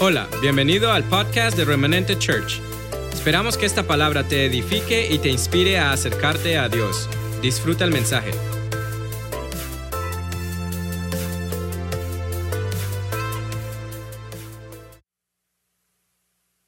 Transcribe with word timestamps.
Hola, 0.00 0.28
bienvenido 0.40 0.90
al 0.90 1.08
podcast 1.08 1.56
de 1.56 1.64
Remanente 1.64 2.18
Church. 2.18 2.60
Esperamos 3.12 3.56
que 3.56 3.66
esta 3.66 3.86
palabra 3.86 4.26
te 4.26 4.46
edifique 4.46 5.06
y 5.08 5.18
te 5.18 5.28
inspire 5.28 5.78
a 5.78 5.92
acercarte 5.92 6.58
a 6.58 6.68
Dios. 6.68 7.08
Disfruta 7.40 7.84
el 7.84 7.92
mensaje. 7.92 8.32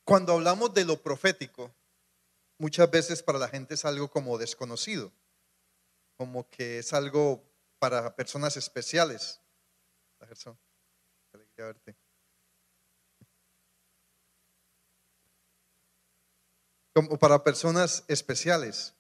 Cuando 0.05 0.35
hablamos 0.35 0.73
de 0.75 0.85
lo 0.85 1.03
profético, 1.03 1.75
muchas 2.59 2.89
veces 2.91 3.23
para 3.23 3.39
la 3.39 3.49
gente 3.49 3.75
es 3.75 3.85
algo 3.85 4.11
como 4.11 4.39
desconocido, 4.39 5.13
como 6.17 6.49
que 6.51 6.79
es 6.79 6.93
algo 6.93 7.43
para 7.81 8.15
personas 8.15 8.57
especiales. 8.57 9.41
Gerson, 10.21 10.57
qué 11.33 11.39
alegría 11.39 11.67
verte. 11.67 12.04
Como 16.95 17.19
para 17.19 17.43
personas 17.43 18.05
especiales. 18.09 18.95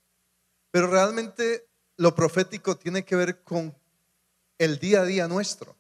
Pero 0.71 0.89
realmente 0.89 1.69
lo 1.97 2.15
profético 2.15 2.77
tiene 2.77 3.05
que 3.05 3.17
ver 3.17 3.45
con 3.45 3.77
el 4.59 4.79
día 4.79 5.03
a 5.03 5.05
día 5.05 5.29
nuestro. 5.29 5.77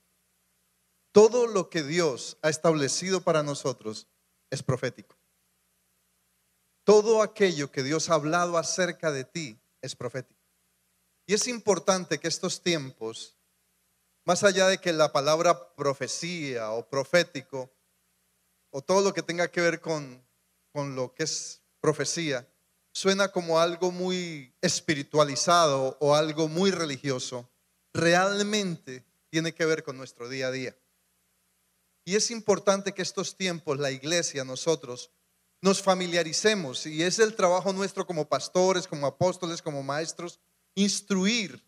Todo 1.12 1.46
lo 1.46 1.70
que 1.70 1.82
Dios 1.82 2.38
ha 2.42 2.48
establecido 2.48 3.23
para 3.23 3.42
nosotros 3.42 4.09
es 4.50 4.62
profético. 4.62 5.16
Todo 6.84 7.23
aquello 7.23 7.70
que 7.70 7.82
Dios 7.82 8.10
ha 8.10 8.15
hablado 8.15 8.59
acerca 8.59 9.10
de 9.10 9.24
ti 9.24 9.59
es 9.80 9.96
profético. 9.96 10.40
Y 11.26 11.34
es 11.34 11.48
importante 11.48 12.18
que 12.18 12.28
estos 12.28 12.62
tiempos, 12.62 13.38
más 14.24 14.45
allá 14.45 14.66
de 14.68 14.78
que 14.78 14.92
la 14.92 15.12
palabra 15.12 15.74
profecía 15.74 16.70
o 16.73 16.88
profético, 16.88 17.73
o 18.70 18.82
todo 18.82 19.01
lo 19.01 19.15
que 19.15 19.23
tenga 19.23 19.48
que 19.48 19.60
ver 19.60 19.80
con, 19.80 20.23
con 20.73 20.95
lo 20.95 21.15
que 21.15 21.24
es 21.24 21.62
profecía, 21.85 22.49
suena 22.95 23.30
como 23.30 23.60
algo 23.60 23.93
muy 23.93 24.54
espiritualizado 24.63 25.99
o 26.01 26.15
algo 26.15 26.49
muy 26.49 26.71
religioso, 26.71 27.46
realmente 27.93 29.04
tiene 29.29 29.52
que 29.52 29.66
ver 29.66 29.85
con 29.85 29.99
nuestro 29.99 30.30
día 30.30 30.46
a 30.46 30.51
día. 30.51 30.74
Y 32.07 32.16
es 32.16 32.30
importante 32.30 32.93
que 32.93 33.02
estos 33.02 33.37
tiempos, 33.37 33.79
la 33.79 33.91
iglesia, 33.91 34.45
nosotros, 34.45 35.10
nos 35.60 35.82
familiaricemos, 35.82 36.87
y 36.87 37.02
es 37.02 37.18
el 37.18 37.35
trabajo 37.35 37.71
nuestro 37.74 38.07
como 38.07 38.30
pastores, 38.30 38.88
como 38.88 39.07
apóstoles, 39.07 39.60
como 39.60 39.82
maestros, 39.82 40.41
instruir 40.74 41.63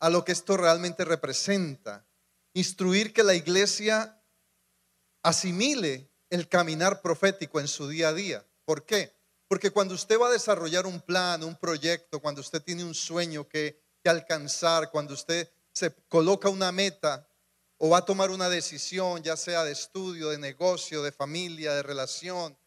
a 0.00 0.10
lo 0.10 0.22
que 0.22 0.32
esto 0.32 0.58
realmente 0.58 1.06
representa, 1.06 2.06
instruir 2.52 3.14
que 3.14 3.22
la 3.22 3.34
iglesia 3.34 4.22
asimile 5.22 6.12
el 6.28 6.46
caminar 6.46 7.00
profético 7.00 7.58
en 7.58 7.68
su 7.68 7.88
día 7.88 8.08
a 8.08 8.12
día. 8.12 8.47
¿Por 8.68 8.84
qué? 8.84 9.16
Porque 9.48 9.70
cuando 9.70 9.94
usted 9.94 10.20
va 10.20 10.28
a 10.28 10.32
desarrollar 10.32 10.84
un 10.84 11.00
plan, 11.00 11.42
un 11.42 11.56
proyecto, 11.56 12.20
cuando 12.20 12.42
usted 12.42 12.62
tiene 12.62 12.84
un 12.84 12.94
sueño 12.94 13.48
que, 13.48 13.80
alcanzar, 14.04 14.90
cuando 14.90 15.14
usted 15.14 15.50
se 15.72 15.90
coloca 16.06 16.50
una 16.50 16.70
meta 16.70 17.26
o 17.78 17.88
va 17.88 17.98
a 17.98 18.04
tomar 18.04 18.30
una 18.30 18.50
decisión, 18.50 19.22
ya 19.22 19.38
sea 19.38 19.64
de 19.64 19.72
estudio, 19.72 20.28
de 20.28 20.36
negocio, 20.36 21.02
de 21.02 21.12
familia, 21.12 21.72
de 21.72 21.82
relación, 21.82 22.58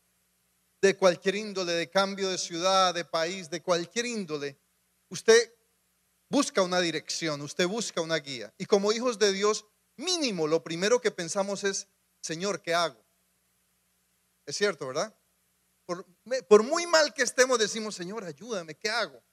de 0.81 0.97
cualquier 0.97 1.35
índole, 1.35 1.73
de 1.73 1.89
cambio 1.91 2.29
de 2.29 2.39
ciudad, 2.39 2.95
de 2.95 3.05
país, 3.05 3.51
de 3.51 3.61
cualquier 3.61 4.07
índole, 4.07 4.59
usted 5.09 5.53
busca 6.29 6.63
una 6.63 6.79
dirección, 6.79 7.41
usted 7.41 7.67
busca 7.67 8.01
una 8.01 8.17
guía. 8.17 8.51
Y 8.57 8.65
como 8.65 8.91
hijos 8.91 9.19
de 9.19 9.33
Dios, 9.33 9.65
mínimo, 9.97 10.47
lo 10.47 10.63
primero 10.63 10.99
que 10.99 11.11
pensamos 11.11 11.63
es, 11.63 11.87
Señor, 12.21 12.63
¿qué 12.63 12.73
hago? 12.73 13.05
Es 14.47 14.57
cierto, 14.57 14.87
¿verdad? 14.87 15.15
Por, 16.47 16.63
muy 16.63 16.87
mal 16.87 17.13
que 17.13 17.23
estemos, 17.23 17.59
decimos, 17.59 17.95
Señor, 17.95 18.23
ayúdame, 18.23 18.75
¿qué 18.75 18.89
hago? 18.89 19.23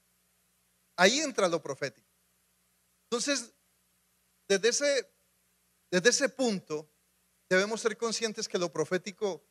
Ahí 0.96 1.20
entra 1.20 1.48
lo 1.48 1.62
profético. 1.62 2.08
Entonces, 3.04 3.52
desde 4.48 4.68
ese, 4.68 5.14
desde 5.90 6.10
ese 6.10 6.28
punto, 6.28 6.90
debemos 7.48 7.80
ser 7.80 7.96
conscientes 7.96 8.48
que 8.48 8.58
lo 8.58 8.72
profético 8.72 9.46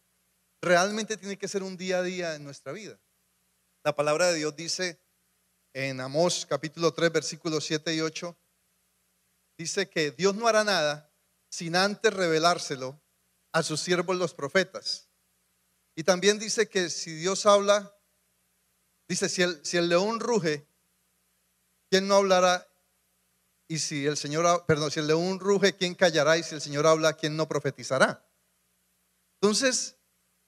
realmente 0.61 1.17
tiene 1.17 1.37
que 1.37 1.47
ser 1.47 1.63
un 1.63 1.77
día 1.77 1.99
a 1.99 2.03
día 2.03 2.35
en 2.35 2.43
nuestra 2.43 2.71
vida. 2.71 2.99
La 3.83 3.95
palabra 3.95 4.27
de 4.27 4.35
Dios 4.35 4.55
dice 4.55 5.01
en 5.73 6.01
Amós 6.01 6.45
capítulo 6.45 6.93
3 6.93 7.11
versículos 7.11 7.63
7 7.65 7.93
y 7.93 8.01
8, 8.01 8.37
dice 9.57 9.89
que 9.89 10.11
Dios 10.11 10.35
no 10.35 10.47
hará 10.47 10.63
nada 10.63 11.13
sin 11.49 11.75
antes 11.75 12.13
revelárselo 12.13 13.01
a 13.51 13.63
sus 13.63 13.79
siervos 13.81 14.17
los 14.17 14.33
profetas. 14.33 15.06
Y 15.97 16.03
también 16.03 16.37
dice 16.37 16.69
que 16.69 16.91
si 16.91 17.15
Dios 17.15 17.47
habla, 17.47 17.91
dice, 19.09 19.27
si 19.27 19.41
el, 19.41 19.59
si 19.65 19.77
el 19.77 19.89
león 19.89 20.19
ruge, 20.19 20.67
¿quién 21.89 22.07
no 22.07 22.17
hablará? 22.17 22.67
Y 23.67 23.79
si 23.79 24.05
el 24.05 24.15
Señor, 24.15 24.63
perdón, 24.67 24.91
si 24.91 24.99
el 24.99 25.07
león 25.07 25.39
ruge, 25.39 25.75
¿quién 25.75 25.95
callará? 25.95 26.37
Y 26.37 26.43
si 26.43 26.53
el 26.53 26.61
Señor 26.61 26.85
habla, 26.85 27.13
¿quién 27.13 27.35
no 27.35 27.47
profetizará? 27.47 28.23
Entonces, 29.41 29.95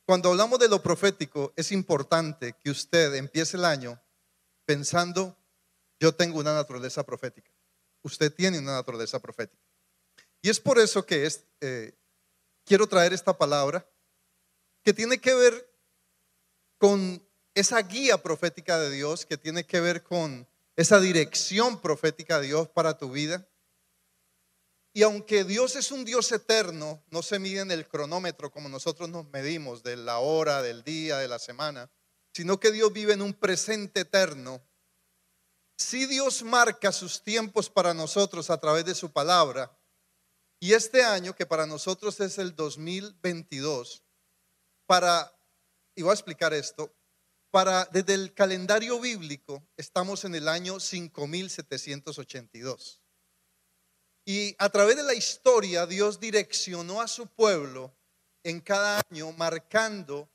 cuando 0.05 0.29
hablamos 0.29 0.59
de 0.59 0.69
lo 0.69 0.83
profético, 0.83 1.51
es 1.55 1.71
importante 1.71 2.53
que 2.53 2.69
usted 2.69 3.15
empiece 3.15 3.57
el 3.57 3.65
año 3.65 3.99
pensando, 4.65 5.35
yo 5.99 6.13
tengo 6.13 6.38
una 6.38 6.53
naturaleza 6.53 7.03
profética. 7.03 7.51
Usted 8.03 8.31
tiene 8.31 8.59
una 8.59 8.73
naturaleza 8.73 9.19
profética. 9.19 9.63
Y 10.43 10.51
es 10.51 10.59
por 10.59 10.77
eso 10.77 11.07
que 11.07 11.27
eh, 11.61 11.97
quiero 12.65 12.85
traer 12.85 13.13
esta 13.13 13.35
palabra 13.35 13.83
que 14.84 14.94
tiene 14.94 15.19
que 15.19 15.34
ver 15.34 15.69
con 16.78 17.25
esa 17.53 17.81
guía 17.81 18.22
profética 18.22 18.79
de 18.79 18.91
Dios, 18.91 19.25
que 19.25 19.38
tiene 19.38 19.66
que 19.66 19.79
ver 19.79 20.03
con 20.03 20.47
esa 20.75 21.00
dirección 21.00 21.81
profética 21.81 22.40
de 22.40 22.47
Dios 22.47 22.69
para 22.69 22.97
tu 22.97 23.12
vida. 23.12 23.47
Y 24.94 25.03
aunque 25.03 25.44
Dios 25.44 25.75
es 25.75 25.91
un 25.91 26.06
Dios 26.06 26.31
eterno, 26.31 27.03
no 27.12 27.22
se 27.22 27.38
mide 27.38 27.59
en 27.59 27.72
el 27.72 27.88
cronómetro 27.88 28.51
como 28.51 28.69
nosotros 28.69 29.09
nos 29.09 29.29
medimos 29.29 29.84
de 29.84 29.97
la 29.97 30.19
hora, 30.19 30.62
del 30.62 30.84
día, 30.84 31.18
de 31.18 31.28
la 31.28 31.38
semana, 31.38 31.91
sino 32.34 32.59
que 32.59 32.72
Dios 32.72 32.91
vive 32.91 33.13
en 33.13 33.22
un 33.22 33.34
presente 33.34 34.01
eterno. 34.01 34.62
Si 35.78 36.06
Dios 36.06 36.44
marca 36.44 36.91
sus 36.91 37.23
tiempos 37.23 37.69
para 37.69 37.94
nosotros 37.94 38.50
a 38.50 38.59
través 38.59 38.85
de 38.85 38.95
su 38.95 39.12
palabra, 39.12 39.78
y 40.59 40.73
este 40.73 41.03
año, 41.03 41.35
que 41.35 41.45
para 41.45 41.66
nosotros 41.66 42.19
es 42.19 42.38
el 42.38 42.56
2022, 42.56 44.03
para, 44.89 45.31
y 45.94 46.01
voy 46.01 46.09
a 46.09 46.16
explicar 46.16 46.51
esto, 46.51 46.91
para, 47.51 47.85
desde 47.91 48.16
el 48.16 48.33
calendario 48.33 49.00
bíblico 49.00 49.63
estamos 49.77 50.25
en 50.25 50.33
el 50.33 50.47
año 50.47 50.79
5782. 50.79 53.00
Y 54.25 54.55
a 54.57 54.67
través 54.69 54.95
de 54.95 55.03
la 55.03 55.13
historia 55.13 55.85
Dios 55.85 56.19
direccionó 56.19 57.01
a 57.01 57.07
su 57.07 57.27
pueblo 57.27 57.95
en 58.41 58.61
cada 58.61 59.00
año 59.11 59.31
marcando 59.33 60.27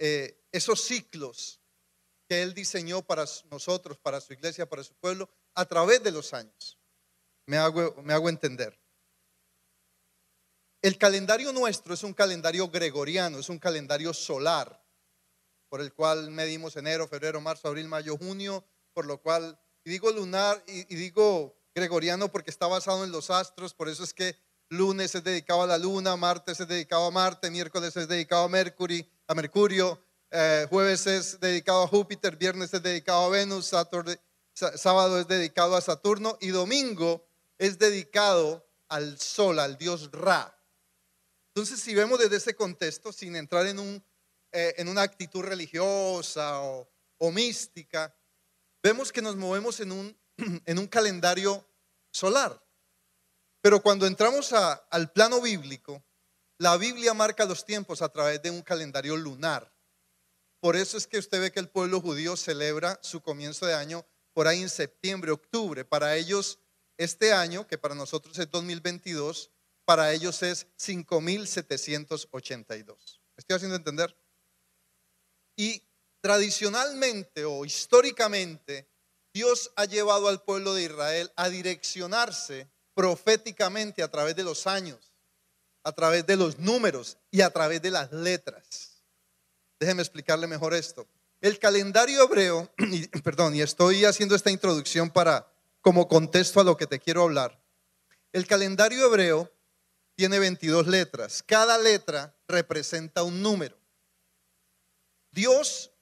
eh, 0.00 0.36
esos 0.50 0.82
ciclos 0.82 1.60
que 2.28 2.42
Él 2.42 2.54
diseñó 2.54 3.02
para 3.02 3.24
nosotros, 3.52 3.98
para 3.98 4.20
su 4.20 4.32
iglesia, 4.32 4.68
para 4.68 4.82
su 4.82 4.96
pueblo, 4.96 5.30
a 5.54 5.64
través 5.64 6.02
de 6.02 6.10
los 6.10 6.34
años. 6.34 6.76
Me 7.46 7.56
hago, 7.56 7.94
me 8.02 8.14
hago 8.14 8.28
entender. 8.28 8.76
El 10.86 10.98
calendario 10.98 11.52
nuestro 11.52 11.94
es 11.94 12.04
un 12.04 12.14
calendario 12.14 12.68
gregoriano, 12.68 13.40
es 13.40 13.48
un 13.48 13.58
calendario 13.58 14.14
solar, 14.14 14.80
por 15.68 15.80
el 15.80 15.92
cual 15.92 16.30
medimos 16.30 16.76
enero, 16.76 17.08
febrero, 17.08 17.40
marzo, 17.40 17.66
abril, 17.66 17.88
mayo, 17.88 18.16
junio, 18.16 18.64
por 18.94 19.04
lo 19.04 19.20
cual, 19.20 19.58
digo 19.84 20.12
lunar, 20.12 20.62
y, 20.68 20.82
y 20.82 20.96
digo 20.96 21.58
gregoriano 21.74 22.30
porque 22.30 22.52
está 22.52 22.68
basado 22.68 23.02
en 23.02 23.10
los 23.10 23.30
astros, 23.30 23.74
por 23.74 23.88
eso 23.88 24.04
es 24.04 24.14
que 24.14 24.36
lunes 24.68 25.12
es 25.16 25.24
dedicado 25.24 25.62
a 25.62 25.66
la 25.66 25.76
luna, 25.76 26.14
martes 26.14 26.60
es 26.60 26.68
dedicado 26.68 27.06
a 27.06 27.10
Marte, 27.10 27.50
miércoles 27.50 27.96
es 27.96 28.06
dedicado 28.06 28.44
a 28.44 28.48
Mercury, 28.48 29.10
a 29.26 29.34
Mercurio, 29.34 30.00
eh, 30.30 30.68
jueves 30.70 31.08
es 31.08 31.40
dedicado 31.40 31.82
a 31.82 31.88
Júpiter, 31.88 32.36
viernes 32.36 32.72
es 32.72 32.80
dedicado 32.80 33.24
a 33.24 33.30
Venus, 33.30 33.72
sábado 34.54 35.18
es 35.18 35.26
dedicado 35.26 35.74
a 35.74 35.80
Saturno 35.80 36.38
y 36.40 36.50
domingo 36.50 37.26
es 37.58 37.76
dedicado 37.76 38.64
al 38.88 39.18
sol, 39.18 39.58
al 39.58 39.78
dios 39.78 40.12
Ra. 40.12 40.55
Entonces, 41.56 41.80
si 41.80 41.94
vemos 41.94 42.18
desde 42.18 42.36
ese 42.36 42.54
contexto, 42.54 43.14
sin 43.14 43.34
entrar 43.34 43.66
en, 43.66 43.78
un, 43.78 44.04
eh, 44.52 44.74
en 44.76 44.88
una 44.88 45.00
actitud 45.00 45.40
religiosa 45.40 46.60
o, 46.60 46.86
o 47.16 47.32
mística, 47.32 48.14
vemos 48.82 49.10
que 49.10 49.22
nos 49.22 49.36
movemos 49.36 49.80
en 49.80 49.90
un 49.90 50.16
en 50.66 50.78
un 50.78 50.86
calendario 50.86 51.66
solar. 52.12 52.62
Pero 53.62 53.80
cuando 53.80 54.06
entramos 54.06 54.52
al 54.52 55.10
plano 55.12 55.40
bíblico, 55.40 56.04
la 56.58 56.76
Biblia 56.76 57.14
marca 57.14 57.46
los 57.46 57.64
tiempos 57.64 58.02
a 58.02 58.10
través 58.10 58.42
de 58.42 58.50
un 58.50 58.60
calendario 58.60 59.16
lunar. 59.16 59.72
Por 60.60 60.76
eso 60.76 60.98
es 60.98 61.06
que 61.06 61.16
usted 61.16 61.40
ve 61.40 61.52
que 61.52 61.60
el 61.60 61.70
pueblo 61.70 62.02
judío 62.02 62.36
celebra 62.36 62.98
su 63.02 63.22
comienzo 63.22 63.64
de 63.64 63.72
año 63.72 64.06
por 64.34 64.46
ahí 64.46 64.60
en 64.60 64.68
septiembre, 64.68 65.30
octubre. 65.30 65.86
Para 65.86 66.16
ellos, 66.16 66.58
este 66.98 67.32
año, 67.32 67.66
que 67.66 67.78
para 67.78 67.94
nosotros 67.94 68.38
es 68.38 68.50
2022, 68.50 69.50
para 69.86 70.12
ellos 70.12 70.42
es 70.42 70.66
5782. 70.76 73.22
¿Me 73.36 73.40
estoy 73.40 73.56
haciendo 73.56 73.76
entender? 73.76 74.14
Y 75.56 75.82
tradicionalmente 76.20 77.46
o 77.46 77.64
históricamente, 77.64 78.86
Dios 79.32 79.72
ha 79.76 79.86
llevado 79.86 80.28
al 80.28 80.42
pueblo 80.42 80.74
de 80.74 80.82
Israel 80.82 81.32
a 81.36 81.48
direccionarse 81.48 82.68
proféticamente 82.94 84.02
a 84.02 84.10
través 84.10 84.34
de 84.34 84.42
los 84.42 84.66
años, 84.66 85.12
a 85.84 85.92
través 85.92 86.26
de 86.26 86.34
los 86.36 86.58
números 86.58 87.16
y 87.30 87.42
a 87.42 87.50
través 87.50 87.80
de 87.80 87.92
las 87.92 88.10
letras. 88.10 89.04
Déjeme 89.78 90.02
explicarle 90.02 90.48
mejor 90.48 90.74
esto. 90.74 91.06
El 91.40 91.60
calendario 91.60 92.24
hebreo, 92.24 92.72
perdón, 93.22 93.54
y 93.54 93.60
estoy 93.60 94.04
haciendo 94.04 94.34
esta 94.34 94.50
introducción 94.50 95.10
para 95.10 95.48
como 95.80 96.08
contexto 96.08 96.60
a 96.60 96.64
lo 96.64 96.76
que 96.76 96.88
te 96.88 96.98
quiero 96.98 97.22
hablar. 97.22 97.62
El 98.32 98.46
calendario 98.46 99.06
hebreo 99.06 99.52
tiene 100.16 100.38
22 100.38 100.86
letras. 100.86 101.42
Cada 101.42 101.78
letra 101.78 102.34
representa 102.48 103.22
un 103.22 103.42
número. 103.42 103.78
Dios, 105.30 105.92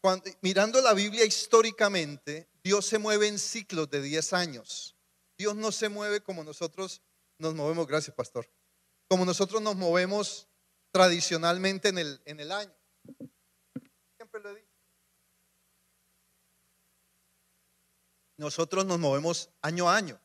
mirando 0.40 0.81
la 0.81 0.94
Biblia 0.94 1.25
históricamente, 1.25 2.49
Dios 2.62 2.87
se 2.87 2.99
mueve 2.99 3.26
en 3.26 3.38
ciclos 3.38 3.90
de 3.90 4.00
10 4.00 4.32
años. 4.32 4.96
Dios 5.37 5.56
no 5.56 5.72
se 5.72 5.88
mueve 5.88 6.20
como 6.20 6.44
nosotros 6.44 7.02
nos 7.38 7.55
movemos, 7.55 7.88
gracias 7.88 8.14
pastor, 8.14 8.49
como 9.08 9.25
nosotros 9.25 9.61
nos 9.61 9.75
movemos 9.75 10.46
tradicionalmente 10.93 11.88
en 11.88 11.99
el, 11.99 12.22
en 12.25 12.38
el 12.38 12.52
año. 12.52 12.75
Siempre 14.17 14.40
lo 14.40 14.50
he 14.50 14.55
dicho. 14.55 14.69
Nosotros 18.37 18.87
nos 18.87 19.00
movemos 19.00 19.50
año 19.60 19.90
a 19.90 19.96
año. 19.96 20.20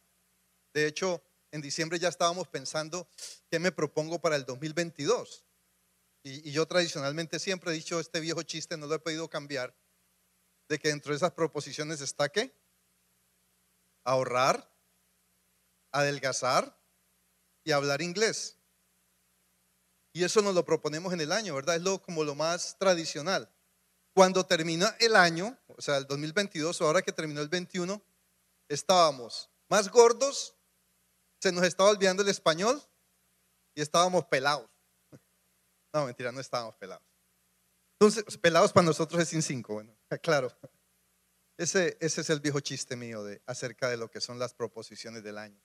De 0.74 0.86
hecho, 0.86 1.24
en 1.52 1.62
diciembre 1.62 2.00
ya 2.00 2.10
estábamos 2.10 2.48
pensando 2.48 3.08
qué 3.50 3.60
me 3.60 3.72
propongo 3.72 4.20
para 4.20 4.36
el 4.36 4.46
2022. 4.46 5.46
Y, 6.24 6.52
yo 6.52 6.66
tradicionalmente 6.66 7.40
siempre 7.40 7.72
he 7.72 7.74
dicho 7.74 8.00
este 8.00 8.20
viejo 8.20 8.44
chiste, 8.44 8.78
no 8.78 8.88
lo 8.88 8.96
he 8.96 9.00
podido 9.00 9.30
cambiar, 9.30 9.76
de 10.68 10.78
que 10.78 10.90
dentro 10.90 11.12
de 11.12 11.18
esas 11.18 11.32
proposiciones 11.32 12.02
está 12.02 12.30
qué? 12.30 12.54
Ahorrar, 14.04 14.72
adelgazar 15.92 16.78
y 17.64 17.72
hablar 17.72 18.02
inglés. 18.02 18.58
Y 20.14 20.24
eso 20.24 20.42
nos 20.42 20.56
lo 20.56 20.66
proponemos 20.66 21.14
en 21.14 21.22
el 21.22 21.32
año, 21.32 21.56
¿verdad? 21.56 21.76
Es 21.76 21.82
lo, 21.82 22.02
como 22.02 22.24
lo 22.24 22.36
más 22.36 22.78
tradicional. 22.78 23.50
Cuando 24.14 24.46
termina 24.46 24.96
el 25.00 25.16
año, 25.16 25.58
o 25.68 25.82
sea, 25.82 25.98
el 25.98 26.06
2022 26.08 26.82
o 26.82 26.86
ahora 26.86 27.02
que 27.02 27.12
terminó 27.12 27.42
el 27.42 27.48
21, 27.48 28.02
estábamos 28.68 29.50
más 29.70 29.90
gordos, 29.90 30.56
se 31.40 31.52
nos 31.52 31.64
estaba 31.64 31.90
olvidando 31.90 32.24
el 32.24 32.30
español 32.30 32.82
y 33.76 33.82
estábamos 33.82 34.26
pelados. 34.26 34.70
No, 35.92 36.06
mentira, 36.06 36.32
no 36.32 36.40
estábamos 36.40 36.76
pelados. 36.76 37.04
Entonces, 38.00 38.38
pelados 38.38 38.72
para 38.72 38.86
nosotros 38.86 39.20
es 39.24 39.30
sin 39.30 39.42
cinco, 39.42 39.74
bueno, 39.74 39.98
claro. 40.22 40.56
Ese, 41.58 41.98
ese 42.00 42.22
es 42.22 42.30
el 42.30 42.40
viejo 42.40 42.60
chiste 42.60 42.96
mío 42.96 43.24
de, 43.24 43.42
acerca 43.48 43.90
de 43.90 43.98
lo 43.98 44.10
que 44.10 44.22
son 44.22 44.38
las 44.38 44.54
proposiciones 44.54 45.24
del 45.24 45.40
año. 45.40 45.60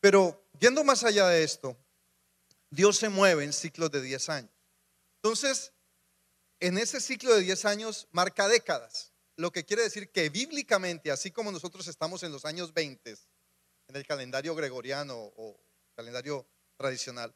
Pero 0.00 0.48
yendo 0.58 0.82
más 0.84 1.04
allá 1.04 1.28
de 1.28 1.44
esto, 1.44 1.76
Dios 2.70 2.96
se 2.96 3.10
mueve 3.10 3.44
en 3.44 3.52
ciclos 3.52 3.90
de 3.90 4.00
10 4.00 4.28
años. 4.30 4.50
Entonces, 5.22 5.72
en 6.58 6.78
ese 6.78 7.00
ciclo 7.00 7.34
de 7.34 7.42
10 7.42 7.64
años 7.66 8.08
marca 8.10 8.48
décadas, 8.48 9.12
lo 9.36 9.52
que 9.52 9.64
quiere 9.64 9.82
decir 9.82 10.10
que 10.10 10.30
bíblicamente, 10.30 11.10
así 11.10 11.30
como 11.30 11.52
nosotros 11.52 11.86
estamos 11.86 12.22
en 12.22 12.32
los 12.32 12.44
años 12.44 12.72
20, 12.72 13.16
en 13.92 13.96
el 13.96 14.06
calendario 14.06 14.54
gregoriano 14.54 15.14
o 15.36 15.60
calendario 15.94 16.46
tradicional, 16.78 17.34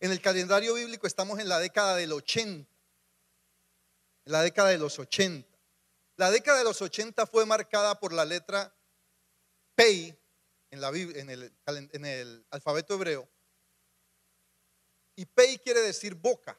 en 0.00 0.12
el 0.12 0.20
calendario 0.20 0.74
bíblico 0.74 1.06
estamos 1.06 1.38
en 1.38 1.48
la 1.48 1.58
década 1.58 1.96
del 1.96 2.12
80, 2.12 2.70
en 4.26 4.32
la 4.32 4.42
década 4.42 4.68
de 4.68 4.76
los 4.76 4.98
80. 4.98 5.48
La 6.16 6.30
década 6.30 6.58
de 6.58 6.64
los 6.64 6.82
80 6.82 7.26
fue 7.26 7.46
marcada 7.46 7.98
por 7.98 8.12
la 8.12 8.26
letra 8.26 8.76
Pei 9.74 10.14
en, 10.70 10.84
en 10.84 12.04
el 12.04 12.46
alfabeto 12.50 12.94
hebreo. 12.94 13.26
Y 15.16 15.24
Pei 15.24 15.58
quiere 15.58 15.80
decir 15.80 16.14
boca, 16.14 16.58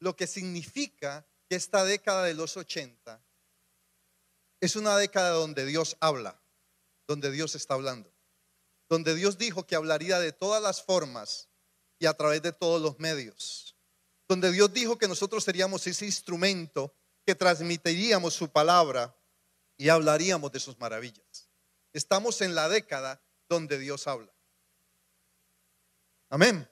lo 0.00 0.14
que 0.14 0.26
significa 0.26 1.26
que 1.48 1.56
esta 1.56 1.82
década 1.82 2.24
de 2.24 2.34
los 2.34 2.58
80 2.58 3.24
es 4.60 4.76
una 4.76 4.98
década 4.98 5.30
donde 5.30 5.64
Dios 5.64 5.96
habla, 6.00 6.38
donde 7.06 7.30
Dios 7.30 7.54
está 7.54 7.72
hablando, 7.74 8.13
donde 8.88 9.14
Dios 9.14 9.38
dijo 9.38 9.66
que 9.66 9.76
hablaría 9.76 10.18
de 10.18 10.32
todas 10.32 10.62
las 10.62 10.82
formas 10.82 11.48
y 11.98 12.06
a 12.06 12.14
través 12.14 12.42
de 12.42 12.52
todos 12.52 12.80
los 12.80 12.98
medios, 12.98 13.76
donde 14.28 14.52
Dios 14.52 14.72
dijo 14.72 14.98
que 14.98 15.08
nosotros 15.08 15.44
seríamos 15.44 15.86
ese 15.86 16.06
instrumento 16.06 16.94
que 17.26 17.34
transmitiríamos 17.34 18.34
su 18.34 18.50
palabra 18.50 19.16
y 19.76 19.88
hablaríamos 19.88 20.52
de 20.52 20.60
sus 20.60 20.78
maravillas. 20.78 21.48
Estamos 21.92 22.40
en 22.40 22.54
la 22.54 22.68
década 22.68 23.22
donde 23.48 23.78
Dios 23.78 24.06
habla. 24.06 24.32
Amén. 26.28 26.68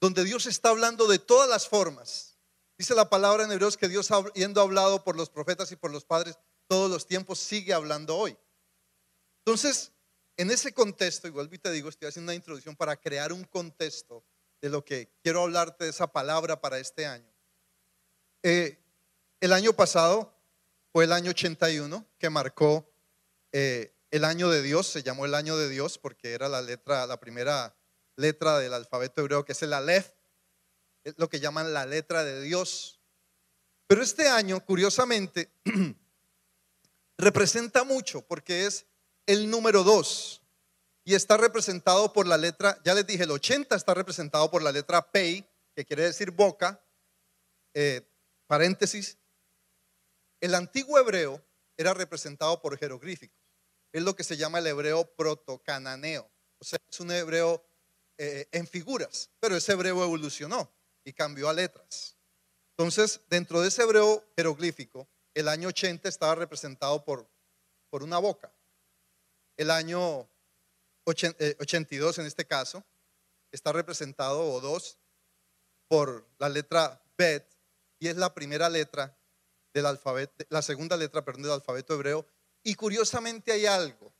Donde 0.00 0.24
Dios 0.24 0.46
está 0.46 0.70
hablando 0.70 1.06
de 1.06 1.18
todas 1.18 1.48
las 1.48 1.68
formas. 1.68 2.38
Dice 2.78 2.94
la 2.94 3.10
palabra 3.10 3.44
en 3.44 3.50
Hebreos 3.50 3.76
que 3.76 3.88
Dios, 3.88 4.10
habiendo 4.10 4.60
hablado 4.60 5.02
por 5.02 5.16
los 5.16 5.28
profetas 5.28 5.72
y 5.72 5.76
por 5.76 5.90
los 5.90 6.04
padres 6.04 6.38
todos 6.68 6.88
los 6.90 7.06
tiempos, 7.06 7.40
sigue 7.40 7.74
hablando 7.74 8.16
hoy. 8.16 8.38
Entonces, 9.44 9.92
en 10.38 10.52
ese 10.52 10.72
contexto, 10.72 11.26
igual 11.26 11.50
te 11.50 11.72
digo, 11.72 11.88
estoy 11.88 12.08
haciendo 12.08 12.30
una 12.30 12.36
introducción 12.36 12.76
para 12.76 12.96
crear 12.96 13.32
un 13.32 13.42
contexto 13.42 14.24
de 14.62 14.68
lo 14.68 14.84
que 14.84 15.10
quiero 15.20 15.42
hablarte 15.42 15.84
de 15.84 15.90
esa 15.90 16.12
palabra 16.12 16.60
para 16.60 16.78
este 16.78 17.06
año. 17.06 17.30
Eh, 18.44 18.78
el 19.40 19.52
año 19.52 19.72
pasado 19.72 20.32
fue 20.92 21.04
el 21.04 21.12
año 21.12 21.30
81 21.30 22.06
que 22.18 22.30
marcó 22.30 22.88
eh, 23.50 23.92
el 24.12 24.24
año 24.24 24.48
de 24.48 24.62
Dios, 24.62 24.86
se 24.86 25.02
llamó 25.02 25.26
el 25.26 25.34
año 25.34 25.56
de 25.56 25.68
Dios 25.68 25.98
porque 25.98 26.32
era 26.32 26.48
la 26.48 26.62
letra, 26.62 27.04
la 27.08 27.18
primera 27.18 27.76
letra 28.14 28.60
del 28.60 28.74
alfabeto 28.74 29.22
hebreo, 29.22 29.44
que 29.44 29.52
es 29.52 29.62
el 29.62 29.72
Aleph, 29.72 30.12
lo 31.16 31.28
que 31.28 31.40
llaman 31.40 31.72
la 31.72 31.84
letra 31.84 32.22
de 32.22 32.40
Dios. 32.42 33.00
Pero 33.88 34.02
este 34.02 34.28
año, 34.28 34.64
curiosamente, 34.64 35.50
representa 37.18 37.82
mucho 37.82 38.22
porque 38.22 38.66
es 38.66 38.86
el 39.28 39.50
número 39.50 39.84
2 39.84 40.42
y 41.04 41.14
está 41.14 41.36
representado 41.36 42.12
por 42.14 42.26
la 42.26 42.38
letra, 42.38 42.80
ya 42.82 42.94
les 42.94 43.06
dije, 43.06 43.24
el 43.24 43.30
80 43.30 43.76
está 43.76 43.92
representado 43.92 44.50
por 44.50 44.62
la 44.62 44.72
letra 44.72 45.12
Pei, 45.12 45.46
que 45.74 45.84
quiere 45.84 46.04
decir 46.04 46.30
boca, 46.30 46.82
eh, 47.74 48.10
paréntesis. 48.46 49.18
El 50.40 50.54
antiguo 50.54 50.98
hebreo 50.98 51.44
era 51.76 51.92
representado 51.92 52.60
por 52.62 52.78
jeroglíficos. 52.78 53.38
Es 53.92 54.02
lo 54.02 54.16
que 54.16 54.24
se 54.24 54.38
llama 54.38 54.60
el 54.60 54.66
hebreo 54.66 55.04
protocananeo. 55.14 56.28
O 56.58 56.64
sea, 56.64 56.78
es 56.90 57.00
un 57.00 57.10
hebreo 57.10 57.62
eh, 58.16 58.48
en 58.50 58.66
figuras, 58.66 59.30
pero 59.40 59.56
ese 59.56 59.72
hebreo 59.72 60.02
evolucionó 60.02 60.72
y 61.04 61.12
cambió 61.12 61.50
a 61.50 61.52
letras. 61.52 62.16
Entonces, 62.76 63.20
dentro 63.28 63.60
de 63.60 63.68
ese 63.68 63.82
hebreo 63.82 64.24
jeroglífico, 64.36 65.06
el 65.34 65.48
año 65.48 65.68
80 65.68 66.08
estaba 66.08 66.34
representado 66.34 67.04
por, 67.04 67.28
por 67.90 68.02
una 68.02 68.18
boca. 68.18 68.50
El 69.58 69.72
año 69.72 70.30
82 71.04 72.18
eh, 72.18 72.20
en 72.20 72.26
este 72.26 72.46
caso 72.46 72.84
está 73.50 73.72
representado, 73.72 74.52
o 74.52 74.60
dos, 74.60 74.98
por 75.88 76.28
la 76.38 76.48
letra 76.48 77.02
Bet, 77.18 77.44
y 77.98 78.06
es 78.08 78.16
la 78.16 78.32
primera 78.34 78.68
letra 78.68 79.18
del 79.74 79.86
alfabeto, 79.86 80.44
la 80.48 80.62
segunda 80.62 80.96
letra, 80.96 81.24
perdón, 81.24 81.42
del 81.42 81.52
alfabeto 81.52 81.94
hebreo. 81.94 82.24
Y 82.62 82.76
curiosamente 82.76 83.50
hay 83.50 83.66
algo. 83.66 84.14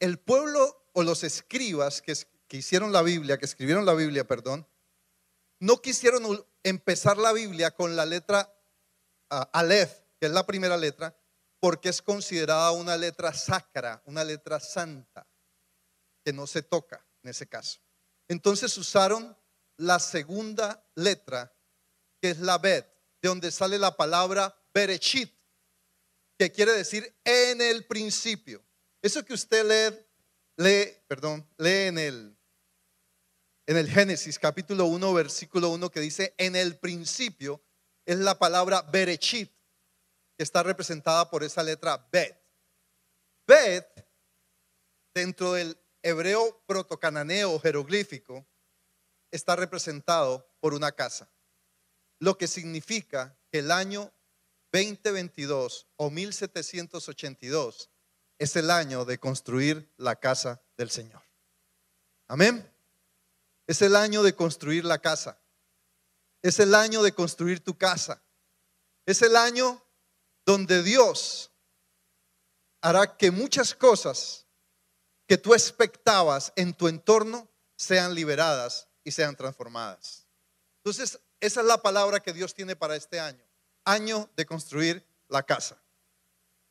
El 0.00 0.18
pueblo 0.18 0.90
o 0.92 1.02
los 1.02 1.24
escribas 1.24 2.02
que, 2.02 2.14
hicieron 2.50 2.92
la 2.92 3.02
Biblia, 3.02 3.38
que 3.38 3.46
escribieron 3.46 3.86
la 3.86 3.94
Biblia, 3.94 4.26
perdón, 4.26 4.66
no 5.60 5.80
quisieron 5.80 6.46
empezar 6.62 7.16
la 7.16 7.32
Biblia 7.32 7.70
con 7.70 7.96
la 7.96 8.04
letra 8.04 8.54
uh, 9.30 9.44
Aleph, 9.52 9.92
que 10.20 10.26
es 10.26 10.32
la 10.32 10.46
primera 10.46 10.76
letra, 10.76 11.17
porque 11.60 11.88
es 11.88 12.02
considerada 12.02 12.72
una 12.72 12.96
letra 12.96 13.32
sacra, 13.32 14.02
una 14.06 14.24
letra 14.24 14.60
santa, 14.60 15.26
que 16.24 16.32
no 16.32 16.46
se 16.46 16.62
toca 16.62 17.04
en 17.22 17.30
ese 17.30 17.48
caso. 17.48 17.80
Entonces 18.28 18.76
usaron 18.76 19.36
la 19.76 19.98
segunda 19.98 20.86
letra, 20.94 21.54
que 22.20 22.30
es 22.30 22.38
la 22.38 22.58
Bet, 22.58 22.86
de 23.22 23.28
donde 23.28 23.50
sale 23.50 23.78
la 23.78 23.96
palabra 23.96 24.56
Berechit, 24.72 25.32
que 26.38 26.52
quiere 26.52 26.72
decir 26.72 27.16
en 27.24 27.60
el 27.60 27.86
principio. 27.86 28.64
Eso 29.02 29.24
que 29.24 29.34
usted 29.34 29.64
lee, 29.64 30.06
lee, 30.56 30.92
perdón, 31.08 31.48
lee 31.56 31.86
en 31.88 31.98
el, 31.98 32.38
en 33.66 33.76
el 33.76 33.88
Génesis 33.88 34.38
capítulo 34.38 34.86
1, 34.86 35.12
versículo 35.14 35.70
1, 35.70 35.90
que 35.90 36.00
dice 36.00 36.34
en 36.38 36.54
el 36.54 36.78
principio, 36.78 37.62
es 38.06 38.18
la 38.18 38.38
palabra 38.38 38.82
Berechit 38.82 39.57
está 40.38 40.62
representada 40.62 41.28
por 41.30 41.42
esa 41.42 41.62
letra 41.62 42.08
Bet. 42.10 42.40
Bet, 43.46 44.06
dentro 45.14 45.52
del 45.52 45.78
hebreo 46.02 46.62
protocananeo 46.66 47.58
jeroglífico 47.58 48.46
está 49.30 49.56
representado 49.56 50.48
por 50.60 50.74
una 50.74 50.92
casa, 50.92 51.30
lo 52.20 52.38
que 52.38 52.46
significa 52.46 53.38
que 53.50 53.58
el 53.58 53.70
año 53.70 54.12
2022 54.72 55.88
o 55.96 56.10
1782 56.10 57.90
es 58.38 58.56
el 58.56 58.70
año 58.70 59.04
de 59.04 59.18
construir 59.18 59.92
la 59.96 60.16
casa 60.16 60.62
del 60.76 60.90
Señor. 60.90 61.22
Amén. 62.28 62.70
Es 63.66 63.82
el 63.82 63.96
año 63.96 64.22
de 64.22 64.34
construir 64.34 64.84
la 64.84 64.98
casa. 64.98 65.40
Es 66.42 66.60
el 66.60 66.74
año 66.74 67.02
de 67.02 67.12
construir 67.12 67.64
tu 67.64 67.76
casa. 67.76 68.22
Es 69.06 69.22
el 69.22 69.36
año 69.36 69.82
donde 70.48 70.82
Dios 70.82 71.50
hará 72.80 73.18
que 73.18 73.30
muchas 73.30 73.74
cosas 73.74 74.46
que 75.26 75.36
tú 75.36 75.52
expectabas 75.52 76.54
en 76.56 76.72
tu 76.72 76.88
entorno 76.88 77.46
sean 77.76 78.14
liberadas 78.14 78.88
y 79.04 79.10
sean 79.10 79.36
transformadas. 79.36 80.26
Entonces, 80.78 81.20
esa 81.38 81.60
es 81.60 81.66
la 81.66 81.82
palabra 81.82 82.20
que 82.20 82.32
Dios 82.32 82.54
tiene 82.54 82.76
para 82.76 82.96
este 82.96 83.20
año. 83.20 83.44
Año 83.84 84.30
de 84.36 84.46
construir 84.46 85.06
la 85.28 85.42
casa. 85.42 85.82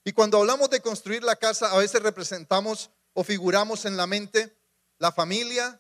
Y 0.04 0.12
cuando 0.12 0.40
hablamos 0.40 0.72
de 0.72 0.82
construir 0.82 1.22
la 1.24 1.36
casa, 1.36 1.72
a 1.72 1.78
veces 1.78 2.02
representamos 2.02 2.90
o 3.14 3.24
figuramos 3.24 3.86
en 3.86 3.96
la 3.96 4.08
mente 4.08 4.58
la 4.98 5.12
familia 5.12 5.80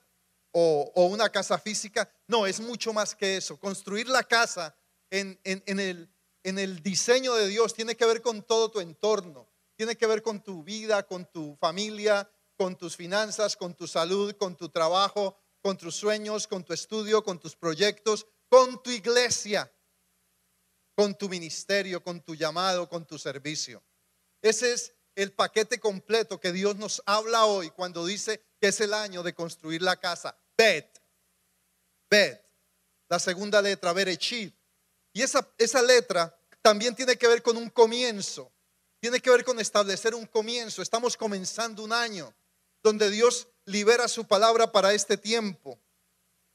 o, 0.51 0.91
una 1.07 1.29
casa 1.29 1.57
física. 1.57 2.07
No, 2.27 2.45
es 2.45 2.59
mucho 2.59 2.93
más 2.93 3.15
que 3.15 3.37
eso. 3.37 3.59
Construir 3.59 4.07
la 4.07 4.21
casa 4.21 4.75
en, 5.09 5.39
el, 5.43 6.13
en 6.47 6.59
el 6.59 6.81
diseño 6.81 7.35
de 7.35 7.47
Dios 7.47 7.73
tiene 7.73 7.97
que 7.97 8.05
ver 8.05 8.21
con 8.21 8.41
todo 8.41 8.71
tu 8.71 8.79
entorno. 8.79 9.49
Tiene 9.75 9.97
que 9.97 10.07
ver 10.07 10.23
con 10.23 10.41
tu 10.41 10.63
vida, 10.63 11.03
con 11.03 11.25
tu 11.25 11.57
familia, 11.57 12.29
con 12.55 12.77
tus 12.77 12.95
finanzas, 12.95 13.57
con 13.57 13.75
tu 13.75 13.85
salud, 13.85 14.33
con 14.37 14.55
tu 14.55 14.69
trabajo, 14.69 15.37
con 15.61 15.77
tus 15.77 15.95
sueños, 15.95 16.47
con 16.47 16.63
tu 16.63 16.71
estudio, 16.71 17.21
con 17.21 17.37
tus 17.37 17.53
proyectos, 17.57 18.25
con 18.47 18.81
tu 18.81 18.91
iglesia, 18.91 19.69
con 20.95 21.17
tu 21.17 21.27
ministerio, 21.27 22.01
con 22.01 22.21
tu 22.21 22.33
llamado, 22.33 22.87
con 22.87 23.05
tu 23.05 23.17
servicio. 23.17 23.83
Ese 24.41 24.71
es 24.71 24.93
el 25.15 25.33
paquete 25.33 25.81
completo 25.81 26.39
que 26.39 26.53
Dios 26.53 26.77
nos 26.77 27.03
habla 27.05 27.45
hoy 27.45 27.71
cuando 27.71 28.05
dice 28.05 28.41
que 28.61 28.69
es 28.69 28.79
el 28.79 28.93
año 28.93 29.21
de 29.21 29.33
construir 29.33 29.81
la 29.81 29.97
casa. 29.97 30.39
Bet. 30.57 30.97
Bet. 32.09 32.41
La 33.09 33.19
segunda 33.19 33.61
letra, 33.61 33.91
Berechid. 33.91 34.53
Y 35.11 35.23
esa, 35.23 35.51
esa 35.57 35.81
letra 35.81 36.36
también 36.67 36.93
tiene 36.93 37.17
que 37.17 37.29
ver 37.29 37.41
con 37.41 37.55
un 37.55 37.69
comienzo. 37.69 38.51
Tiene 38.99 39.21
que 39.21 39.29
ver 39.29 39.45
con 39.45 39.57
establecer 39.57 40.13
un 40.13 40.25
comienzo. 40.25 40.81
Estamos 40.81 41.15
comenzando 41.15 41.81
un 41.81 41.93
año 41.93 42.35
donde 42.83 43.09
Dios 43.09 43.47
libera 43.63 44.09
su 44.09 44.27
palabra 44.27 44.69
para 44.69 44.91
este 44.91 45.15
tiempo. 45.15 45.79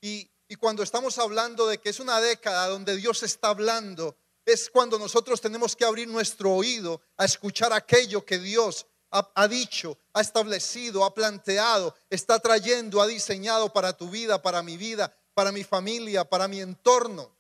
Y, 0.02 0.31
cuando 0.61 0.83
estamos 0.83 1.16
hablando 1.16 1.66
de 1.66 1.78
que 1.78 1.88
es 1.88 1.99
una 1.99 2.21
década 2.21 2.69
donde 2.69 2.95
Dios 2.97 3.23
está 3.23 3.49
hablando, 3.49 4.14
es 4.45 4.69
cuando 4.69 4.99
nosotros 4.99 5.40
tenemos 5.40 5.75
que 5.75 5.87
abrir 5.87 6.09
nuestro 6.09 6.52
oído 6.52 7.00
a 7.16 7.25
escuchar 7.25 7.73
aquello 7.73 8.23
que 8.23 8.38
Dios 8.38 8.85
ha, 9.11 9.49
dicho, 9.49 9.97
ha 10.12 10.21
establecido, 10.21 11.07
ha 11.07 11.14
planteado, 11.14 11.95
está 12.11 12.38
trayendo, 12.38 13.00
ha 13.00 13.07
diseñado 13.07 13.73
para 13.73 13.97
tu 13.97 14.11
vida, 14.11 14.42
para 14.42 14.62
mi 14.62 14.76
vida, 14.76 15.16
para 15.33 15.52
mi 15.52 15.64
familia, 15.64 16.28
para 16.28 16.49
mi 16.49 16.61
entorno. 16.61 17.35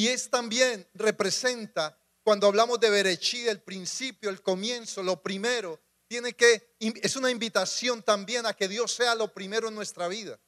Y 0.00 0.08
es 0.08 0.30
también, 0.30 0.88
representa, 0.94 1.94
cuando 2.22 2.46
hablamos 2.46 2.80
de 2.80 2.88
Berechí, 2.88 3.46
el 3.46 3.60
principio, 3.60 4.30
el 4.30 4.40
comienzo, 4.40 5.02
lo 5.02 5.22
primero, 5.22 5.78
tiene 6.08 6.32
que, 6.32 6.74
es 6.78 7.16
una 7.16 7.30
invitación 7.30 8.02
también 8.02 8.46
a 8.46 8.54
que 8.54 8.66
Dios 8.66 8.94
sea 8.94 9.14
lo 9.14 9.34
primero 9.34 9.68
en 9.68 9.74
nuestra 9.74 10.08
vida. 10.08 10.40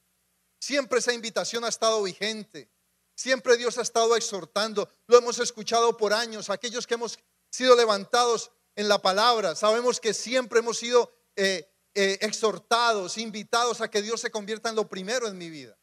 Siempre 0.58 1.00
esa 1.00 1.12
invitación 1.12 1.66
ha 1.66 1.68
estado 1.68 2.02
vigente. 2.02 2.70
Siempre 3.14 3.58
Dios 3.58 3.76
ha 3.76 3.82
estado 3.82 4.16
exhortando, 4.16 4.88
lo 5.06 5.18
hemos 5.18 5.38
escuchado 5.38 5.98
por 5.98 6.14
años, 6.14 6.48
aquellos 6.48 6.86
que 6.86 6.94
hemos 6.94 7.18
sido 7.50 7.76
levantados 7.76 8.52
en 8.74 8.88
la 8.88 9.02
palabra, 9.02 9.54
sabemos 9.54 10.00
que 10.00 10.14
siempre 10.14 10.60
hemos 10.60 10.78
sido 10.78 11.14
eh, 11.36 11.70
eh, 11.94 12.16
exhortados, 12.22 13.18
invitados 13.18 13.82
a 13.82 13.90
que 13.90 14.00
Dios 14.00 14.18
se 14.22 14.30
convierta 14.30 14.70
en 14.70 14.76
lo 14.76 14.88
primero 14.88 15.28
en 15.28 15.36
mi 15.36 15.50
vida. 15.50 15.76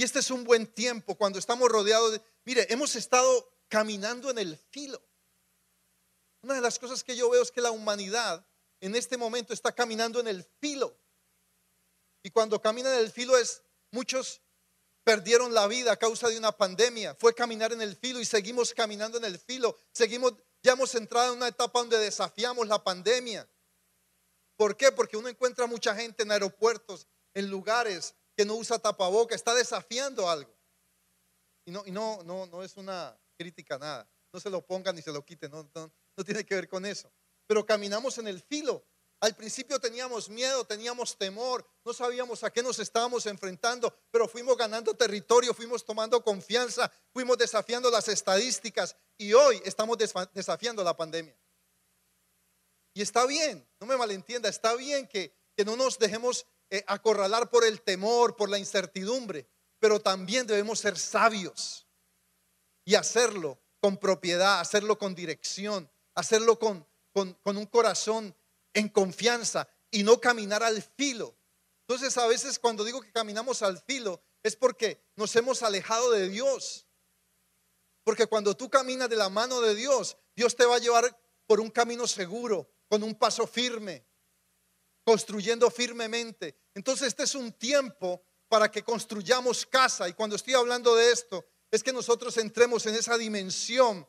Y 0.00 0.02
este 0.02 0.20
es 0.20 0.30
un 0.30 0.44
buen 0.44 0.66
tiempo 0.66 1.14
cuando 1.14 1.38
estamos 1.38 1.68
rodeados 1.68 2.12
de, 2.12 2.22
mire, 2.46 2.66
hemos 2.72 2.96
estado 2.96 3.52
caminando 3.68 4.30
en 4.30 4.38
el 4.38 4.56
filo. 4.56 4.98
Una 6.40 6.54
de 6.54 6.62
las 6.62 6.78
cosas 6.78 7.04
que 7.04 7.14
yo 7.14 7.28
veo 7.28 7.42
es 7.42 7.50
que 7.50 7.60
la 7.60 7.70
humanidad 7.70 8.42
en 8.80 8.96
este 8.96 9.18
momento 9.18 9.52
está 9.52 9.72
caminando 9.72 10.18
en 10.18 10.28
el 10.28 10.42
filo. 10.58 10.96
Y 12.22 12.30
cuando 12.30 12.62
camina 12.62 12.90
en 12.94 13.00
el 13.00 13.10
filo 13.10 13.36
es 13.36 13.62
muchos 13.90 14.40
perdieron 15.04 15.52
la 15.52 15.66
vida 15.66 15.92
a 15.92 15.98
causa 15.98 16.30
de 16.30 16.38
una 16.38 16.52
pandemia. 16.52 17.14
Fue 17.16 17.34
caminar 17.34 17.74
en 17.74 17.82
el 17.82 17.94
filo 17.94 18.20
y 18.20 18.24
seguimos 18.24 18.72
caminando 18.72 19.18
en 19.18 19.26
el 19.26 19.38
filo. 19.38 19.76
Seguimos, 19.92 20.32
ya 20.62 20.72
hemos 20.72 20.94
entrado 20.94 21.34
en 21.34 21.36
una 21.36 21.48
etapa 21.48 21.78
donde 21.78 21.98
desafiamos 21.98 22.66
la 22.68 22.82
pandemia. 22.82 23.46
¿Por 24.56 24.78
qué? 24.78 24.92
Porque 24.92 25.18
uno 25.18 25.28
encuentra 25.28 25.66
mucha 25.66 25.94
gente 25.94 26.22
en 26.22 26.32
aeropuertos, 26.32 27.06
en 27.34 27.50
lugares 27.50 28.14
que 28.40 28.46
no 28.46 28.54
usa 28.54 28.78
tapaboca, 28.78 29.34
está 29.34 29.54
desafiando 29.54 30.26
algo. 30.30 30.50
Y 31.66 31.70
no, 31.70 31.84
no, 32.24 32.46
no, 32.46 32.62
es 32.62 32.74
una 32.78 33.14
crítica 33.36 33.76
nada. 33.78 34.08
No 34.32 34.40
se 34.40 34.48
lo 34.48 34.64
pongan 34.64 34.96
ni 34.96 35.02
se 35.02 35.12
lo 35.12 35.22
quiten, 35.22 35.50
no, 35.50 35.70
no 35.74 36.24
tiene 36.24 36.46
que 36.46 36.54
ver 36.54 36.66
con 36.66 36.86
eso. 36.86 37.12
Pero 37.46 37.66
caminamos 37.66 38.16
en 38.16 38.28
el 38.28 38.40
filo 38.40 38.82
al 39.20 39.36
principio 39.36 39.78
teníamos 39.78 40.30
miedo, 40.30 40.64
teníamos 40.64 41.18
temor, 41.18 41.66
no 41.84 41.92
sabíamos 41.92 42.42
a 42.42 42.50
qué 42.50 42.62
nos 42.62 42.78
estábamos 42.78 43.26
enfrentando, 43.26 43.94
pero 44.10 44.26
fuimos 44.26 44.56
ganando 44.56 44.94
territorio, 44.94 45.52
fuimos 45.52 45.84
tomando 45.84 46.24
confianza, 46.24 46.90
fuimos 47.12 47.36
desafiando 47.36 47.90
las 47.90 48.08
estadísticas 48.08 48.96
y 49.18 49.34
hoy 49.34 49.60
estamos 49.66 49.98
desafiando 50.32 50.82
la 50.82 50.96
pandemia. 50.96 51.36
Y 52.94 53.02
está 53.02 53.26
bien, 53.26 53.68
no 53.78 53.86
me 53.86 53.98
malentienda, 53.98 54.48
está 54.48 54.74
bien 54.74 55.06
que, 55.06 55.38
no 55.66 55.76
nos 55.76 55.98
dejemos 55.98 56.46
eh, 56.70 56.84
acorralar 56.86 57.50
por 57.50 57.64
el 57.64 57.82
temor, 57.82 58.36
por 58.36 58.48
la 58.48 58.58
incertidumbre, 58.58 59.46
pero 59.78 60.00
también 60.00 60.46
debemos 60.46 60.78
ser 60.78 60.98
sabios 60.98 61.86
y 62.84 62.94
hacerlo 62.94 63.58
con 63.80 63.96
propiedad, 63.96 64.60
hacerlo 64.60 64.98
con 64.98 65.14
dirección, 65.14 65.90
hacerlo 66.14 66.58
con, 66.58 66.86
con, 67.12 67.34
con 67.42 67.56
un 67.56 67.66
corazón 67.66 68.34
en 68.72 68.88
confianza 68.88 69.68
y 69.90 70.02
no 70.02 70.20
caminar 70.20 70.62
al 70.62 70.82
filo. 70.82 71.36
Entonces 71.82 72.16
a 72.18 72.26
veces 72.26 72.58
cuando 72.58 72.84
digo 72.84 73.00
que 73.00 73.10
caminamos 73.10 73.62
al 73.62 73.78
filo 73.78 74.22
es 74.42 74.54
porque 74.54 75.02
nos 75.16 75.34
hemos 75.36 75.62
alejado 75.62 76.12
de 76.12 76.28
Dios. 76.28 76.86
Porque 78.04 78.26
cuando 78.26 78.56
tú 78.56 78.70
caminas 78.70 79.10
de 79.10 79.16
la 79.16 79.28
mano 79.28 79.60
de 79.60 79.74
Dios, 79.74 80.16
Dios 80.34 80.56
te 80.56 80.64
va 80.64 80.76
a 80.76 80.80
llevar 80.80 81.18
por 81.46 81.60
un 81.60 81.70
camino 81.70 82.06
seguro, 82.06 82.70
con 82.88 83.02
un 83.02 83.14
paso 83.14 83.46
firme, 83.46 84.04
construyendo 85.04 85.70
firmemente. 85.70 86.56
Entonces 86.74 87.08
este 87.08 87.24
es 87.24 87.34
un 87.34 87.52
tiempo 87.52 88.22
para 88.48 88.70
que 88.70 88.82
construyamos 88.82 89.66
casa. 89.66 90.08
Y 90.08 90.12
cuando 90.12 90.36
estoy 90.36 90.54
hablando 90.54 90.94
de 90.96 91.12
esto, 91.12 91.44
es 91.70 91.82
que 91.82 91.92
nosotros 91.92 92.36
entremos 92.36 92.86
en 92.86 92.94
esa 92.94 93.16
dimensión 93.16 94.06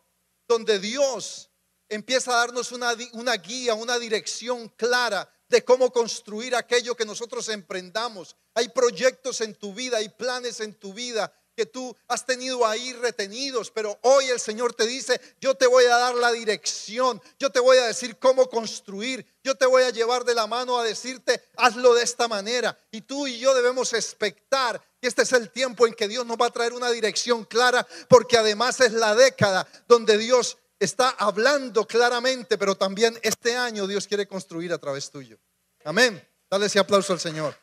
donde 0.48 0.80
Dios 0.80 1.50
empieza 1.88 2.32
a 2.32 2.38
darnos 2.38 2.72
una, 2.72 2.96
una 3.14 3.36
guía, 3.36 3.74
una 3.74 4.00
dirección 4.00 4.70
clara 4.70 5.32
de 5.48 5.64
cómo 5.64 5.92
construir 5.92 6.56
aquello 6.56 6.96
que 6.96 7.06
nosotros 7.06 7.50
emprendamos. 7.50 8.36
Hay 8.56 8.70
proyectos 8.70 9.42
en 9.42 9.54
tu 9.54 9.74
vida, 9.74 9.98
hay 9.98 10.10
planes 10.10 10.60
en 10.62 10.74
tu 10.74 10.94
vida 10.94 11.34
tú 11.66 11.96
has 12.08 12.26
tenido 12.26 12.66
ahí 12.66 12.94
retenidos, 12.94 13.72
pero 13.72 13.98
hoy 14.02 14.26
el 14.26 14.40
Señor 14.40 14.74
te 14.74 14.86
dice, 14.86 15.20
yo 15.40 15.56
te 15.56 15.68
voy 15.68 15.86
a 15.86 15.98
dar 15.98 16.16
la 16.16 16.32
dirección, 16.32 17.22
yo 17.40 17.50
te 17.50 17.60
voy 17.60 17.78
a 17.78 17.88
decir 17.88 18.18
cómo 18.18 18.50
construir, 18.50 19.26
yo 19.44 19.56
te 19.56 19.66
voy 19.66 19.84
a 19.84 19.90
llevar 19.90 20.24
de 20.24 20.36
la 20.36 20.48
mano 20.48 20.80
a 20.80 20.84
decirte, 20.84 21.44
hazlo 21.58 21.94
de 21.94 22.04
esta 22.04 22.28
manera. 22.28 22.78
Y 22.92 23.02
tú 23.02 23.28
y 23.28 23.40
yo 23.40 23.54
debemos 23.54 23.94
expectar 23.94 24.82
que 25.00 25.08
este 25.08 25.24
es 25.24 25.34
el 25.34 25.50
tiempo 25.50 25.88
en 25.88 25.94
que 25.94 26.08
Dios 26.08 26.26
nos 26.26 26.38
va 26.38 26.48
a 26.48 26.52
traer 26.52 26.74
una 26.74 26.92
dirección 26.92 27.46
clara, 27.46 27.88
porque 28.08 28.38
además 28.38 28.80
es 28.80 28.94
la 28.94 29.16
década 29.16 29.68
donde 29.88 30.18
Dios 30.18 30.58
está 30.80 31.10
hablando 31.10 31.86
claramente, 31.86 32.58
pero 32.58 32.76
también 32.76 33.18
este 33.22 33.56
año 33.56 33.88
Dios 33.88 34.08
quiere 34.08 34.28
construir 34.28 34.74
a 34.74 34.78
través 34.78 35.10
tuyo. 35.12 35.38
Amén. 35.84 36.22
Dale 36.50 36.66
ese 36.66 36.80
aplauso 36.80 37.14
al 37.14 37.20
Señor. 37.20 37.56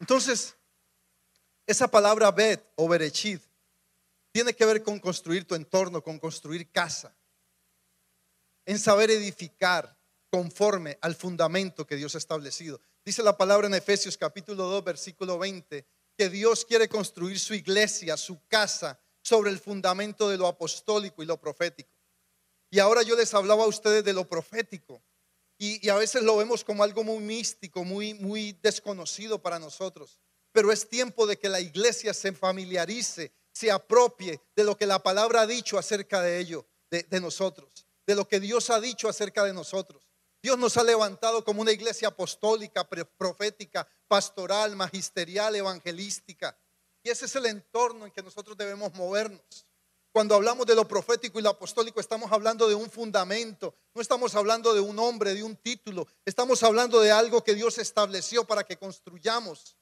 Entonces, 0.00 0.56
esa 1.66 1.88
palabra 1.88 2.30
bet 2.32 2.64
o 2.74 2.88
berechid 2.88 3.40
tiene 4.32 4.54
que 4.54 4.64
ver 4.64 4.82
con 4.82 4.98
construir 4.98 5.46
tu 5.46 5.54
entorno, 5.54 6.02
con 6.02 6.18
construir 6.18 6.70
casa, 6.72 7.14
en 8.64 8.78
saber 8.78 9.10
edificar 9.10 9.96
conforme 10.30 10.98
al 11.00 11.14
fundamento 11.14 11.86
que 11.86 11.96
Dios 11.96 12.14
ha 12.14 12.18
establecido. 12.18 12.80
Dice 13.04 13.22
la 13.22 13.36
palabra 13.36 13.66
en 13.66 13.74
Efesios 13.74 14.16
capítulo 14.16 14.64
2, 14.64 14.84
versículo 14.84 15.38
20, 15.38 15.86
que 16.16 16.28
Dios 16.28 16.64
quiere 16.64 16.88
construir 16.88 17.38
su 17.38 17.54
iglesia, 17.54 18.16
su 18.16 18.40
casa, 18.46 18.98
sobre 19.22 19.50
el 19.50 19.58
fundamento 19.58 20.28
de 20.28 20.38
lo 20.38 20.46
apostólico 20.46 21.22
y 21.22 21.26
lo 21.26 21.38
profético. 21.38 21.90
Y 22.70 22.78
ahora 22.78 23.02
yo 23.02 23.16
les 23.16 23.34
hablaba 23.34 23.64
a 23.64 23.68
ustedes 23.68 24.04
de 24.04 24.12
lo 24.12 24.28
profético. 24.28 25.02
Y, 25.62 25.90
a 25.90 25.94
veces 25.96 26.22
lo 26.22 26.38
vemos 26.38 26.64
como 26.64 26.82
algo 26.82 27.04
muy 27.04 27.18
místico, 27.18 27.84
muy, 27.84 28.14
muy 28.14 28.52
desconocido 28.62 29.42
para 29.42 29.58
nosotros. 29.58 30.18
Pero 30.52 30.72
es 30.72 30.88
tiempo 30.88 31.26
de 31.26 31.38
que 31.38 31.50
la 31.50 31.60
iglesia 31.60 32.14
se 32.14 32.32
familiarice, 32.32 33.30
se 33.52 33.70
apropie 33.70 34.40
de 34.56 34.64
lo 34.64 34.74
que 34.74 34.86
la 34.86 35.02
palabra 35.02 35.42
ha 35.42 35.46
dicho 35.46 35.78
acerca 35.78 36.22
de 36.22 36.38
ello, 36.38 36.66
de, 36.90 37.02
de 37.02 37.20
nosotros, 37.20 37.86
de 38.06 38.14
lo 38.14 38.26
que 38.26 38.40
Dios 38.40 38.70
ha 38.70 38.80
dicho 38.80 39.06
acerca 39.06 39.44
de 39.44 39.52
nosotros. 39.52 40.08
Dios 40.42 40.58
nos 40.58 40.78
ha 40.78 40.82
levantado 40.82 41.44
como 41.44 41.60
una 41.60 41.72
iglesia 41.72 42.08
apostólica, 42.08 42.88
profética, 42.88 43.86
pastoral, 44.08 44.74
magisterial, 44.74 45.54
evangelística. 45.54 46.58
Y 47.02 47.10
ese 47.10 47.26
es 47.26 47.36
el 47.36 47.44
entorno 47.44 48.06
en 48.06 48.12
que 48.12 48.22
nosotros 48.22 48.56
debemos 48.56 48.94
movernos. 48.94 49.66
Cuando 50.12 50.34
hablamos 50.34 50.66
de 50.66 50.74
lo 50.74 50.88
profético 50.88 51.38
y 51.38 51.42
lo 51.42 51.50
apostólico, 51.50 52.00
estamos 52.00 52.32
hablando 52.32 52.68
de 52.68 52.74
un 52.74 52.90
fundamento, 52.90 53.74
no 53.94 54.02
estamos 54.02 54.34
hablando 54.34 54.74
de 54.74 54.80
un 54.80 54.98
hombre, 54.98 55.34
de 55.34 55.44
un 55.44 55.56
título, 55.56 56.06
estamos 56.24 56.62
hablando 56.64 57.00
de 57.00 57.12
algo 57.12 57.44
que 57.44 57.54
Dios 57.54 57.78
estableció 57.78 58.44
para 58.44 58.64
que 58.64 58.76
construyamos. 58.76 59.76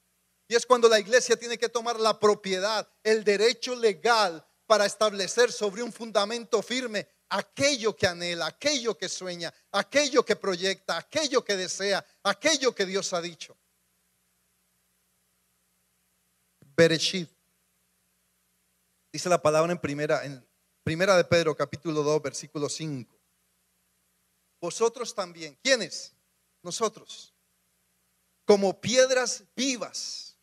Y 0.47 0.55
es 0.55 0.65
cuando 0.65 0.87
la 0.87 0.99
iglesia 0.99 1.35
tiene 1.35 1.57
que 1.57 1.69
tomar 1.69 1.99
la 1.99 2.19
propiedad, 2.19 2.87
el 3.03 3.23
derecho 3.23 3.75
legal 3.75 4.45
para 4.67 4.85
establecer 4.85 5.51
sobre 5.51 5.81
un 5.81 5.91
fundamento 5.91 6.61
firme 6.61 7.07
aquello 7.29 7.95
que 7.95 8.07
anhela, 8.07 8.47
aquello 8.47 8.97
que 8.97 9.09
sueña, 9.09 9.53
aquello 9.71 10.23
que 10.23 10.35
proyecta, 10.35 10.97
aquello 10.97 11.43
que 11.43 11.55
desea, 11.55 12.05
aquello 12.23 12.73
que 12.73 12.85
Dios 12.85 13.13
ha 13.13 13.21
dicho. 13.21 13.57
Bereshit. 16.75 17.38
Dice 19.11 19.29
la 19.29 19.41
palabra 19.41 19.71
en 19.71 19.79
primera, 19.79 20.23
en 20.23 20.45
primera 20.83 21.17
de 21.17 21.23
Pedro, 21.23 21.55
capítulo 21.55 22.03
2, 22.03 22.21
versículo 22.21 22.69
5. 22.69 23.15
Vosotros 24.61 25.15
también, 25.15 25.57
¿quiénes? 25.63 26.13
Nosotros, 26.61 27.33
como 28.45 28.79
piedras 28.79 29.43
vivas, 29.55 30.37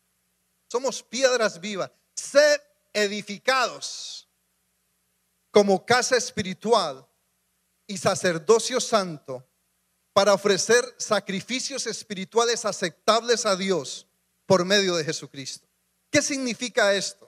somos 0.69 1.03
piedras 1.03 1.61
vivas, 1.61 1.91
sed 2.15 2.59
edificados 2.93 4.27
como 5.51 5.85
casa 5.85 6.17
espiritual 6.17 7.07
y 7.85 7.97
sacerdocio 7.97 8.81
santo 8.81 9.47
para 10.13 10.33
ofrecer 10.33 10.83
sacrificios 10.97 11.85
espirituales 11.85 12.65
aceptables 12.65 13.45
a 13.45 13.55
Dios 13.55 14.07
por 14.45 14.65
medio 14.65 14.95
de 14.95 15.03
Jesucristo. 15.03 15.67
¿Qué 16.09 16.21
significa 16.21 16.93
esto? 16.93 17.26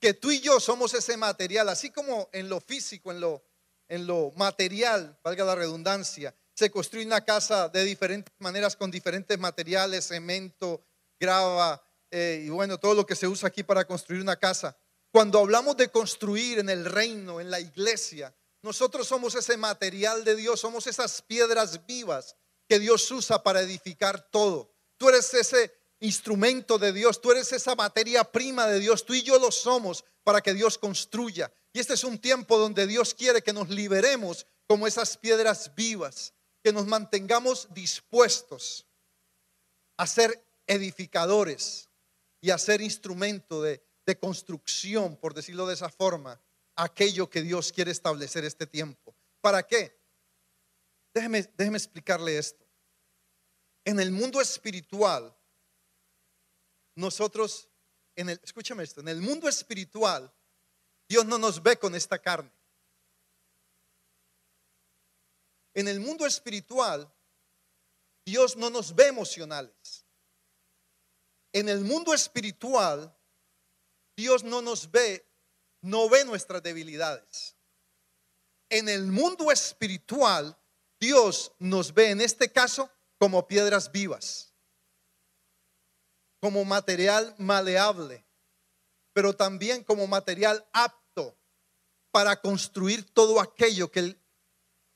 Que 0.00 0.14
tú 0.14 0.30
y 0.30 0.40
yo 0.40 0.60
somos 0.60 0.94
ese 0.94 1.16
material, 1.16 1.68
así 1.68 1.90
como 1.90 2.28
en 2.32 2.48
lo 2.48 2.60
físico, 2.60 3.10
en 3.10 3.20
lo, 3.20 3.42
en 3.88 4.06
lo 4.06 4.32
material, 4.36 5.18
valga 5.22 5.44
la 5.44 5.54
redundancia, 5.54 6.34
se 6.54 6.70
construye 6.70 7.04
una 7.04 7.24
casa 7.24 7.68
de 7.68 7.84
diferentes 7.84 8.32
maneras 8.38 8.76
con 8.76 8.90
diferentes 8.90 9.38
materiales, 9.38 10.08
cemento, 10.08 10.82
grava 11.20 11.82
eh, 12.10 12.44
y 12.46 12.48
bueno, 12.48 12.78
todo 12.78 12.94
lo 12.94 13.04
que 13.04 13.14
se 13.14 13.28
usa 13.28 13.48
aquí 13.48 13.62
para 13.62 13.86
construir 13.86 14.22
una 14.22 14.36
casa. 14.36 14.76
Cuando 15.10 15.38
hablamos 15.38 15.76
de 15.76 15.90
construir 15.90 16.58
en 16.58 16.68
el 16.68 16.84
reino, 16.84 17.40
en 17.40 17.50
la 17.50 17.60
iglesia, 17.60 18.34
nosotros 18.62 19.06
somos 19.06 19.34
ese 19.34 19.56
material 19.56 20.24
de 20.24 20.36
Dios, 20.36 20.60
somos 20.60 20.86
esas 20.86 21.22
piedras 21.22 21.86
vivas 21.86 22.36
que 22.68 22.78
Dios 22.78 23.10
usa 23.10 23.42
para 23.42 23.60
edificar 23.60 24.30
todo. 24.30 24.72
Tú 24.96 25.08
eres 25.08 25.32
ese 25.34 25.72
instrumento 26.00 26.78
de 26.78 26.92
Dios, 26.92 27.20
tú 27.20 27.32
eres 27.32 27.52
esa 27.52 27.74
materia 27.74 28.24
prima 28.24 28.66
de 28.66 28.80
Dios, 28.80 29.04
tú 29.04 29.14
y 29.14 29.22
yo 29.22 29.38
lo 29.38 29.50
somos 29.50 30.04
para 30.24 30.40
que 30.40 30.54
Dios 30.54 30.78
construya. 30.78 31.52
Y 31.72 31.80
este 31.80 31.94
es 31.94 32.04
un 32.04 32.18
tiempo 32.18 32.58
donde 32.58 32.86
Dios 32.86 33.14
quiere 33.14 33.42
que 33.42 33.52
nos 33.52 33.68
liberemos 33.68 34.46
como 34.66 34.86
esas 34.86 35.16
piedras 35.16 35.74
vivas, 35.74 36.34
que 36.62 36.72
nos 36.72 36.86
mantengamos 36.86 37.68
dispuestos 37.72 38.86
a 39.96 40.06
ser 40.06 40.44
edificadores 40.66 41.88
y 42.40 42.50
a 42.50 42.58
ser 42.58 42.80
instrumento 42.80 43.62
de, 43.62 43.82
de 44.04 44.18
construcción, 44.18 45.16
por 45.16 45.34
decirlo 45.34 45.66
de 45.66 45.74
esa 45.74 45.88
forma, 45.88 46.40
aquello 46.74 47.30
que 47.30 47.42
Dios 47.42 47.72
quiere 47.72 47.90
establecer 47.90 48.44
este 48.44 48.66
tiempo. 48.66 49.14
¿Para 49.40 49.62
qué? 49.62 49.98
Déjeme, 51.14 51.42
déjeme 51.56 51.78
explicarle 51.78 52.38
esto. 52.38 52.66
En 53.84 54.00
el 54.00 54.10
mundo 54.10 54.40
espiritual, 54.40 55.35
nosotros, 56.96 57.68
en 58.16 58.30
el, 58.30 58.40
escúchame 58.42 58.82
esto, 58.82 59.00
en 59.00 59.08
el 59.08 59.20
mundo 59.20 59.48
espiritual, 59.48 60.32
Dios 61.08 61.24
no 61.24 61.38
nos 61.38 61.62
ve 61.62 61.78
con 61.78 61.94
esta 61.94 62.18
carne. 62.18 62.50
En 65.74 65.88
el 65.88 66.00
mundo 66.00 66.26
espiritual, 66.26 67.12
Dios 68.24 68.56
no 68.56 68.70
nos 68.70 68.94
ve 68.94 69.06
emocionales. 69.06 70.04
En 71.52 71.68
el 71.68 71.82
mundo 71.82 72.12
espiritual, 72.12 73.14
Dios 74.16 74.42
no 74.42 74.62
nos 74.62 74.90
ve, 74.90 75.24
no 75.82 76.08
ve 76.08 76.24
nuestras 76.24 76.62
debilidades. 76.62 77.54
En 78.68 78.88
el 78.88 79.06
mundo 79.06 79.52
espiritual, 79.52 80.58
Dios 80.98 81.52
nos 81.58 81.92
ve 81.92 82.10
en 82.10 82.20
este 82.20 82.50
caso 82.50 82.90
como 83.18 83.46
piedras 83.46 83.92
vivas, 83.92 84.54
como 86.40 86.64
material 86.64 87.34
maleable, 87.38 88.26
pero 89.12 89.34
también 89.34 89.82
como 89.82 90.06
material 90.06 90.66
apto 90.72 91.38
para 92.10 92.40
construir 92.40 93.04
todo 93.12 93.40
aquello 93.40 93.90
que 93.90 94.00
Él 94.00 94.22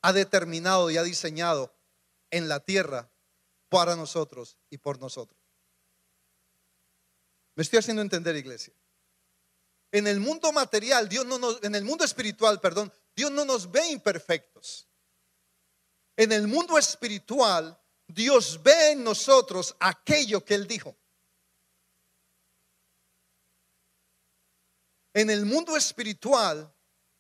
ha 0.03 0.13
determinado 0.13 0.91
y 0.91 0.97
ha 0.97 1.03
diseñado 1.03 1.75
en 2.31 2.49
la 2.49 2.61
tierra 2.61 3.11
para 3.69 3.97
nosotros 3.97 4.57
y 4.71 4.79
por 4.79 4.99
nosotros. 5.01 5.39
Me 7.55 7.63
estoy 7.63 7.79
haciendo 7.79 8.03
entender, 8.03 8.37
iglesia. 8.37 8.73
En 9.93 10.07
el 10.07 10.21
mundo 10.21 10.53
material, 10.53 11.09
Dios 11.09 11.27
no 11.27 11.39
nos, 11.39 11.63
en 11.63 11.75
el 11.75 11.85
mundo 11.85 12.05
espiritual, 12.05 12.61
perdón, 12.61 12.93
Dios 13.15 13.31
no 13.31 13.45
nos 13.45 13.71
ve 13.71 13.89
imperfectos. 13.91 14.89
En 16.17 16.33
el 16.33 16.47
mundo 16.47 16.79
espiritual, 16.79 17.79
Dios 18.07 18.63
ve 18.63 18.93
en 18.93 19.05
nosotros 19.05 19.75
aquello 19.81 20.45
que 20.45 20.55
Él 20.55 20.67
dijo. 20.67 20.97
En 25.13 25.31
el 25.31 25.45
mundo 25.45 25.77
espiritual, 25.77 26.73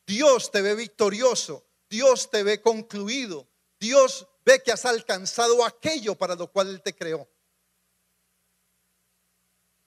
Dios 0.06 0.50
te 0.50 0.62
ve 0.62 0.74
victorioso, 0.74 1.66
Dios 1.88 2.30
te 2.30 2.42
ve 2.42 2.60
concluido, 2.60 3.48
Dios 3.78 4.26
ve 4.44 4.62
que 4.62 4.72
has 4.72 4.84
alcanzado 4.84 5.64
aquello 5.64 6.14
para 6.14 6.34
lo 6.34 6.50
cual 6.50 6.68
Él 6.68 6.82
te 6.82 6.94
creó. 6.94 7.28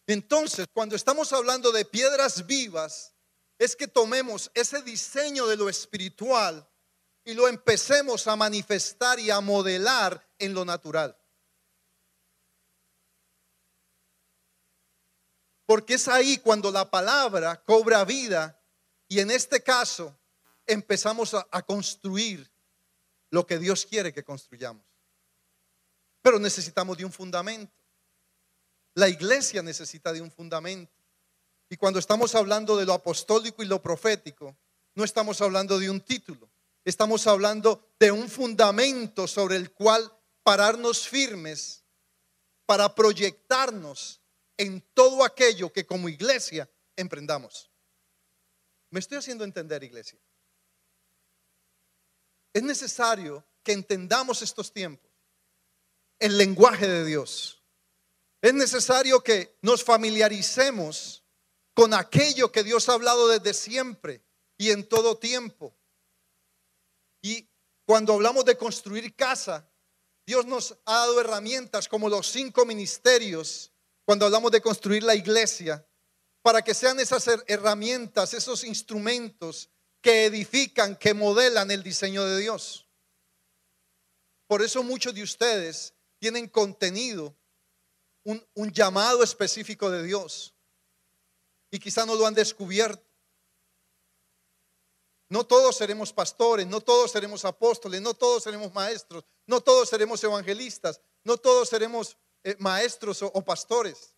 Entonces, 0.06 0.68
cuando 0.74 0.96
estamos 0.96 1.32
hablando 1.32 1.72
de 1.72 1.86
piedras 1.86 2.46
vivas, 2.46 3.14
es 3.58 3.76
que 3.76 3.88
tomemos 3.88 4.52
ese 4.54 4.82
diseño 4.82 5.48
de 5.48 5.56
lo 5.56 5.70
espiritual 5.70 6.68
y 7.24 7.34
lo 7.34 7.48
empecemos 7.48 8.28
a 8.28 8.36
manifestar 8.36 9.20
y 9.20 9.30
a 9.32 9.40
modelar 9.40 10.28
en 10.40 10.54
lo 10.54 10.66
natural. 10.66 11.18
Porque 15.74 15.96
es 15.96 16.08
ahí 16.08 16.38
cuando 16.38 16.70
la 16.70 16.92
palabra 16.92 17.64
cobra 17.64 18.06
vida 18.06 18.62
y 19.08 19.20
en 19.22 19.32
este 19.32 19.64
caso 19.64 20.16
empezamos 20.68 21.34
a, 21.34 21.48
a 21.50 21.64
construir 21.64 22.48
lo 23.32 23.48
que 23.48 23.58
Dios 23.58 23.84
quiere 23.84 24.14
que 24.14 24.24
construyamos. 24.24 24.86
Pero 26.22 26.38
necesitamos 26.38 26.96
de 26.96 27.06
un 27.06 27.12
fundamento. 27.12 27.74
La 28.94 29.10
iglesia 29.10 29.64
necesita 29.64 30.14
de 30.14 30.22
un 30.22 30.30
fundamento. 30.30 30.94
Y 31.72 31.78
cuando 31.78 31.98
estamos 31.98 32.36
hablando 32.36 32.78
de 32.78 32.86
lo 32.86 32.94
apostólico 32.94 33.64
y 33.64 33.66
lo 33.66 33.82
profético, 33.82 34.56
no 34.94 35.04
estamos 35.04 35.42
hablando 35.42 35.80
de 35.80 35.90
un 35.90 36.02
título, 36.02 36.52
estamos 36.86 37.26
hablando 37.26 37.96
de 38.00 38.12
un 38.12 38.30
fundamento 38.30 39.28
sobre 39.28 39.56
el 39.56 39.74
cual 39.74 40.16
pararnos 40.44 41.08
firmes 41.08 41.84
para 42.68 42.94
proyectarnos 42.94 44.23
en 44.64 44.82
todo 44.94 45.24
aquello 45.24 45.72
que 45.72 45.86
como 45.86 46.08
iglesia 46.08 46.70
emprendamos. 46.96 47.70
¿Me 48.90 49.00
estoy 49.00 49.18
haciendo 49.18 49.44
entender, 49.44 49.84
iglesia? 49.84 50.20
Es 52.54 52.64
necesario 52.64 53.46
que 53.62 53.74
entendamos 53.74 54.42
estos 54.42 54.72
tiempos, 54.72 55.12
el 56.20 56.38
lenguaje 56.38 56.88
de 56.88 57.04
Dios. 57.04 57.62
Es 58.42 58.54
necesario 58.54 59.22
que 59.22 59.58
nos 59.62 59.84
familiaricemos 59.84 61.26
con 61.74 61.94
aquello 61.94 62.52
que 62.52 62.64
Dios 62.64 62.88
ha 62.88 62.94
hablado 62.94 63.28
desde 63.28 63.54
siempre 63.54 64.24
y 64.58 64.70
en 64.70 64.88
todo 64.88 65.18
tiempo. 65.18 65.76
Y 67.22 67.50
cuando 67.86 68.14
hablamos 68.14 68.46
de 68.46 68.58
construir 68.58 69.16
casa, 69.16 69.70
Dios 70.26 70.46
nos 70.46 70.78
ha 70.86 71.00
dado 71.00 71.20
herramientas 71.20 71.90
como 71.90 72.08
los 72.08 72.28
cinco 72.28 72.66
ministerios, 72.66 73.73
cuando 74.06 74.26
hablamos 74.26 74.52
de 74.52 74.62
construir 74.62 75.04
la 75.04 75.16
iglesia, 75.16 75.88
para 76.42 76.62
que 76.62 76.74
sean 76.74 77.00
esas 77.00 77.28
her- 77.28 77.44
herramientas, 77.48 78.34
esos 78.34 78.64
instrumentos 78.64 79.70
que 80.02 80.26
edifican, 80.26 80.98
que 80.98 81.14
modelan 81.14 81.72
el 81.72 81.84
diseño 81.84 82.26
de 82.26 82.40
Dios. 82.40 82.88
Por 84.48 84.62
eso 84.62 84.84
muchos 84.84 85.14
de 85.14 85.24
ustedes 85.24 85.94
tienen 86.20 86.48
contenido, 86.50 87.36
un 88.26 88.72
llamado 88.72 89.24
específico 89.24 89.90
de 89.90 90.04
Dios. 90.04 90.54
Y 91.72 91.80
quizá 91.80 92.06
no 92.06 92.16
lo 92.16 92.26
han 92.28 92.34
descubierto. 92.34 93.04
No 95.30 95.46
todos 95.46 95.78
seremos 95.78 96.14
pastores, 96.14 96.68
no 96.68 96.80
todos 96.82 97.12
seremos 97.12 97.44
apóstoles, 97.46 98.02
no 98.02 98.14
todos 98.14 98.44
seremos 98.44 98.72
maestros, 98.74 99.24
no 99.48 99.62
todos 99.62 99.90
seremos 99.90 100.24
evangelistas, 100.24 101.02
no 101.24 101.38
todos 101.38 101.70
seremos 101.70 102.18
eh, 102.44 102.56
maestros 102.60 103.22
o, 103.22 103.44
pastores 103.44 104.14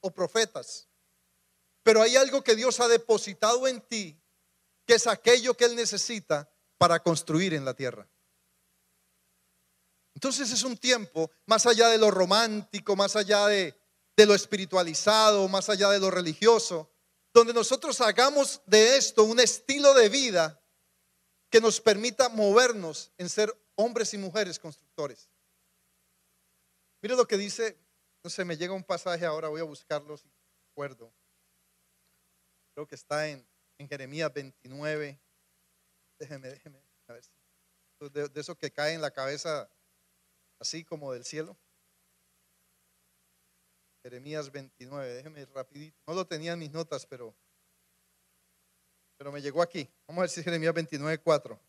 o 0.00 0.10
profetas. 0.10 0.88
Pero 1.82 2.02
hay 2.02 2.16
algo 2.16 2.42
que 2.42 2.56
Dios 2.56 2.80
ha 2.80 2.88
depositado 2.88 3.68
en 3.68 3.80
ti, 3.82 4.20
que 4.86 4.94
es 4.94 5.06
aquello 5.06 5.54
que 5.54 5.66
Él 5.66 5.76
necesita 5.76 6.50
para 6.78 7.02
construir 7.02 7.54
en 7.54 7.64
la 7.64 7.74
tierra. 7.74 8.08
Entonces 10.14 10.50
es 10.50 10.62
un 10.62 10.76
tiempo 10.76 11.30
más 11.44 11.66
allá 11.66 11.88
de 11.88 11.98
lo 11.98 12.10
romántico, 12.10 12.96
más 12.96 13.16
allá 13.16 13.46
de, 13.46 13.78
de 14.16 14.26
lo 14.26 14.34
espiritualizado, 14.34 15.46
más 15.48 15.68
allá 15.68 15.90
de 15.90 16.00
lo 16.00 16.10
religioso, 16.10 16.90
donde 17.34 17.52
nosotros 17.52 18.00
hagamos 18.00 18.62
de 18.64 18.96
esto 18.96 19.24
un 19.24 19.38
estilo 19.38 19.92
de 19.92 20.08
vida 20.08 20.62
que 21.50 21.60
nos 21.60 21.80
permita 21.80 22.30
movernos 22.30 23.12
en 23.18 23.28
ser 23.28 23.54
hombres 23.74 24.14
y 24.14 24.18
mujeres 24.18 24.58
constructores. 24.58 25.28
Mire 27.06 27.14
lo 27.14 27.28
que 27.28 27.36
dice, 27.36 27.78
no 28.24 28.30
sé, 28.30 28.44
me 28.44 28.56
llega 28.56 28.72
un 28.72 28.82
pasaje 28.82 29.24
ahora, 29.24 29.46
voy 29.46 29.60
a 29.60 29.62
buscarlo 29.62 30.16
si 30.16 30.28
recuerdo. 30.70 31.14
Creo 32.74 32.84
que 32.88 32.96
está 32.96 33.28
en, 33.28 33.46
Jeremías 33.78 34.34
29. 34.34 35.16
Déjeme, 36.18 36.48
déjeme, 36.48 36.82
a 37.06 37.12
ver. 37.12 37.22
De, 38.10 38.40
eso 38.40 38.58
que 38.58 38.72
cae 38.72 38.94
en 38.94 39.02
la 39.02 39.12
cabeza 39.12 39.70
así 40.58 40.84
como 40.84 41.12
del 41.12 41.24
cielo. 41.24 41.56
Jeremías 44.02 44.50
29, 44.50 45.14
déjeme 45.14 45.44
rapidito. 45.46 45.96
No 46.08 46.14
lo 46.14 46.26
tenía 46.26 46.54
en 46.54 46.58
mis 46.58 46.72
notas, 46.72 47.06
pero, 47.06 47.36
pero 49.16 49.30
me 49.30 49.40
llegó 49.40 49.62
aquí. 49.62 49.88
Vamos 50.08 50.22
a 50.22 50.22
ver 50.22 50.30
si 50.30 50.42
Jeremías 50.42 50.74
29, 50.74 51.18
4. 51.18 51.60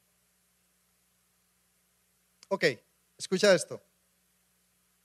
Ok, 2.49 2.63
escucha 3.19 3.53
esto. 3.53 3.86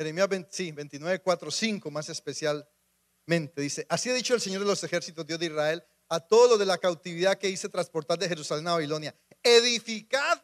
Jeremías 0.03 0.29
20, 0.29 0.49
sí, 0.53 0.73
29, 0.73 1.21
4, 1.21 1.51
5 1.51 1.91
más 1.91 2.09
especialmente. 2.09 3.61
Dice, 3.61 3.87
así 3.89 4.11
ha 4.11 4.15
dicho 4.15 4.35
el 4.35 4.41
Señor 4.41 4.61
de 4.61 4.67
los 4.67 4.83
ejércitos, 4.83 5.25
Dios 5.25 5.39
de 5.39 5.47
Israel, 5.47 5.85
a 6.09 6.19
todos 6.19 6.51
los 6.51 6.59
de 6.59 6.67
la 6.67 6.79
cautividad 6.79 7.39
que 7.39 7.49
hice 7.49 7.69
transportar 7.69 8.19
de 8.19 8.29
Jerusalén 8.29 8.67
a 8.67 8.73
Babilonia. 8.73 9.15
Edificad 9.45 10.43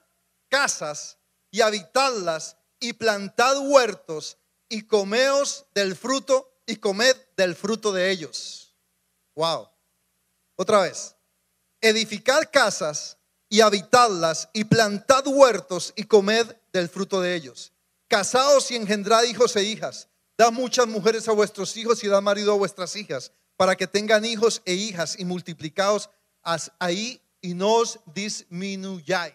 casas 0.49 1.19
y 1.51 1.61
habitadlas 1.61 2.57
y 2.79 2.93
plantad 2.93 3.59
huertos 3.59 4.39
y 4.69 4.83
comeos 4.83 5.67
del 5.75 5.97
fruto 5.97 6.63
y 6.65 6.77
comed 6.77 7.17
del 7.37 7.57
fruto 7.57 7.93
de 7.93 8.11
ellos. 8.11 8.77
Wow. 9.35 9.69
Otra 10.55 10.83
vez. 10.83 11.17
Edificad 11.81 12.45
casas 12.53 13.19
y 13.49 13.61
habitadlas 13.61 14.51
y 14.53 14.65
plantad 14.65 15.27
huertos 15.27 15.93
y 15.97 16.05
comed 16.05 16.47
del 16.73 16.89
fruto 16.89 17.21
de 17.21 17.35
ellos. 17.35 17.73
Casaos 18.09 18.71
y 18.71 18.77
engendrad 18.77 19.25
hijos 19.25 19.55
e 19.57 19.63
hijas. 19.63 20.09
Da 20.37 20.51
muchas 20.51 20.87
mujeres 20.87 21.29
a 21.29 21.33
vuestros 21.33 21.77
hijos 21.77 22.03
y 22.03 22.09
da 22.09 22.21
marido 22.21 22.53
a 22.53 22.57
vuestras 22.57 22.97
hijas, 22.97 23.33
para 23.57 23.77
que 23.77 23.87
tengan 23.87 24.25
hijos 24.25 24.63
e 24.65 24.75
hijas 24.75 25.19
y 25.19 25.25
multiplicaos 25.25 26.09
ahí 26.79 27.21
y 27.41 27.55
no 27.55 27.75
os 27.75 27.99
disminuyáis. 28.07 29.35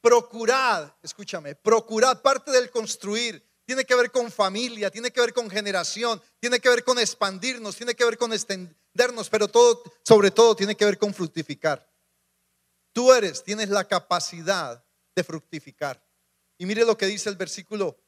Procurad, 0.00 0.92
escúchame, 1.02 1.54
procurad 1.54 2.20
parte 2.20 2.50
del 2.50 2.70
construir. 2.70 3.42
Tiene 3.64 3.84
que 3.84 3.94
ver 3.94 4.10
con 4.10 4.30
familia, 4.30 4.90
tiene 4.90 5.10
que 5.10 5.20
ver 5.20 5.32
con 5.32 5.48
generación, 5.48 6.20
tiene 6.40 6.60
que 6.60 6.68
ver 6.68 6.84
con 6.84 6.98
expandirnos, 6.98 7.76
tiene 7.76 7.94
que 7.94 8.04
ver 8.04 8.18
con 8.18 8.32
extendernos, 8.32 9.30
pero 9.30 9.48
todo, 9.48 9.82
sobre 10.04 10.30
todo, 10.30 10.56
tiene 10.56 10.76
que 10.76 10.84
ver 10.84 10.98
con 10.98 11.14
fructificar. 11.14 11.88
Tú 12.92 13.12
eres, 13.12 13.42
tienes 13.42 13.68
la 13.68 13.86
capacidad 13.86 14.84
de 15.14 15.24
fructificar. 15.24 16.04
Y 16.62 16.64
mire 16.64 16.84
lo 16.84 16.96
que 16.96 17.06
dice 17.06 17.28
el 17.28 17.34
versículo 17.34 17.98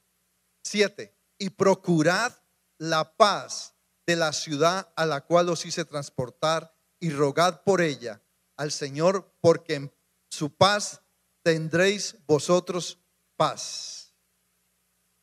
7. 0.63 1.13
Y 1.39 1.51
procurad 1.51 2.33
la 2.79 3.17
paz 3.17 3.75
de 4.07 4.15
la 4.15 4.33
ciudad 4.33 4.93
a 4.95 5.07
la 5.07 5.23
cual 5.23 5.49
os 5.49 5.67
hice 5.67 5.85
transportar 5.85 6.73
y 7.01 7.11
rogad 7.11 7.65
por 7.65 7.81
ella 7.81 8.23
al 8.57 8.71
Señor, 8.71 9.29
porque 9.41 9.75
en 9.75 9.93
su 10.31 10.55
paz 10.55 11.03
tendréis 11.43 12.15
vosotros 12.29 13.01
paz. 13.35 14.15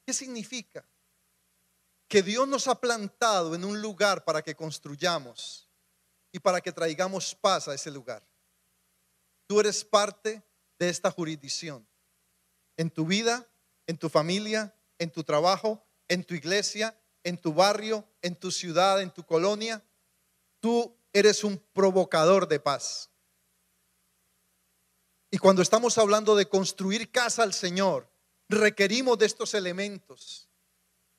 ¿Qué 0.06 0.12
significa? 0.12 0.86
Que 2.10 2.22
Dios 2.22 2.50
nos 2.50 2.67
ha 2.67 2.82
plantado 2.82 3.56
en 3.56 3.63
un 3.63 3.82
lugar 3.82 4.26
para 4.26 4.41
que 4.41 4.58
construyamos 4.58 5.70
y 6.34 6.39
para 6.39 6.60
que 6.60 6.74
traigamos 6.74 7.34
paz 7.34 7.70
a 7.70 7.76
ese 7.76 7.91
lugar. 7.91 8.28
Tú 9.48 9.62
eres 9.62 9.86
parte 9.86 10.44
de 10.78 10.89
esta 10.89 11.10
jurisdicción. 11.10 11.88
En 12.82 12.89
tu 12.89 13.06
vida, 13.06 13.48
en 13.86 14.00
tu 14.00 14.10
familia, 14.10 14.76
en 14.98 15.12
tu 15.12 15.24
trabajo, 15.24 15.86
en 16.08 16.24
tu 16.24 16.34
iglesia, 16.34 17.00
en 17.24 17.38
tu 17.38 17.54
barrio, 17.54 18.08
en 18.24 18.36
tu 18.36 18.50
ciudad, 18.50 19.04
en 19.04 19.12
tu 19.12 19.24
colonia, 19.24 19.86
tú 20.60 20.98
eres 21.13 21.44
un 21.44 21.60
provocador 21.74 22.48
de 22.48 22.60
paz. 22.60 23.12
Y 25.30 25.38
cuando 25.38 25.62
estamos 25.62 26.00
hablando 26.00 26.36
de 26.36 26.50
construir 26.50 27.12
casa 27.12 27.44
al 27.44 27.54
Señor, 27.54 28.12
requerimos 28.50 29.20
de 29.20 29.28
estos 29.28 29.54
elementos. 29.54 30.50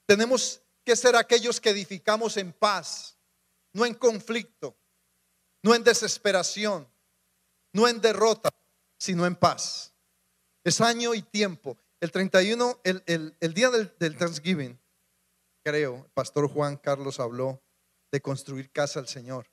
Tenemos 0.05 0.63
que 0.85 0.97
ser 0.97 1.15
aquellos 1.15 1.61
que 1.61 1.71
edificamos 1.71 2.39
en 2.39 2.53
paz, 2.53 3.17
no 3.73 3.87
en 3.87 3.95
conflicto, 3.95 4.77
no 5.63 5.77
en 5.77 5.85
desesperación, 5.85 6.89
no 7.73 7.87
en 7.87 8.01
derrota, 8.01 8.51
sino 8.99 9.25
en 9.27 9.37
paz. 9.37 9.92
Es 10.65 10.81
año 10.81 11.15
y 11.15 11.23
tiempo. 11.23 11.77
El 12.01 12.11
31, 12.11 12.81
el, 12.85 13.03
el, 13.41 13.55
día 13.55 13.71
del, 13.71 13.95
del 13.99 14.17
Thanksgiving, 14.17 14.79
creo, 15.65 16.05
el 16.05 16.11
pastor 16.13 16.49
Juan 16.49 16.77
Carlos 16.77 17.21
habló 17.21 17.63
de 18.11 18.21
construir 18.21 18.71
casa 18.71 19.01
al 19.01 19.09
Señor. 19.09 19.51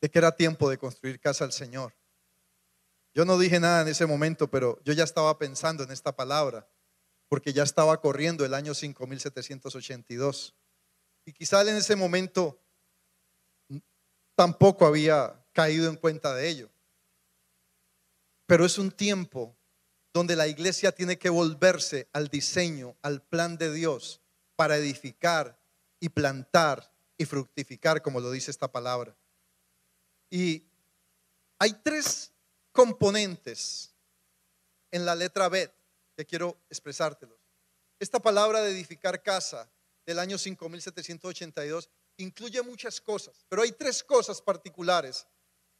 De 0.00 0.10
que 0.10 0.18
era 0.18 0.32
tiempo 0.36 0.68
de 0.70 0.78
construir 0.78 1.20
casa 1.20 1.44
al 1.44 1.52
Señor. 1.52 1.94
Yo 3.14 3.24
no 3.24 3.38
dije 3.38 3.60
nada 3.60 3.82
en 3.82 3.88
ese 3.88 4.06
momento, 4.06 4.50
pero 4.50 4.80
yo 4.84 4.92
ya 4.94 5.04
estaba 5.04 5.38
pensando 5.38 5.84
en 5.84 5.90
esta 5.90 6.16
palabra, 6.16 6.68
porque 7.28 7.52
ya 7.52 7.62
estaba 7.62 8.00
corriendo 8.00 8.44
el 8.44 8.54
año 8.54 8.74
5782. 8.74 10.54
Y 11.26 11.32
quizá 11.32 11.62
en 11.62 11.76
ese 11.76 11.94
momento 11.94 12.58
tampoco 14.34 14.86
había 14.86 15.46
caído 15.52 15.90
en 15.90 15.96
cuenta 15.96 16.34
de 16.34 16.48
ello. 16.48 16.71
Pero 18.46 18.64
es 18.64 18.78
un 18.78 18.90
tiempo 18.90 19.56
donde 20.12 20.36
la 20.36 20.46
iglesia 20.46 20.92
tiene 20.92 21.18
que 21.18 21.30
volverse 21.30 22.08
al 22.12 22.28
diseño, 22.28 22.96
al 23.02 23.22
plan 23.22 23.56
de 23.56 23.72
Dios 23.72 24.20
para 24.56 24.76
edificar 24.76 25.58
y 26.00 26.10
plantar 26.10 26.92
y 27.16 27.24
fructificar, 27.24 28.02
como 28.02 28.20
lo 28.20 28.30
dice 28.30 28.50
esta 28.50 28.70
palabra. 28.70 29.16
Y 30.30 30.64
hay 31.58 31.72
tres 31.82 32.32
componentes 32.72 33.94
en 34.90 35.06
la 35.06 35.14
letra 35.14 35.48
B 35.48 35.72
que 36.16 36.26
quiero 36.26 36.58
expresártelos. 36.68 37.38
Esta 37.98 38.18
palabra 38.18 38.60
de 38.62 38.72
edificar 38.72 39.22
casa 39.22 39.70
del 40.04 40.18
año 40.18 40.36
5782 40.36 41.88
incluye 42.16 42.60
muchas 42.62 43.00
cosas, 43.00 43.44
pero 43.48 43.62
hay 43.62 43.72
tres 43.72 44.02
cosas 44.02 44.42
particulares 44.42 45.26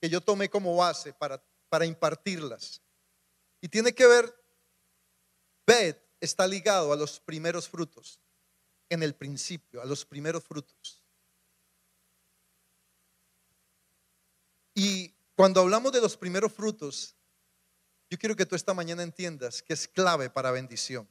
que 0.01 0.09
yo 0.09 0.20
tomé 0.20 0.48
como 0.48 0.77
base 0.77 1.12
para, 1.12 1.42
para 1.73 1.87
impartirlas. 1.87 2.83
Y 3.63 3.69
tiene 3.69 3.95
que 3.95 4.07
ver, 4.07 4.31
Bet 5.67 6.07
está 6.21 6.47
ligado 6.47 6.93
a 6.93 6.97
los 6.97 7.19
primeros 7.19 7.67
frutos, 7.67 8.21
en 8.91 9.03
el 9.03 9.15
principio, 9.15 9.81
a 9.81 9.87
los 9.87 10.05
primeros 10.05 10.45
frutos. 10.45 11.03
Y 14.75 15.15
cuando 15.35 15.63
hablamos 15.63 15.93
de 15.93 16.03
los 16.03 16.15
primeros 16.15 16.53
frutos, 16.53 17.17
yo 18.11 18.19
quiero 18.19 18.37
que 18.37 18.45
tú 18.45 18.55
esta 18.55 18.75
mañana 18.75 19.03
entiendas 19.03 19.63
que 19.63 19.73
es 19.73 19.89
clave 19.89 20.29
para 20.29 20.51
bendición. 20.51 21.09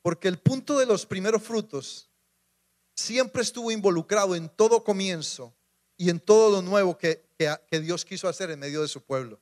Porque 0.00 0.28
el 0.28 0.38
punto 0.38 0.78
de 0.78 0.86
los 0.86 1.04
primeros 1.04 1.42
frutos 1.42 2.08
siempre 2.94 3.42
estuvo 3.42 3.70
involucrado 3.70 4.34
en 4.34 4.48
todo 4.48 4.82
comienzo 4.82 5.54
y 5.98 6.08
en 6.08 6.20
todo 6.20 6.50
lo 6.50 6.62
nuevo 6.62 6.96
que, 6.96 7.29
que, 7.68 7.80
Dios 7.80 8.04
quiso 8.04 8.28
hacer 8.28 8.50
en 8.50 8.60
medio 8.60 8.82
de 8.82 8.88
su 8.88 9.02
pueblo. 9.02 9.40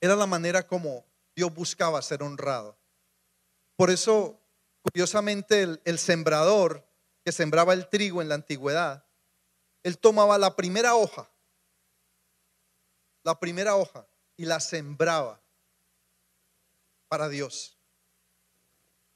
Era 0.00 0.16
la 0.16 0.26
manera 0.26 0.66
como 0.66 1.04
Dios 1.34 1.52
buscaba 1.52 2.00
ser 2.02 2.22
honrado. 2.22 2.78
Por 3.76 3.90
eso, 3.90 4.40
curiosamente, 4.82 5.62
el, 5.62 5.80
el 5.84 5.98
sembrador 5.98 6.86
que 7.24 7.32
sembraba 7.32 7.74
el 7.74 7.88
trigo 7.88 8.22
en 8.22 8.28
la 8.28 8.36
antigüedad 8.36 9.06
él 9.86 9.98
tomaba 9.98 10.36
la 10.36 10.56
primera 10.56 10.96
hoja, 10.96 11.30
la 13.22 13.38
primera 13.38 13.76
hoja, 13.76 14.04
y 14.36 14.44
la 14.44 14.58
sembraba 14.58 15.40
para 17.06 17.28
Dios. 17.28 17.78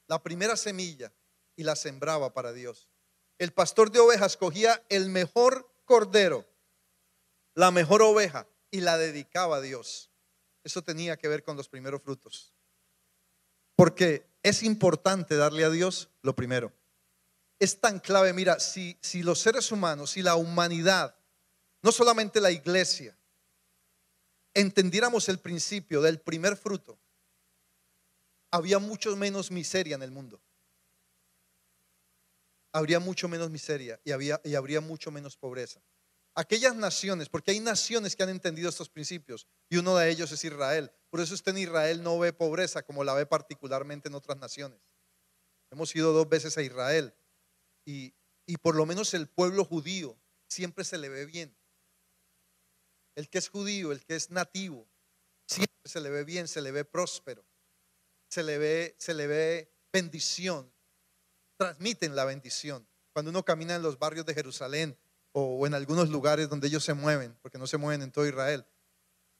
La 0.06 0.22
primera 0.22 0.56
semilla 0.56 1.12
y 1.56 1.64
la 1.64 1.74
sembraba 1.74 2.33
para 2.33 2.52
Dios. 2.52 2.88
El 3.37 3.52
pastor 3.52 3.90
de 3.90 3.98
ovejas 3.98 4.37
cogía 4.37 4.80
el 4.88 5.09
mejor 5.09 5.68
cordero, 5.90 6.46
la 7.57 7.72
mejor 7.72 8.00
oveja, 8.00 8.46
y 8.70 8.81
la 8.81 8.96
dedicaba 8.96 9.57
a 9.57 9.61
Dios. 9.61 10.12
Eso 10.62 10.83
tenía 10.83 11.16
que 11.16 11.26
ver 11.26 11.42
con 11.42 11.57
los 11.57 11.68
primeros 11.68 12.00
frutos. 12.00 12.55
Porque 13.74 14.24
es 14.44 14.62
importante 14.62 15.35
darle 15.35 15.64
a 15.64 15.70
Dios 15.70 16.09
lo 16.22 16.37
primero. 16.37 16.72
Es 17.59 17.81
tan 17.81 17.98
clave, 17.98 18.33
mira, 18.33 18.61
si, 18.61 19.00
si 19.03 19.24
los 19.24 19.40
seres 19.40 19.72
humanos, 19.72 20.12
si 20.12 20.22
la 20.22 20.37
humanidad, 20.37 21.16
no 21.83 21.90
solamente 21.90 22.40
la 22.40 22.53
iglesia, 22.53 23.18
entendiéramos 24.55 25.29
el 25.29 25.40
principio 25.40 26.00
del 26.03 26.20
primer 26.20 26.57
fruto, 26.57 27.00
había 28.53 28.79
mucho 28.79 29.16
menos 29.16 29.50
miseria 29.50 29.96
en 29.96 30.05
el 30.05 30.12
mundo. 30.12 30.40
Habría 32.72 33.00
mucho 33.00 33.28
menos 33.28 33.50
miseria 33.50 34.00
y, 34.04 34.12
habría 34.54 34.80
mucho 34.80 35.11
menos 35.11 35.37
pobreza. 35.37 35.80
Aquellas 36.35 36.76
naciones, 36.76 37.28
porque 37.28 37.50
hay 37.50 37.61
naciones 37.61 38.14
que 38.14 38.22
han 38.22 38.28
entendido 38.28 38.68
estos 38.68 38.88
principios 38.88 39.48
y 39.68 39.76
uno 39.76 39.96
de 39.96 40.11
ellos 40.11 40.30
es 40.30 40.44
Israel. 40.44 40.92
Por 41.11 41.20
eso 41.20 41.35
usted 41.35 41.52
en 41.52 41.59
Israel 41.59 42.02
no 42.02 42.18
ve 42.18 42.33
pobreza 42.33 42.83
como 42.83 43.02
la 43.02 43.14
ve 43.14 43.26
particularmente 43.26 44.09
en 44.09 44.14
otras 44.14 44.38
naciones. 44.38 44.80
Hemos 45.72 45.94
ido 45.96 46.12
dos 46.12 46.28
veces 46.28 46.56
a 46.56 46.62
Israel 46.62 47.12
y, 47.85 48.14
y 48.46 48.56
por 48.59 48.76
lo 48.76 48.87
menos 48.87 49.14
el 49.14 49.28
pueblo 49.28 49.64
judío 49.64 50.16
siempre 50.48 50.85
se 50.85 50.98
le 50.98 51.09
ve 51.09 51.26
bien. 51.26 51.56
El 53.16 53.28
que 53.28 53.38
es 53.38 53.48
judío, 53.48 53.90
el 53.90 54.04
que 54.04 54.14
es 54.14 54.30
nativo, 54.30 54.88
siempre 55.46 55.76
se 55.85 56.00
le 56.00 56.11
ve 56.11 56.24
bien, 56.24 56.46
se 56.48 56.61
le 56.61 56.70
ve 56.70 56.85
próspero, 56.85 57.44
se 58.28 58.42
le 58.42 58.59
ve, 58.59 58.96
se 58.98 59.14
le 59.14 59.26
ve 59.26 59.72
bendición, 59.92 60.72
transmiten 61.61 62.16
la 62.16 62.25
bendición. 62.25 62.88
Cuando 63.12 63.31
uno 63.31 63.44
camina 63.44 63.75
en 63.75 63.83
los 63.83 63.99
barrios 63.99 64.25
de 64.25 64.33
Jerusalén 64.33 64.96
o, 65.33 65.66
en 65.66 65.75
algunos 65.75 66.09
lugares 66.09 66.49
donde 66.49 66.68
ellos 66.68 66.83
se 66.83 66.94
mueven, 66.94 67.37
porque 67.42 67.59
no 67.59 67.66
se 67.66 67.77
mueven 67.77 68.01
en 68.01 68.11
todo 68.11 68.27
Israel, 68.27 68.64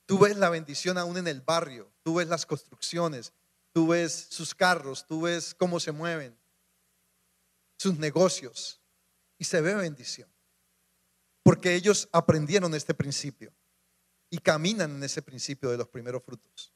tú 0.05 0.19
ves 0.19 0.37
la 0.37 0.51
bendición 0.51 0.99
aún 0.99 1.17
en 1.17 1.27
el 1.27 1.41
barrio, 1.41 1.91
tú 2.03 2.17
ves 2.17 2.29
las 2.29 2.45
construcciones, 2.45 3.33
tú 3.73 3.89
ves 3.89 4.27
sus 4.29 4.55
carros, 4.55 5.07
tú 5.07 5.23
ves 5.23 5.55
cómo 5.55 5.81
se 5.81 5.93
mueven, 5.93 6.39
sus 7.79 7.99
negocios, 7.99 8.83
y 9.39 9.45
se 9.45 9.63
ve 9.63 9.75
bendición. 9.75 10.31
Porque 11.43 11.75
ellos 11.75 12.07
aprendieron 12.13 12.75
este 12.75 12.93
principio 12.93 13.51
y 14.29 14.37
caminan 14.37 14.97
en 14.97 15.03
ese 15.05 15.23
principio 15.23 15.71
de 15.71 15.79
los 15.79 15.89
primeros 15.89 16.23
frutos. 16.23 16.75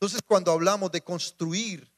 Entonces, 0.00 0.20
cuando 0.26 0.50
hablamos 0.50 0.90
de 0.90 1.00
construir, 1.00 1.93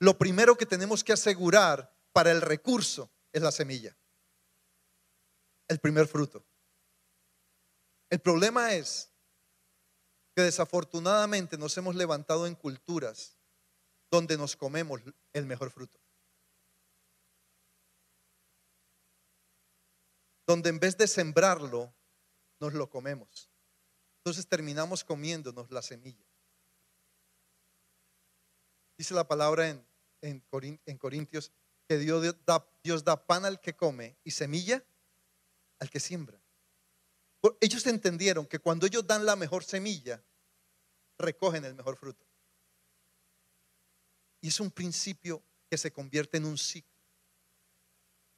lo 0.00 0.16
primero 0.16 0.56
que 0.56 0.66
tenemos 0.66 1.02
que 1.02 1.12
asegurar 1.12 1.94
para 2.12 2.30
el 2.30 2.40
recurso 2.40 3.10
es 3.32 3.42
la 3.42 3.52
semilla, 3.52 3.96
el 5.68 5.78
primer 5.80 6.06
fruto. 6.06 6.44
El 8.10 8.20
problema 8.20 8.74
es 8.74 9.12
que 10.34 10.42
desafortunadamente 10.42 11.58
nos 11.58 11.76
hemos 11.76 11.94
levantado 11.94 12.46
en 12.46 12.54
culturas 12.54 13.38
donde 14.10 14.38
nos 14.38 14.56
comemos 14.56 15.00
el 15.32 15.46
mejor 15.46 15.70
fruto. 15.70 15.98
Donde 20.46 20.70
en 20.70 20.78
vez 20.78 20.96
de 20.96 21.06
sembrarlo, 21.06 21.92
nos 22.60 22.72
lo 22.72 22.88
comemos. 22.88 23.50
Entonces 24.18 24.48
terminamos 24.48 25.04
comiéndonos 25.04 25.70
la 25.70 25.82
semilla. 25.82 26.24
Dice 28.96 29.14
la 29.14 29.28
palabra 29.28 29.68
en, 29.68 29.87
en, 30.20 30.40
Corintios 30.98 31.52
que 31.86 31.98
Dios 31.98 32.36
da, 32.44 32.66
Dios 32.82 33.04
da 33.04 33.26
pan 33.26 33.44
al 33.44 33.60
que 33.60 33.74
come 33.74 34.16
y 34.24 34.30
semilla 34.30 34.84
al 35.78 35.90
que 35.90 36.00
siembra. 36.00 36.40
Ellos 37.60 37.86
entendieron 37.86 38.46
que 38.46 38.58
cuando 38.58 38.86
ellos 38.86 39.06
dan 39.06 39.24
la 39.24 39.36
mejor 39.36 39.64
semilla, 39.64 40.22
recogen 41.18 41.64
el 41.64 41.74
mejor 41.74 41.96
fruto. 41.96 42.26
Y 44.40 44.48
es 44.48 44.60
un 44.60 44.70
principio 44.70 45.42
que 45.70 45.78
se 45.78 45.92
convierte 45.92 46.36
en 46.36 46.46
un 46.46 46.58
ciclo. 46.58 46.98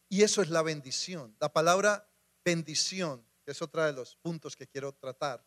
Y 0.08 0.22
eso 0.22 0.42
es 0.42 0.50
la 0.50 0.62
bendición. 0.62 1.36
La 1.40 1.52
palabra 1.52 2.10
bendición, 2.44 3.24
que 3.44 3.52
es 3.52 3.62
otra 3.62 3.86
de 3.86 3.92
los 3.92 4.16
puntos 4.16 4.56
que 4.56 4.66
quiero 4.66 4.92
tratar, 4.92 5.44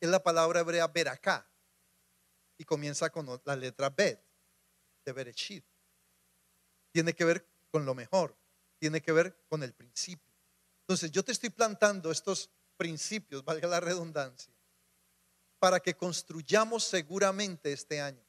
es 0.00 0.08
la 0.08 0.22
palabra 0.22 0.60
hebrea 0.60 0.88
veracá 0.88 1.48
y 2.56 2.64
comienza 2.64 3.10
con 3.10 3.40
la 3.44 3.56
letra 3.56 3.90
bet 3.90 4.27
de 5.08 5.12
Bereshit. 5.14 5.64
Tiene 6.92 7.14
que 7.14 7.24
ver 7.24 7.46
con 7.70 7.86
lo 7.86 7.94
mejor, 7.94 8.36
tiene 8.78 9.00
que 9.00 9.12
ver 9.12 9.44
con 9.48 9.62
el 9.62 9.72
principio. 9.72 10.34
Entonces 10.82 11.10
yo 11.10 11.22
te 11.22 11.32
estoy 11.32 11.50
plantando 11.50 12.10
estos 12.10 12.50
principios, 12.76 13.44
valga 13.44 13.68
la 13.68 13.80
redundancia, 13.80 14.52
para 15.58 15.80
que 15.80 15.94
construyamos 15.94 16.84
seguramente 16.84 17.72
este 17.72 18.00
año, 18.00 18.24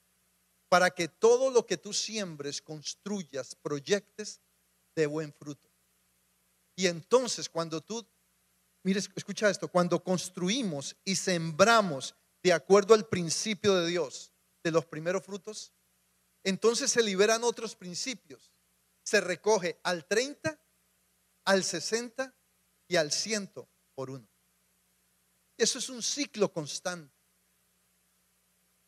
para 0.69 0.89
que 0.89 1.07
todo 1.07 1.51
lo 1.51 1.65
que 1.65 1.77
tú 1.77 1.93
siembres, 1.93 2.61
construyas, 2.61 3.55
proyectes 3.55 4.41
de 4.95 5.05
buen 5.05 5.33
fruto. 5.33 5.69
Y 6.75 6.87
entonces 6.87 7.49
cuando 7.49 7.81
tú 7.81 8.07
Mire, 8.83 9.01
escucha 9.15 9.49
esto, 9.49 9.67
cuando 9.67 10.01
construimos 10.01 10.95
y 11.03 11.15
sembramos 11.15 12.15
de 12.41 12.53
acuerdo 12.53 12.93
al 12.93 13.05
principio 13.05 13.75
de 13.75 13.87
Dios 13.87 14.31
de 14.63 14.71
los 14.71 14.85
primeros 14.85 15.23
frutos, 15.23 15.73
entonces 16.43 16.91
se 16.91 17.03
liberan 17.03 17.43
otros 17.43 17.75
principios. 17.75 18.51
Se 19.03 19.21
recoge 19.21 19.79
al 19.83 20.05
30, 20.07 20.59
al 21.45 21.63
60 21.63 22.33
y 22.87 22.95
al 22.95 23.11
100 23.11 23.53
por 23.95 24.09
uno. 24.09 24.27
Eso 25.57 25.79
es 25.79 25.89
un 25.89 26.01
ciclo 26.01 26.51
constante. 26.51 27.13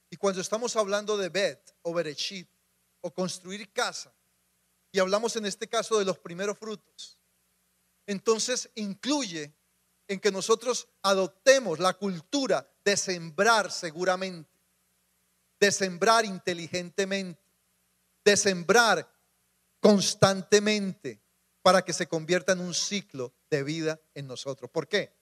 Y 0.09 0.17
cuando 0.17 0.41
estamos 0.41 0.75
hablando 0.75 1.17
de 1.17 1.29
Bet 1.29 1.75
o 1.83 1.93
Berechit 1.93 2.49
o 3.01 3.13
construir 3.13 3.71
casa, 3.71 4.13
y 4.91 4.99
hablamos 4.99 5.35
en 5.37 5.45
este 5.45 5.67
caso 5.67 5.97
de 5.97 6.05
los 6.05 6.19
primeros 6.19 6.57
frutos, 6.57 7.17
entonces 8.05 8.69
incluye 8.75 9.53
en 10.07 10.19
que 10.19 10.31
nosotros 10.31 10.89
adoptemos 11.01 11.79
la 11.79 11.93
cultura 11.93 12.69
de 12.83 12.97
sembrar 12.97 13.71
seguramente, 13.71 14.50
de 15.61 15.71
sembrar 15.71 16.25
inteligentemente, 16.25 17.39
de 18.25 18.35
sembrar 18.35 19.07
constantemente 19.79 21.23
para 21.61 21.83
que 21.83 21.93
se 21.93 22.07
convierta 22.07 22.53
en 22.53 22.61
un 22.61 22.73
ciclo 22.73 23.35
de 23.49 23.61
vida 23.61 24.01
en 24.15 24.25
nosotros. 24.25 24.71
¿Por 24.71 24.87
qué? 24.87 25.15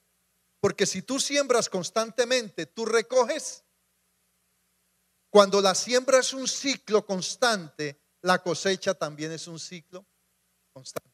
Porque 0.61 0.85
si 0.85 1.01
tú 1.01 1.19
siembras 1.19 1.67
constantemente, 1.67 2.65
tú 2.65 2.85
recoges. 2.85 3.65
Cuando 5.29 5.61
la 5.61 5.75
siembra 5.75 6.19
es 6.19 6.33
un 6.33 6.47
ciclo 6.47 7.05
constante, 7.05 7.99
la 8.21 8.41
cosecha 8.41 8.93
también 8.93 9.33
es 9.33 9.45
un 9.47 9.59
ciclo 9.59 10.07
constante. 10.71 11.09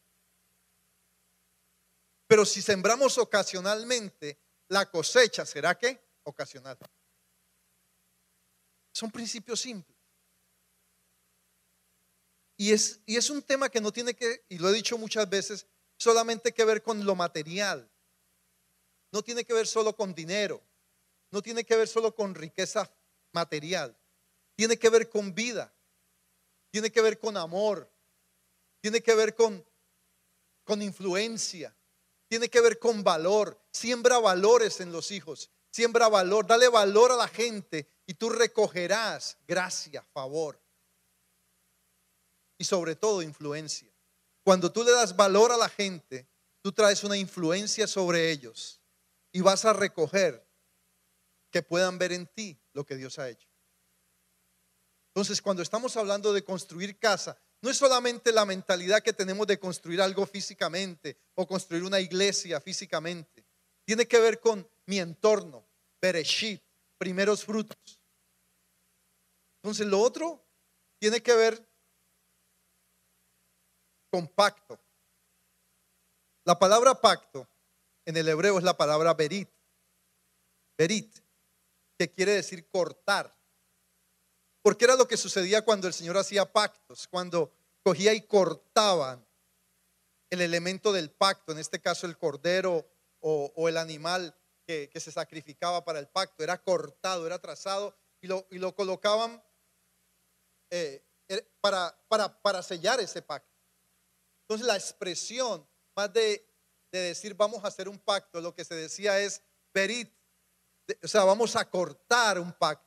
Pero 2.27 2.45
si 2.45 2.61
sembramos 2.61 3.17
ocasionalmente, 3.17 4.39
la 4.67 4.89
cosecha 4.89 5.45
será 5.47 5.75
que 5.77 5.99
ocasional. 6.23 6.77
Son 8.95 9.11
principios 9.11 9.59
simples. 9.59 9.97
Y 12.57 12.71
es, 12.71 13.01
y 13.05 13.17
es 13.17 13.29
un 13.29 13.41
tema 13.41 13.67
que 13.67 13.81
no 13.81 13.91
tiene 13.91 14.13
que, 14.13 14.45
y 14.47 14.57
lo 14.57 14.69
he 14.69 14.73
dicho 14.73 14.97
muchas 14.97 15.29
veces, 15.29 15.67
solamente 15.97 16.53
que 16.53 16.63
ver 16.63 16.81
con 16.81 17.05
lo 17.05 17.15
material. 17.15 17.91
No 19.11 19.21
tiene 19.21 19.43
que 19.43 19.53
ver 19.53 19.67
solo 19.67 19.95
con 19.95 20.15
dinero. 20.15 20.63
No 21.31 21.41
tiene 21.41 21.65
que 21.65 21.75
ver 21.75 21.89
solo 21.89 22.15
con 22.15 22.33
riqueza 22.33 22.89
material. 23.33 23.97
Tiene 24.55 24.77
que 24.77 24.89
ver 24.89 25.09
con 25.09 25.35
vida. 25.35 25.73
Tiene 26.71 26.89
que 26.89 27.01
ver 27.01 27.19
con 27.19 27.35
amor. 27.35 27.91
Tiene 28.79 29.01
que 29.01 29.13
ver 29.13 29.35
con, 29.35 29.65
con 30.63 30.81
influencia 30.81 31.75
tiene 32.27 32.49
que 32.49 32.61
ver 32.61 32.79
con 32.79 33.03
valor. 33.03 33.59
Siembra 33.71 34.19
valores 34.19 34.79
en 34.79 34.91
los 34.91 35.11
hijos. 35.11 35.49
Siembra 35.71 36.09
valor. 36.09 36.47
Dale 36.47 36.67
valor 36.67 37.11
a 37.11 37.15
la 37.15 37.27
gente 37.27 37.89
y 38.05 38.13
tú 38.13 38.29
recogerás 38.29 39.37
gracia, 39.47 40.03
favor. 40.13 40.61
Y 42.57 42.63
sobre 42.63 42.95
todo 42.95 43.21
influencia. 43.21 43.91
Cuando 44.43 44.71
tú 44.71 44.83
le 44.83 44.91
das 44.91 45.15
valor 45.15 45.51
a 45.51 45.57
la 45.57 45.69
gente, 45.69 46.27
tú 46.61 46.71
traes 46.71 47.03
una 47.03 47.17
influencia 47.17 47.87
sobre 47.87 48.31
ellos 48.31 48.81
y 49.31 49.41
vas 49.41 49.65
a 49.65 49.73
recoger 49.73 50.45
que 51.51 51.63
puedan 51.63 51.97
ver 51.97 52.11
en 52.11 52.27
ti 52.27 52.59
lo 52.73 52.85
que 52.85 52.95
Dios 52.95 53.17
ha 53.19 53.29
hecho. 53.29 53.47
Entonces, 55.09 55.41
cuando 55.41 55.63
estamos 55.63 55.95
hablando 55.95 56.33
de 56.33 56.43
construir 56.43 56.99
casa, 56.99 57.37
no 57.61 57.69
es 57.69 57.77
solamente 57.77 58.31
la 58.31 58.45
mentalidad 58.45 59.01
que 59.01 59.13
tenemos 59.13 59.47
de 59.47 59.57
construir 59.57 60.01
algo 60.01 60.25
físicamente 60.25 61.17
o 61.35 61.47
construir 61.47 61.83
una 61.83 61.99
iglesia 61.99 62.59
físicamente. 62.59 63.45
Tiene 63.85 64.07
que 64.07 64.19
ver 64.19 64.39
con 64.39 64.69
mi 64.85 64.99
entorno, 64.99 65.65
Bereshit, 66.01 66.61
primeros 66.97 67.43
frutos. 67.43 67.99
Entonces 69.61 69.87
lo 69.87 69.99
otro 69.99 70.43
tiene 70.99 71.21
que 71.21 71.33
ver 71.33 71.67
con 74.11 74.27
pacto. 74.27 74.79
La 76.43 76.57
palabra 76.59 76.93
pacto 77.01 77.47
en 78.05 78.17
el 78.17 78.29
hebreo 78.29 78.57
es 78.57 78.63
la 78.63 78.77
palabra 78.77 79.13
berit. 79.13 79.49
Berit, 80.77 81.17
que 81.97 82.11
quiere 82.11 82.33
decir 82.33 82.67
cortar. 82.69 83.35
Porque 84.61 84.85
era 84.85 84.95
lo 84.95 85.07
que 85.07 85.17
sucedía 85.17 85.63
cuando 85.63 85.87
el 85.87 85.93
Señor 85.93 86.17
hacía 86.17 86.51
pactos, 86.51 87.07
cuando 87.07 87.51
cogía 87.83 88.13
y 88.13 88.21
cortaban 88.21 89.25
el 90.29 90.41
elemento 90.41 90.91
del 90.91 91.11
pacto, 91.11 91.51
en 91.51 91.59
este 91.59 91.79
caso 91.79 92.07
el 92.07 92.17
cordero 92.17 92.85
o, 93.19 93.69
el 93.69 93.77
animal 93.77 94.35
que, 94.65 94.99
se 94.99 95.11
sacrificaba 95.11 95.85
para 95.85 95.99
el 95.99 96.07
pacto, 96.07 96.43
era 96.43 96.61
cortado, 96.61 97.25
era 97.25 97.39
trazado 97.39 97.95
y 98.21 98.27
lo, 98.27 98.47
y 98.49 98.57
lo 98.57 98.75
colocaban 98.75 99.43
eh, 100.71 101.05
er, 101.27 101.47
para, 101.61 101.97
para, 102.07 102.41
para 102.41 102.63
sellar 102.63 102.99
ese 102.99 103.21
pacto. 103.21 103.53
Entonces 104.41 104.65
la 104.65 104.75
expresión, 104.75 105.67
más 105.95 106.11
de, 106.13 106.47
de, 106.91 106.99
decir 106.99 107.35
vamos 107.35 107.63
a 107.63 107.67
hacer 107.67 107.87
un 107.87 107.99
pacto, 107.99 108.41
lo 108.41 108.53
que 108.53 108.65
se 108.65 108.75
decía 108.75 109.19
es 109.19 109.41
verit, 109.73 110.11
o 111.03 111.07
sea, 111.07 111.23
vamos 111.23 111.55
a 111.55 111.69
cortar 111.69 112.39
un 112.39 112.53
pacto. 112.53 112.85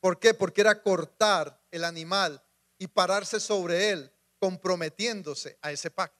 ¿Por 0.00 0.18
qué? 0.18 0.32
Porque 0.32 0.62
era 0.62 0.82
cortar 0.82 1.62
el 1.70 1.84
animal 1.84 2.42
y 2.78 2.86
pararse 2.86 3.38
sobre 3.38 3.90
él, 3.90 4.12
comprometiéndose 4.38 5.58
a 5.60 5.72
ese 5.72 5.90
pacto. 5.90 6.18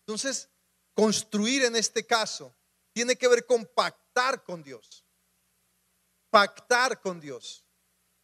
Entonces, 0.00 0.48
construir 0.94 1.64
en 1.64 1.76
este 1.76 2.06
caso 2.06 2.55
tiene 2.96 3.14
que 3.14 3.28
ver 3.28 3.44
con 3.44 3.66
pactar 3.66 4.42
con 4.42 4.62
Dios. 4.62 5.04
Pactar 6.30 6.98
con 7.02 7.20
Dios. 7.20 7.62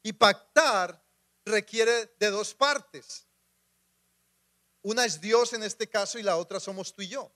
Y 0.02 0.14
pactar 0.14 1.06
requiere 1.44 2.06
de 2.18 2.30
dos 2.30 2.54
partes. 2.54 3.28
Una 4.80 5.04
es 5.04 5.20
Dios 5.20 5.52
en 5.52 5.62
este 5.62 5.90
caso 5.90 6.18
y 6.18 6.22
la 6.22 6.38
otra 6.38 6.58
somos 6.58 6.94
tú 6.94 7.02
y 7.02 7.08
yo. 7.08 7.30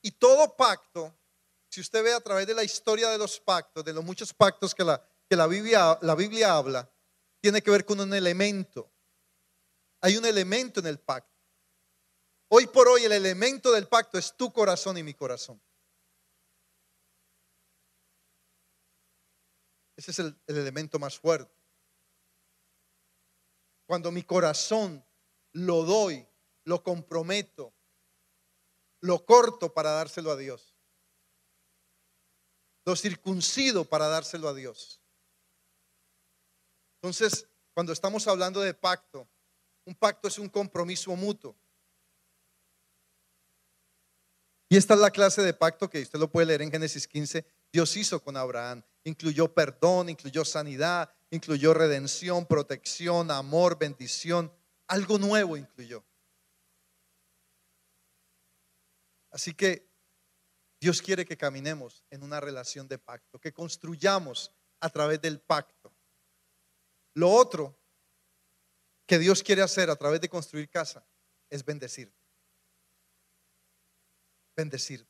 Y 0.00 0.12
todo 0.12 0.56
pacto, 0.56 1.12
si 1.68 1.80
usted 1.80 2.04
ve 2.04 2.14
a 2.14 2.20
través 2.20 2.46
de 2.46 2.54
la 2.54 2.62
historia 2.62 3.08
de 3.08 3.18
los 3.18 3.40
pactos, 3.40 3.84
de 3.84 3.92
los 3.92 4.04
muchos 4.04 4.32
pactos 4.32 4.72
que 4.72 4.84
la, 4.84 5.04
que 5.28 5.34
la, 5.34 5.48
Biblia, 5.48 5.98
la 6.02 6.14
Biblia 6.14 6.54
habla, 6.54 6.88
tiene 7.40 7.62
que 7.62 7.72
ver 7.72 7.84
con 7.84 7.98
un 7.98 8.14
elemento. 8.14 8.92
Hay 10.02 10.16
un 10.18 10.24
elemento 10.24 10.78
en 10.78 10.86
el 10.86 11.00
pacto. 11.00 11.27
Hoy 12.48 12.66
por 12.66 12.88
hoy 12.88 13.04
el 13.04 13.12
elemento 13.12 13.72
del 13.72 13.86
pacto 13.86 14.18
es 14.18 14.34
tu 14.36 14.52
corazón 14.52 14.96
y 14.96 15.02
mi 15.02 15.12
corazón. 15.12 15.60
Ese 19.96 20.12
es 20.12 20.18
el, 20.18 20.40
el 20.46 20.56
elemento 20.56 20.98
más 20.98 21.18
fuerte. 21.18 21.54
Cuando 23.86 24.10
mi 24.10 24.22
corazón 24.22 25.04
lo 25.52 25.82
doy, 25.82 26.26
lo 26.64 26.82
comprometo, 26.82 27.74
lo 29.00 29.24
corto 29.26 29.72
para 29.72 29.90
dárselo 29.90 30.30
a 30.30 30.36
Dios. 30.36 30.74
Lo 32.84 32.96
circuncido 32.96 33.84
para 33.84 34.08
dárselo 34.08 34.48
a 34.48 34.54
Dios. 34.54 35.02
Entonces, 37.02 37.46
cuando 37.74 37.92
estamos 37.92 38.26
hablando 38.26 38.60
de 38.60 38.74
pacto, 38.74 39.28
un 39.84 39.94
pacto 39.94 40.28
es 40.28 40.38
un 40.38 40.48
compromiso 40.48 41.14
mutuo. 41.14 41.56
Y 44.68 44.76
esta 44.76 44.94
es 44.94 45.00
la 45.00 45.10
clase 45.10 45.42
de 45.42 45.54
pacto 45.54 45.88
que 45.88 46.02
usted 46.02 46.18
lo 46.18 46.30
puede 46.30 46.46
leer 46.46 46.62
en 46.62 46.70
Génesis 46.70 47.08
15, 47.08 47.44
Dios 47.72 47.96
hizo 47.96 48.22
con 48.22 48.36
Abraham. 48.36 48.82
Incluyó 49.04 49.52
perdón, 49.52 50.10
incluyó 50.10 50.44
sanidad, 50.44 51.10
incluyó 51.30 51.72
redención, 51.72 52.44
protección, 52.46 53.30
amor, 53.30 53.78
bendición. 53.78 54.52
Algo 54.86 55.18
nuevo 55.18 55.56
incluyó. 55.56 56.04
Así 59.30 59.54
que 59.54 59.88
Dios 60.80 61.00
quiere 61.00 61.24
que 61.24 61.36
caminemos 61.36 62.04
en 62.10 62.22
una 62.22 62.40
relación 62.40 62.88
de 62.88 62.98
pacto, 62.98 63.40
que 63.40 63.52
construyamos 63.52 64.52
a 64.80 64.90
través 64.90 65.20
del 65.20 65.40
pacto. 65.40 65.92
Lo 67.14 67.30
otro 67.30 67.78
que 69.06 69.18
Dios 69.18 69.42
quiere 69.42 69.62
hacer 69.62 69.90
a 69.90 69.96
través 69.96 70.20
de 70.20 70.28
construir 70.28 70.68
casa 70.68 71.06
es 71.50 71.64
bendecir. 71.64 72.17
Bendecir. 74.58 75.06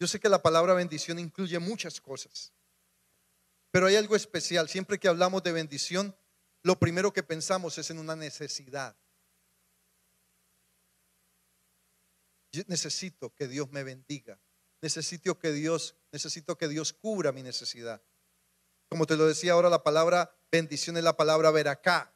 Yo 0.00 0.08
sé 0.08 0.18
que 0.18 0.28
la 0.28 0.42
palabra 0.42 0.74
bendición 0.74 1.20
incluye 1.20 1.56
muchas 1.60 2.00
cosas, 2.00 2.52
pero 3.70 3.86
hay 3.86 3.94
algo 3.94 4.16
especial. 4.16 4.68
Siempre 4.68 4.98
que 4.98 5.06
hablamos 5.06 5.44
de 5.44 5.52
bendición, 5.52 6.16
lo 6.64 6.76
primero 6.76 7.12
que 7.12 7.22
pensamos 7.22 7.78
es 7.78 7.88
en 7.90 8.00
una 8.00 8.16
necesidad. 8.16 8.96
Yo 12.50 12.64
necesito 12.66 13.32
que 13.32 13.46
Dios 13.46 13.70
me 13.70 13.84
bendiga. 13.84 14.40
Necesito 14.82 15.38
que 15.38 15.52
Dios, 15.52 15.94
necesito 16.10 16.58
que 16.58 16.66
Dios 16.66 16.92
cubra 16.92 17.30
mi 17.30 17.44
necesidad. 17.44 18.02
Como 18.88 19.06
te 19.06 19.16
lo 19.16 19.28
decía 19.28 19.52
ahora, 19.52 19.70
la 19.70 19.84
palabra 19.84 20.36
bendición 20.50 20.96
es 20.96 21.04
la 21.04 21.16
palabra 21.16 21.52
veracá. 21.52 22.12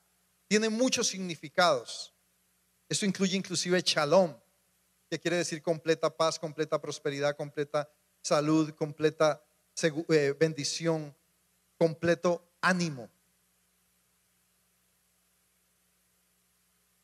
Tiene 0.48 0.70
muchos 0.70 1.06
significados. 1.06 2.12
Eso 2.88 3.06
incluye 3.06 3.36
inclusive 3.36 3.80
shalom, 3.82 4.41
que 5.12 5.20
quiere 5.20 5.36
decir 5.36 5.60
completa 5.60 6.16
paz, 6.16 6.38
completa 6.38 6.80
prosperidad, 6.80 7.36
completa 7.36 7.92
salud, 8.22 8.70
completa 8.70 9.44
eh, 10.08 10.34
bendición, 10.40 11.14
completo 11.76 12.50
ánimo. 12.62 13.10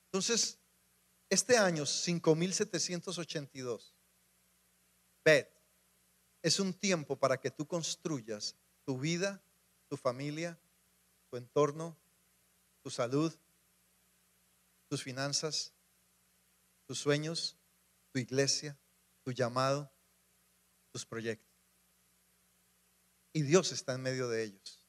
Entonces, 0.06 0.58
este 1.28 1.58
año 1.58 1.84
5782, 1.84 3.94
Bet, 5.22 5.50
es 6.40 6.60
un 6.60 6.72
tiempo 6.72 7.14
para 7.14 7.38
que 7.38 7.50
tú 7.50 7.66
construyas 7.66 8.56
tu 8.86 8.98
vida, 8.98 9.42
tu 9.86 9.98
familia, 9.98 10.58
tu 11.28 11.36
entorno, 11.36 11.94
tu 12.80 12.88
salud, 12.88 13.38
tus 14.88 15.02
finanzas, 15.02 15.74
tus 16.86 16.98
sueños, 16.98 17.58
tu 18.10 18.18
iglesia, 18.18 18.78
tu 19.22 19.32
llamado, 19.32 19.92
tus 20.90 21.04
proyectos. 21.04 21.48
Y 23.32 23.42
Dios 23.42 23.72
está 23.72 23.94
en 23.94 24.02
medio 24.02 24.28
de 24.28 24.44
ellos. 24.44 24.86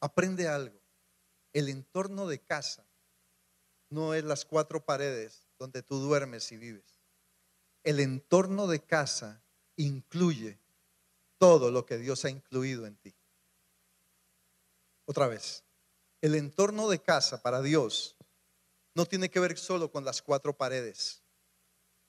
Aprende 0.00 0.48
algo 0.48 0.86
el 1.56 1.70
entorno 1.70 2.26
de 2.26 2.38
casa 2.38 2.86
no 3.88 4.12
es 4.12 4.22
las 4.24 4.44
cuatro 4.44 4.84
paredes 4.84 5.48
donde 5.58 5.82
tú 5.82 5.96
duermes 5.96 6.52
y 6.52 6.58
vives. 6.58 7.00
El 7.82 8.00
entorno 8.00 8.66
de 8.66 8.84
casa 8.84 9.42
incluye 9.76 10.60
todo 11.38 11.70
lo 11.70 11.86
que 11.86 11.96
Dios 11.96 12.26
ha 12.26 12.28
incluido 12.28 12.84
en 12.84 12.96
ti. 12.96 13.16
Otra 15.06 15.28
vez, 15.28 15.64
el 16.20 16.34
entorno 16.34 16.90
de 16.90 17.00
casa 17.00 17.40
para 17.40 17.62
Dios 17.62 18.15
no 18.96 19.06
tiene 19.06 19.30
que 19.30 19.38
ver 19.38 19.56
solo 19.56 19.92
con 19.92 20.04
las 20.04 20.22
cuatro 20.22 20.56
paredes. 20.56 21.22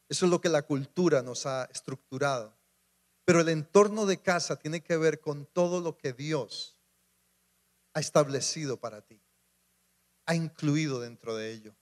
Eso 0.09 0.25
es 0.25 0.31
lo 0.31 0.41
que 0.41 0.49
la 0.49 0.63
cultura 0.63 1.21
nos 1.21 1.45
ha 1.45 1.65
estructurado. 1.65 2.57
Pero 3.25 3.41
el 3.41 3.49
entorno 3.49 4.07
de 4.07 4.21
casa 4.21 4.55
tiene 4.55 4.81
que 4.81 4.97
ver 4.97 5.19
con 5.19 5.45
todo 5.45 5.81
lo 5.81 5.97
que 5.97 6.13
Dios 6.13 6.75
ha 7.93 7.99
establecido 7.99 8.79
para 8.79 9.01
ti 9.01 9.21
ha 10.27 10.35
incluido 10.35 10.99
dentro 10.99 11.35
de 11.35 11.51
ello. 11.51 11.75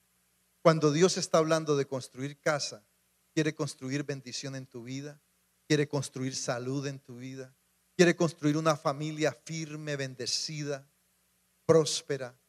Cuando 0.61 0.91
Dios 0.91 1.17
está 1.17 1.39
hablando 1.39 1.75
de 1.75 1.87
construir 1.87 2.39
casa, 2.39 2.85
quiere 3.33 3.53
construir 3.53 4.03
bendición 4.03 4.55
en 4.55 4.67
tu 4.67 4.83
vida, 4.83 5.19
quiere 5.67 5.87
construir 5.87 6.35
salud 6.35 6.85
en 6.87 6.99
tu 6.99 7.17
vida, 7.17 7.55
quiere 7.97 8.15
construir 8.15 8.55
una 8.55 8.77
familia 8.77 9.35
firme, 9.45 9.95
bendecida, 9.95 10.87
próspera, 11.65 12.39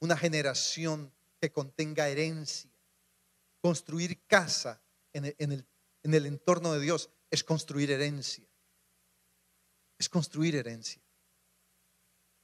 una 0.00 0.16
generación 0.16 1.12
que 1.40 1.50
contenga 1.50 2.08
herencia. 2.08 2.70
Construir 3.62 4.26
casa 4.26 4.82
en 5.12 5.26
el, 5.26 5.36
en 5.38 5.52
el, 5.52 5.66
en 6.02 6.14
el 6.14 6.26
entorno 6.26 6.72
de 6.72 6.80
Dios 6.80 7.10
es 7.30 7.42
construir 7.44 7.90
herencia. 7.90 8.46
Es 9.98 10.08
construir 10.08 10.56
herencia. 10.56 11.02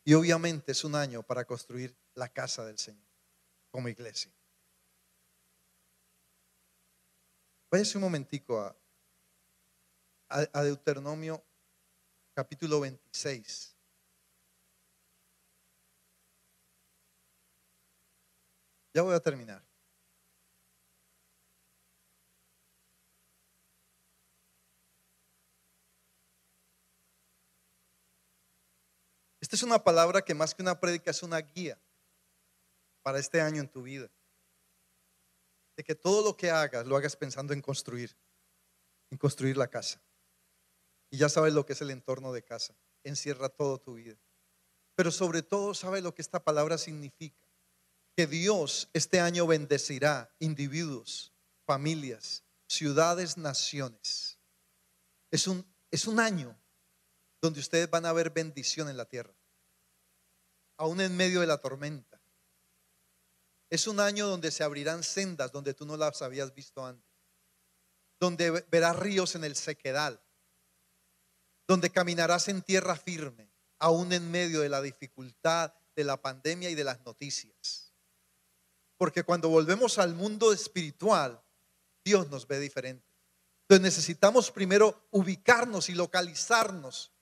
Y 0.05 0.15
obviamente 0.15 0.73
es 0.73 0.85
un 0.85 0.95
año 0.95 1.23
para 1.23 1.45
construir 1.45 1.97
la 2.15 2.29
casa 2.29 2.65
del 2.65 2.79
Señor 2.79 3.07
como 3.71 3.89
iglesia. 3.89 4.33
Váyase 7.71 7.99
un 7.99 8.05
momentico 8.05 8.61
a, 8.61 8.77
a, 10.29 10.63
Deuteronomio 10.63 11.45
capítulo 12.33 12.81
26. 12.81 13.76
Ya 18.97 19.03
voy 19.03 19.15
a 19.15 19.21
terminar. 19.21 19.63
Esta 29.39 29.55
es 29.55 29.63
una 29.63 29.85
palabra 29.85 30.23
que 30.23 30.33
más 30.33 30.55
que 30.55 30.63
una 30.63 30.81
prédica 30.81 31.11
es 31.11 31.23
una 31.23 31.37
guía 31.41 31.79
para 33.03 33.19
este 33.19 33.43
año 33.43 33.61
en 33.61 33.69
tu 33.69 33.83
vida. 33.83 34.11
De 35.77 35.85
que 35.85 35.95
todo 35.95 36.25
lo 36.25 36.35
que 36.35 36.51
hagas 36.51 36.87
lo 36.87 36.97
hagas 36.97 37.17
pensando 37.17 37.53
en 37.53 37.61
construir, 37.61 38.17
en 39.11 39.19
construir 39.19 39.59
la 39.59 39.69
casa. 39.69 40.01
Y 41.11 41.19
ya 41.19 41.29
sabes 41.29 41.53
lo 41.53 41.67
que 41.67 41.75
es 41.75 41.83
el 41.83 41.91
entorno 41.91 42.33
de 42.33 42.43
casa. 42.43 42.75
Encierra 43.05 43.51
todo 43.51 43.79
tu 43.79 43.97
vida. 43.97 44.17
Pero 44.95 45.11
sobre 45.11 45.43
todo 45.43 45.75
sabes 45.75 46.03
lo 46.03 46.15
que 46.15 46.23
esta 46.23 46.43
palabra 46.43 46.79
significa. 46.79 47.46
Que 48.17 48.27
Dios 48.27 48.89
este 48.95 49.21
año 49.21 49.47
bendecirá 49.47 50.35
individuos, 50.39 51.33
familias, 51.67 52.45
ciudades, 52.67 53.37
naciones. 53.37 54.39
Es 55.31 55.47
un, 55.47 55.67
es 55.91 56.07
un 56.07 56.19
año 56.19 56.59
donde 57.43 57.61
ustedes 57.61 57.91
van 57.91 58.07
a 58.07 58.13
ver 58.13 58.31
bendición 58.31 58.89
en 58.89 58.97
la 58.97 59.05
tierra, 59.05 59.35
aún 60.79 61.01
en 61.01 61.15
medio 61.17 61.41
de 61.41 61.47
la 61.47 61.59
tormenta. 61.59 62.21
Es 63.69 63.87
un 63.87 64.01
año 64.01 64.27
donde 64.27 64.51
se 64.51 64.65
abrirán 64.65 65.03
sendas 65.03 65.53
donde 65.53 65.75
tú 65.75 65.85
no 65.85 65.97
las 65.97 66.23
habías 66.23 66.55
visto 66.55 66.87
antes, 66.87 67.13
donde 68.19 68.51
verás 68.71 68.97
ríos 68.97 69.35
en 69.35 69.45
el 69.45 69.57
sequedal, 69.57 70.23
donde 71.69 71.91
caminarás 71.91 72.49
en 72.49 72.63
tierra 72.63 72.97
firme, 72.97 73.53
aún 73.79 74.13
en 74.13 74.31
medio 74.31 74.61
de 74.61 74.69
la 74.69 74.81
dificultad, 74.81 75.75
de 75.95 76.05
la 76.05 76.21
pandemia 76.23 76.71
y 76.71 76.75
de 76.75 76.85
las 76.85 77.01
noticias. 77.05 77.86
Porque 78.97 79.23
cuando 79.23 79.49
volvemos 79.49 79.99
al 79.99 80.15
mundo 80.15 80.53
espiritual, 80.53 81.43
Dios 82.05 82.31
nos 82.31 82.47
ve 82.47 82.59
diferente. 82.59 83.07
Entonces 83.63 83.83
necesitamos 83.83 84.51
primero 84.51 85.09
ubicarnos 85.11 85.89
y 85.89 85.95
localizarnos 85.95 87.13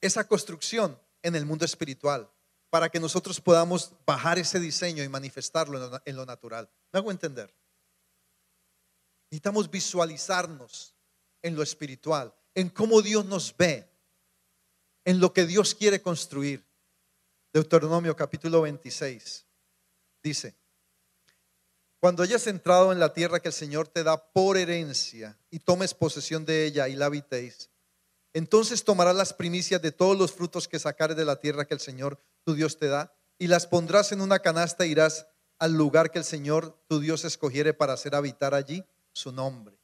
esa 0.00 0.26
construcción 0.26 0.98
en 1.22 1.36
el 1.36 1.44
mundo 1.44 1.64
espiritual 1.64 2.30
para 2.70 2.88
que 2.88 3.00
nosotros 3.00 3.40
podamos 3.40 3.92
bajar 4.06 4.38
ese 4.38 4.58
diseño 4.58 5.02
y 5.02 5.08
manifestarlo 5.08 6.00
en 6.04 6.16
lo, 6.16 6.24
natural. 6.24 6.70
¿Me 6.92 7.00
hago 7.00 7.10
entender? 7.10 7.54
Necesitamos 9.30 9.70
visualizarnos 9.70 10.94
en 11.42 11.56
lo 11.56 11.62
espiritual, 11.62 12.34
en 12.54 12.70
cómo 12.70 13.02
Dios 13.02 13.26
nos 13.26 13.54
ve, 13.56 13.88
en 15.04 15.20
lo 15.20 15.32
que 15.32 15.46
Dios 15.46 15.74
quiere 15.74 16.00
construir. 16.00 16.64
Deuteronomio 17.52 18.14
capítulo 18.14 18.62
26 18.62 19.46
dice, 20.22 20.56
cuando 22.00 22.22
hayas 22.22 22.46
entrado 22.46 22.92
en 22.92 22.98
la 22.98 23.12
tierra 23.12 23.40
que 23.40 23.48
el 23.48 23.54
Señor 23.54 23.86
te 23.86 24.02
da 24.02 24.32
por 24.32 24.56
herencia 24.56 25.38
y 25.50 25.58
tomes 25.58 25.92
posesión 25.92 26.46
de 26.46 26.64
ella 26.64 26.88
y 26.88 26.96
la 26.96 27.06
habitéis, 27.06 27.68
entonces 28.32 28.84
tomarás 28.84 29.14
las 29.14 29.34
primicias 29.34 29.82
de 29.82 29.92
todos 29.92 30.16
los 30.16 30.32
frutos 30.32 30.66
que 30.66 30.78
sacares 30.78 31.16
de 31.16 31.24
la 31.24 31.36
tierra 31.36 31.66
que 31.66 31.74
el 31.74 31.80
Señor 31.80 32.18
tu 32.44 32.54
Dios 32.54 32.78
te 32.78 32.88
da 32.88 33.12
y 33.38 33.48
las 33.48 33.66
pondrás 33.66 34.12
en 34.12 34.22
una 34.22 34.38
canasta 34.38 34.84
e 34.84 34.88
irás 34.88 35.26
al 35.58 35.74
lugar 35.74 36.10
que 36.10 36.18
el 36.18 36.24
Señor 36.24 36.78
tu 36.88 37.00
Dios 37.00 37.24
escogiere 37.24 37.74
para 37.74 37.92
hacer 37.92 38.14
habitar 38.14 38.54
allí 38.54 38.82
su 39.12 39.30
nombre. 39.30 39.78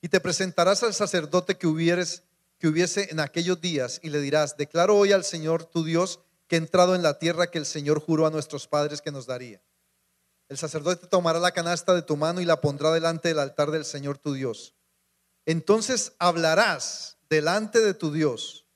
Y 0.00 0.08
te 0.08 0.20
presentarás 0.20 0.82
al 0.82 0.94
sacerdote 0.94 1.56
que 1.56 1.66
hubieres 1.66 2.22
que 2.58 2.68
hubiese 2.68 3.08
en 3.10 3.18
aquellos 3.20 3.60
días 3.60 3.98
y 4.02 4.10
le 4.10 4.20
dirás, 4.20 4.56
declaro 4.56 4.96
hoy 4.96 5.12
al 5.12 5.24
Señor 5.24 5.64
tu 5.64 5.84
Dios 5.84 6.20
que 6.46 6.56
he 6.56 6.58
entrado 6.58 6.94
en 6.94 7.02
la 7.02 7.18
tierra 7.18 7.50
que 7.50 7.58
el 7.58 7.66
Señor 7.66 8.00
juró 8.00 8.26
a 8.26 8.30
nuestros 8.30 8.68
padres 8.68 9.02
que 9.02 9.10
nos 9.10 9.26
daría. 9.26 9.60
El 10.48 10.58
sacerdote 10.58 11.06
tomará 11.06 11.38
la 11.38 11.52
canasta 11.52 11.94
de 11.94 12.02
tu 12.02 12.16
mano 12.16 12.40
y 12.40 12.44
la 12.44 12.60
pondrá 12.60 12.92
delante 12.92 13.28
del 13.28 13.38
altar 13.38 13.70
del 13.70 13.84
Señor 13.84 14.18
tu 14.18 14.34
Dios. 14.34 14.74
Entonces 15.46 16.12
hablarás 16.18 17.18
delante 17.28 17.80
de 17.80 17.94
tu 17.94 18.12
Dios. 18.12 18.66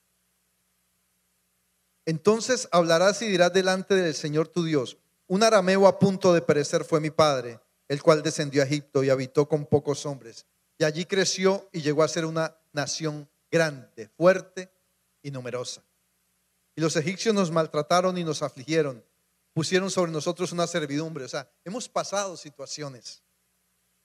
Entonces 2.06 2.68
hablarás 2.72 3.20
y 3.22 3.28
dirás 3.28 3.52
delante 3.52 3.94
del 3.94 4.14
Señor 4.14 4.48
tu 4.48 4.64
Dios, 4.64 4.96
un 5.26 5.42
arameo 5.42 5.86
a 5.86 5.98
punto 5.98 6.32
de 6.32 6.40
perecer 6.40 6.84
fue 6.84 7.00
mi 7.00 7.10
padre, 7.10 7.60
el 7.86 8.02
cual 8.02 8.22
descendió 8.22 8.62
a 8.62 8.64
Egipto 8.64 9.04
y 9.04 9.10
habitó 9.10 9.46
con 9.46 9.66
pocos 9.66 10.06
hombres. 10.06 10.46
Y 10.78 10.84
allí 10.84 11.04
creció 11.04 11.68
y 11.70 11.82
llegó 11.82 12.02
a 12.02 12.08
ser 12.08 12.24
una 12.24 12.56
nación 12.72 13.28
grande, 13.50 14.08
fuerte 14.08 14.72
y 15.22 15.30
numerosa. 15.30 15.84
Y 16.76 16.80
los 16.80 16.96
egipcios 16.96 17.34
nos 17.34 17.50
maltrataron 17.50 18.16
y 18.16 18.24
nos 18.24 18.42
afligieron, 18.42 19.04
pusieron 19.58 19.90
sobre 19.90 20.12
nosotros 20.12 20.52
una 20.52 20.68
servidumbre. 20.68 21.24
O 21.24 21.28
sea, 21.28 21.50
hemos 21.64 21.88
pasado 21.88 22.36
situaciones. 22.36 23.24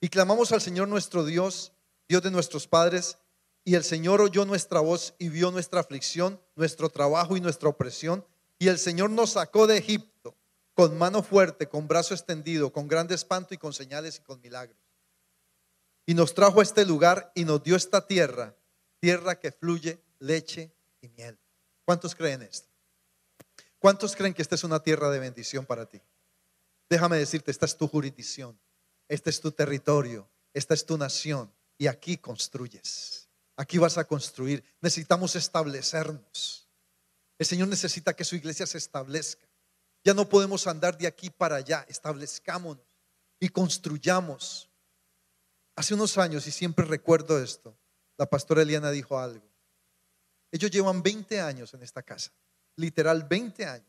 Y 0.02 0.10
clamamos 0.10 0.52
al 0.52 0.62
Señor 0.62 0.88
nuestro 0.88 1.24
Dios, 1.24 1.74
Dios 2.10 2.24
de 2.24 2.32
nuestros 2.32 2.68
padres, 2.68 3.20
y 3.64 3.76
el 3.76 3.84
Señor 3.84 4.20
oyó 4.20 4.46
nuestra 4.46 4.80
voz 4.80 5.14
y 5.20 5.30
vio 5.30 5.52
nuestra 5.52 5.82
aflicción, 5.82 6.42
nuestro 6.56 6.90
trabajo 6.90 7.38
y 7.38 7.40
nuestra 7.40 7.70
opresión. 7.70 8.26
Y 8.58 8.68
el 8.68 8.80
Señor 8.80 9.12
nos 9.12 9.34
sacó 9.34 9.68
de 9.68 9.78
Egipto 9.78 10.36
con 10.74 10.98
mano 10.98 11.22
fuerte, 11.22 11.70
con 11.70 11.88
brazo 11.88 12.16
extendido, 12.16 12.74
con 12.74 12.88
grande 12.88 13.14
espanto 13.14 13.54
y 13.54 13.60
con 13.60 13.74
señales 13.74 14.18
y 14.18 14.24
con 14.24 14.42
milagros. 14.42 14.80
Y 16.08 16.16
nos 16.16 16.34
trajo 16.34 16.62
a 16.62 16.64
este 16.64 16.84
lugar 16.84 17.32
y 17.36 17.46
nos 17.46 17.62
dio 17.62 17.76
esta 17.76 18.08
tierra, 18.08 18.58
tierra 19.00 19.40
que 19.40 19.52
fluye 19.52 20.02
leche 20.18 20.74
y 21.00 21.10
miel. 21.10 21.38
¿Cuántos 21.86 22.16
creen 22.16 22.42
esto? 22.42 22.73
¿Cuántos 23.84 24.16
creen 24.16 24.34
que 24.34 24.42
esta 24.42 24.56
es 24.56 24.64
una 24.64 24.82
tierra 24.82 25.10
de 25.10 25.20
bendición 25.20 25.66
para 25.66 25.86
ti? 25.86 26.02
Déjame 26.90 27.18
decirte, 27.18 27.52
esta 27.52 27.66
es 27.66 27.76
tu 27.76 27.90
jurisdicción, 27.90 28.58
este 29.10 29.30
es 29.30 29.42
tu 29.42 29.52
territorio, 29.52 30.32
esta 30.54 30.74
es 30.74 30.86
tu 30.86 30.98
nación 30.98 31.54
y 31.78 31.88
aquí 31.88 32.16
construyes. 32.16 33.28
Aquí 33.58 33.80
vas 33.80 33.98
a 33.98 34.06
construir. 34.06 34.64
Necesitamos 34.80 35.36
establecernos. 35.36 36.70
El 37.38 37.46
Señor 37.46 37.68
necesita 37.68 38.16
que 38.16 38.24
su 38.24 38.38
iglesia 38.38 38.66
se 38.66 38.78
establezca. 38.78 39.46
Ya 40.06 40.14
no 40.14 40.30
podemos 40.30 40.66
andar 40.66 40.98
de 40.98 41.06
aquí 41.06 41.30
para 41.30 41.58
allá. 41.58 41.86
Establezcámonos 41.90 42.86
y 43.38 43.50
construyamos. 43.50 44.70
Hace 45.76 45.94
unos 45.94 46.18
años, 46.18 46.48
y 46.48 46.52
siempre 46.52 46.86
recuerdo 46.86 47.38
esto, 47.44 47.78
la 48.18 48.28
pastora 48.28 48.62
Eliana 48.62 48.92
dijo 48.92 49.20
algo. 49.20 49.46
Ellos 50.54 50.72
llevan 50.72 51.04
20 51.04 51.42
años 51.42 51.74
en 51.74 51.84
esta 51.84 52.02
casa, 52.02 52.32
literal 52.76 53.24
20 53.24 53.66
años. 53.66 53.88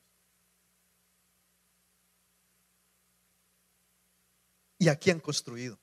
Y 4.79 4.89
aquí 4.89 5.11
han 5.11 5.21
construido. 5.21 5.79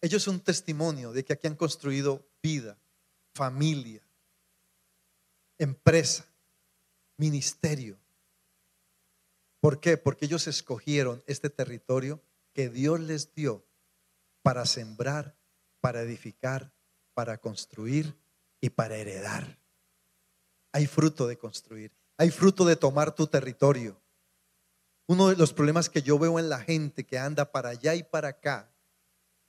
Ellos 0.00 0.22
son 0.22 0.36
un 0.36 0.40
testimonio 0.40 1.12
de 1.12 1.24
que 1.24 1.32
aquí 1.32 1.46
han 1.46 1.56
construido 1.56 2.26
vida, 2.42 2.78
familia, 3.34 4.02
empresa, 5.58 6.26
ministerio. 7.16 7.98
¿Por 9.60 9.80
qué? 9.80 9.98
Porque 9.98 10.24
ellos 10.24 10.46
escogieron 10.46 11.22
este 11.26 11.50
territorio 11.50 12.22
que 12.54 12.70
Dios 12.70 12.98
les 13.00 13.34
dio 13.34 13.66
para 14.42 14.64
sembrar, 14.64 15.36
para 15.80 16.00
edificar, 16.00 16.72
para 17.12 17.38
construir 17.38 18.16
y 18.60 18.70
para 18.70 18.96
heredar. 18.96 19.59
Hay 20.72 20.86
fruto 20.86 21.26
de 21.26 21.36
construir, 21.36 21.92
hay 22.16 22.30
fruto 22.30 22.64
de 22.64 22.76
tomar 22.76 23.14
tu 23.14 23.26
territorio. 23.26 24.00
Uno 25.06 25.28
de 25.28 25.36
los 25.36 25.52
problemas 25.52 25.88
que 25.88 26.02
yo 26.02 26.18
veo 26.18 26.38
en 26.38 26.48
la 26.48 26.60
gente 26.60 27.04
que 27.04 27.18
anda 27.18 27.50
para 27.50 27.70
allá 27.70 27.94
y 27.94 28.02
para 28.02 28.28
acá 28.28 28.72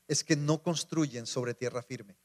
es 0.07 0.23
que 0.23 0.35
no 0.35 0.63
construyen 0.63 1.27
sobre 1.27 1.53
tierra 1.53 1.83
firme. 1.83 2.17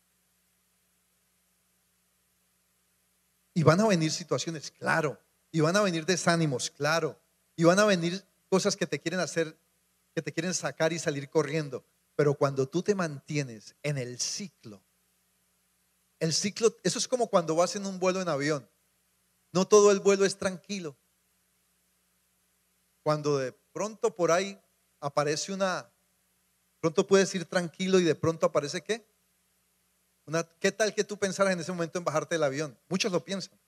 Y 3.54 3.62
van 3.62 3.80
a 3.80 3.86
venir 3.86 4.10
situaciones, 4.10 4.70
claro. 4.70 5.18
Y 5.50 5.60
van 5.60 5.76
a 5.76 5.82
venir 5.82 6.04
desánimos, 6.04 6.70
claro. 6.70 7.18
Y 7.56 7.64
van 7.64 7.78
a 7.78 7.84
venir 7.84 8.22
cosas 8.48 8.76
que 8.76 8.86
te 8.86 9.00
quieren 9.00 9.20
hacer, 9.20 9.58
que 10.14 10.20
te 10.20 10.32
quieren 10.32 10.52
sacar 10.52 10.92
y 10.92 10.98
salir 10.98 11.30
corriendo. 11.30 11.84
Pero 12.16 12.34
cuando 12.34 12.68
tú 12.68 12.82
te 12.82 12.94
mantienes 12.94 13.74
en 13.82 13.98
el 13.98 14.18
ciclo, 14.18 14.82
el 16.18 16.32
ciclo, 16.32 16.74
eso 16.82 16.98
es 16.98 17.06
como 17.08 17.28
cuando 17.28 17.54
vas 17.54 17.76
en 17.76 17.86
un 17.86 17.98
vuelo 17.98 18.20
en 18.20 18.28
avión. 18.28 18.68
No 19.56 19.66
todo 19.66 19.90
el 19.90 20.00
vuelo 20.00 20.26
es 20.26 20.36
tranquilo. 20.36 20.98
Cuando 23.02 23.38
de 23.38 23.52
pronto 23.72 24.14
por 24.14 24.30
ahí 24.30 24.60
aparece 25.00 25.50
una, 25.50 25.90
pronto 26.78 27.06
puedes 27.06 27.34
ir 27.34 27.46
tranquilo 27.46 27.98
y 27.98 28.04
de 28.04 28.14
pronto 28.14 28.44
aparece 28.44 28.82
qué? 28.82 29.08
Una, 30.26 30.46
¿Qué 30.46 30.72
tal 30.72 30.94
que 30.94 31.04
tú 31.04 31.18
pensaras 31.18 31.54
en 31.54 31.60
ese 31.60 31.72
momento 31.72 31.96
en 31.96 32.04
bajarte 32.04 32.34
del 32.34 32.42
avión? 32.42 32.78
Muchos 32.90 33.10
lo 33.10 33.24
piensan. 33.24 33.58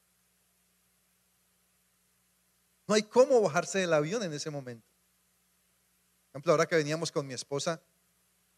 No 2.87 2.95
hay 2.95 3.05
cómo 3.05 3.41
bajarse 3.41 3.79
del 3.79 3.95
avión 3.95 4.23
en 4.23 4.35
ese 4.35 4.51
momento. 4.51 4.87
Por 6.27 6.33
ejemplo, 6.33 6.53
ahora 6.53 6.67
que 6.67 6.77
veníamos 6.77 7.11
con 7.11 7.27
mi 7.27 7.33
esposa, 7.33 7.81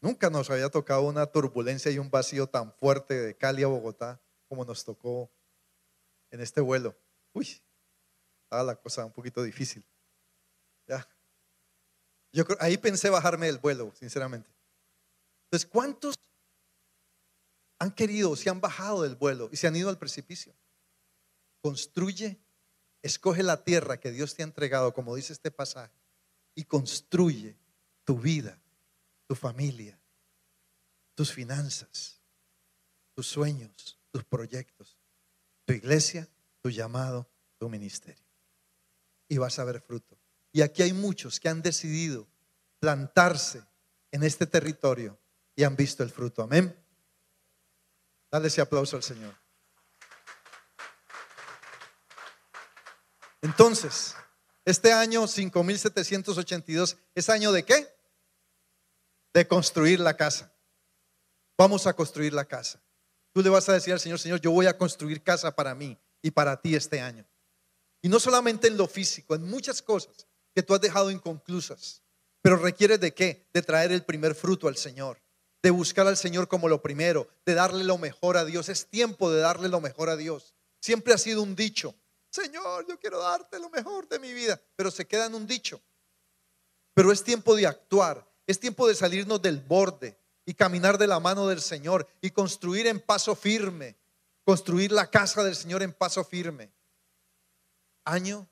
nunca 0.01 0.31
nos 0.31 0.51
había 0.51 0.69
tocado 0.69 1.03
una 1.03 1.27
turbulencia 1.27 1.93
y 1.93 1.99
un 2.01 2.11
vacío 2.11 2.49
tan 2.49 2.73
fuerte 2.73 3.15
de 3.15 3.37
Cali 3.37 3.63
a 3.63 3.69
Bogotá 3.69 4.21
como 4.49 4.65
nos 4.65 4.85
tocó 4.85 5.31
en 6.33 6.41
este 6.41 6.61
vuelo. 6.61 6.97
Uy, 7.33 7.61
estaba 8.45 8.63
la 8.65 8.77
cosa 8.77 9.05
un 9.05 9.13
poquito 9.13 9.43
difícil. 9.43 9.85
Ya. 10.87 11.09
Yo 12.33 12.45
creo- 12.45 12.59
ahí 12.61 12.77
pensé 12.79 13.11
bajarme 13.11 13.47
del 13.47 13.59
vuelo, 13.59 13.93
sinceramente. 13.95 14.51
Entonces, 15.45 15.69
¿cuántos 15.69 16.15
han 17.79 17.93
querido, 17.93 18.37
se 18.37 18.51
han 18.51 18.61
bajado 18.61 19.03
del 19.03 19.17
vuelo 19.17 19.49
y 19.53 19.57
se 19.57 19.67
han 19.67 19.77
ido 19.77 19.89
al 19.89 19.99
precipicio? 19.99 20.55
Construye, 21.63 22.39
escoge 23.03 23.43
la 23.43 23.65
tierra 23.65 23.99
que 23.99 24.11
Dios 24.11 24.35
te 24.35 24.43
ha 24.43 24.47
entregado, 24.47 24.95
como 24.95 25.15
dice 25.15 25.33
este 25.33 25.51
pasaje, 25.51 25.95
y 26.55 26.65
construye 26.65 27.57
tu 28.05 28.19
vida, 28.19 28.61
tu 29.27 29.35
familia, 29.35 29.99
tus 31.15 31.33
finanzas, 31.33 32.21
tus 33.15 33.27
sueños, 33.27 33.99
tus 34.11 34.25
proyectos, 34.25 34.99
tu 35.67 35.73
iglesia, 35.73 36.29
tu 36.63 36.71
llamado, 36.71 37.29
tu 37.59 37.69
ministerio. 37.69 38.25
Y 39.29 39.39
vas 39.39 39.59
a 39.59 39.65
ver 39.65 39.81
fruto. 39.81 40.19
Y 40.53 40.63
aquí 40.63 40.83
hay 40.83 40.93
muchos 40.93 41.39
que 41.39 41.49
han 41.49 41.63
decidido 41.63 42.29
plantarse 42.81 43.63
en 44.11 44.23
este 44.23 44.47
territorio 44.47 45.19
y 45.55 45.65
han 45.65 45.77
visto 45.77 46.03
el 46.03 46.11
fruto. 46.11 46.43
Amén. 46.43 46.77
Dale 48.31 48.49
ese 48.49 48.61
aplauso 48.61 48.97
al 48.97 49.03
Señor. 49.03 49.35
Entonces, 53.43 54.15
este 54.65 54.93
año 54.93 55.27
5782 55.27 56.97
es 57.15 57.29
año 57.29 57.53
de 57.53 57.65
qué? 57.65 57.89
De 59.33 59.47
construir 59.47 60.01
la 60.01 60.17
casa. 60.17 60.53
Vamos 61.57 61.87
a 61.87 61.95
construir 61.95 62.33
la 62.33 62.45
casa. 62.45 62.83
Tú 63.33 63.43
le 63.43 63.49
vas 63.49 63.69
a 63.69 63.73
decir 63.73 63.93
al 63.93 64.01
Señor, 64.01 64.19
Señor, 64.19 64.41
yo 64.41 64.51
voy 64.51 64.67
a 64.67 64.77
construir 64.77 65.23
casa 65.23 65.55
para 65.55 65.75
mí 65.75 65.99
y 66.23 66.31
para 66.31 66.61
ti 66.61 66.75
este 66.75 67.01
año. 67.01 67.27
Y 68.03 68.09
no 68.09 68.19
solamente 68.19 68.69
en 68.69 68.77
lo 68.77 68.87
físico, 68.87 69.35
en 69.35 69.43
muchas 69.43 69.83
cosas 69.83 70.27
que 70.55 70.63
tú 70.63 70.75
has 70.75 70.81
dejado 70.81 71.11
inconclusas. 71.11 72.03
Pero 72.43 72.57
requiere 72.57 72.99
de 72.99 73.13
qué? 73.13 73.49
De 73.53 73.63
traer 73.63 73.93
el 73.93 74.05
primer 74.05 74.35
fruto 74.35 74.69
al 74.69 74.77
Señor, 74.77 75.21
de 75.63 75.71
buscar 75.71 76.07
al 76.07 76.17
Señor 76.17 76.49
como 76.49 76.69
lo 76.69 76.81
primero, 76.81 77.29
de 77.45 77.55
darle 77.55 77.85
lo 77.85 77.99
mejor 77.99 78.37
a 78.37 78.45
Dios. 78.45 78.69
Es 78.69 78.87
tiempo 78.87 79.31
de 79.31 79.41
darle 79.41 79.69
lo 79.69 79.81
mejor 79.81 80.09
a 80.09 80.17
Dios. 80.17 80.55
Siempre 80.81 81.13
ha 81.13 81.19
sido 81.19 81.43
un 81.43 81.55
dicho, 81.55 81.95
Señor, 82.31 82.87
yo 82.89 82.99
quiero 82.99 83.19
darte 83.19 83.59
lo 83.59 83.69
mejor 83.71 84.09
de 84.09 84.19
mi 84.19 84.33
vida, 84.33 84.61
pero 84.77 84.91
se 84.91 85.07
queda 85.07 85.27
en 85.27 85.35
un 85.35 85.47
dicho. 85.47 85.83
Pero 86.95 87.13
es 87.13 87.23
tiempo 87.23 87.55
de 87.57 87.67
actuar, 87.67 88.27
es 88.47 88.59
tiempo 88.59 88.89
de 88.89 88.95
salirnos 88.95 89.43
del 89.43 89.61
borde 89.61 90.17
y 90.47 90.55
caminar 90.55 90.97
de 90.97 91.07
la 91.07 91.21
mano 91.21 91.49
del 91.49 91.61
Señor 91.61 92.07
y 92.21 92.31
construir 92.31 92.87
en 92.87 93.01
paso 93.01 93.35
firme, 93.35 93.97
construir 94.45 94.93
la 94.93 95.11
casa 95.11 95.43
del 95.43 95.55
Señor 95.55 95.83
en 95.83 95.93
paso 95.93 96.25
firme. 96.25 96.73
Año 98.05 98.49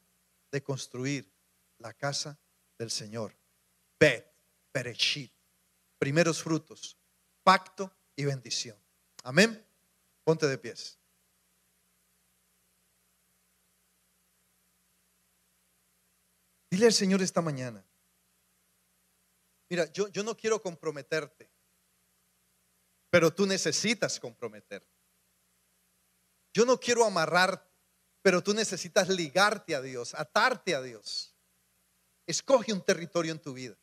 de 0.51 0.62
construir 0.62 1.32
la 1.78 1.93
casa 1.93 2.39
del 2.78 2.91
Señor. 2.91 3.36
Bet, 3.99 4.26
Bereshit, 4.72 5.32
primeros 5.99 6.43
frutos, 6.43 6.99
pacto 7.43 7.93
y 8.14 8.24
bendición. 8.24 8.78
Amén. 9.24 9.64
Ponte 10.24 10.47
de 10.47 10.59
pies. 10.59 10.99
Dile 16.70 16.86
al 16.86 16.93
Señor 16.93 17.22
esta 17.22 17.41
mañana. 17.41 17.84
Mira, 19.70 19.91
yo, 19.93 20.09
yo 20.09 20.22
no 20.22 20.36
quiero 20.36 20.62
comprometerte, 20.62 21.51
pero 23.11 23.32
tú 23.32 23.47
necesitas 23.47 24.20
comprometerte. 24.20 24.98
Yo 26.59 26.67
no 26.67 26.81
quiero 26.81 27.05
amarrarte, 27.05 27.71
pero 28.21 28.43
tú 28.43 28.53
necesitas 28.53 29.09
ligarte 29.09 29.77
a 29.77 29.81
Dios, 29.81 30.13
atarte 30.15 30.75
a 30.75 30.83
Dios. 30.83 31.33
Escoge 32.27 32.73
un 32.73 32.85
territorio 32.85 33.31
en 33.31 33.39
tu 33.39 33.53
vida. 33.53 33.79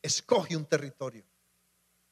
Escoge 0.00 0.56
un 0.56 0.64
territorio. 0.64 1.24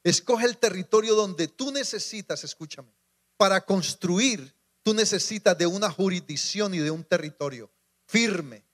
Escoge 0.03 0.45
el 0.45 0.57
territorio 0.57 1.15
donde 1.15 1.47
tú 1.47 1.71
necesitas, 1.71 2.43
escúchame, 2.43 2.91
para 3.37 3.61
construir, 3.61 4.53
tú 4.83 4.93
necesitas 4.93 5.57
de 5.57 5.67
una 5.67 5.89
jurisdicción 5.89 6.73
y 6.73 6.79
de 6.79 6.91
un 6.91 7.05
territorio 7.05 7.71
firme, 8.07 8.65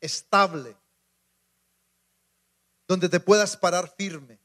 estable, 0.00 0.74
donde 2.88 3.10
te 3.10 3.20
puedas 3.20 3.58
parar 3.58 3.94
firme 3.94 4.40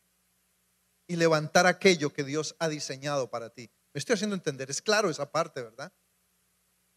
y 1.08 1.16
levantar 1.16 1.68
aquello 1.68 2.12
que 2.12 2.26
Dios 2.26 2.54
ha 2.60 2.68
diseñado 2.68 3.30
para 3.30 3.50
ti. 3.50 3.72
Me 3.94 4.00
estoy 4.00 4.14
haciendo 4.16 4.36
entender, 4.36 4.70
es 4.70 4.82
claro 4.82 5.10
esa 5.10 5.32
parte, 5.32 5.62
¿verdad? 5.62 5.92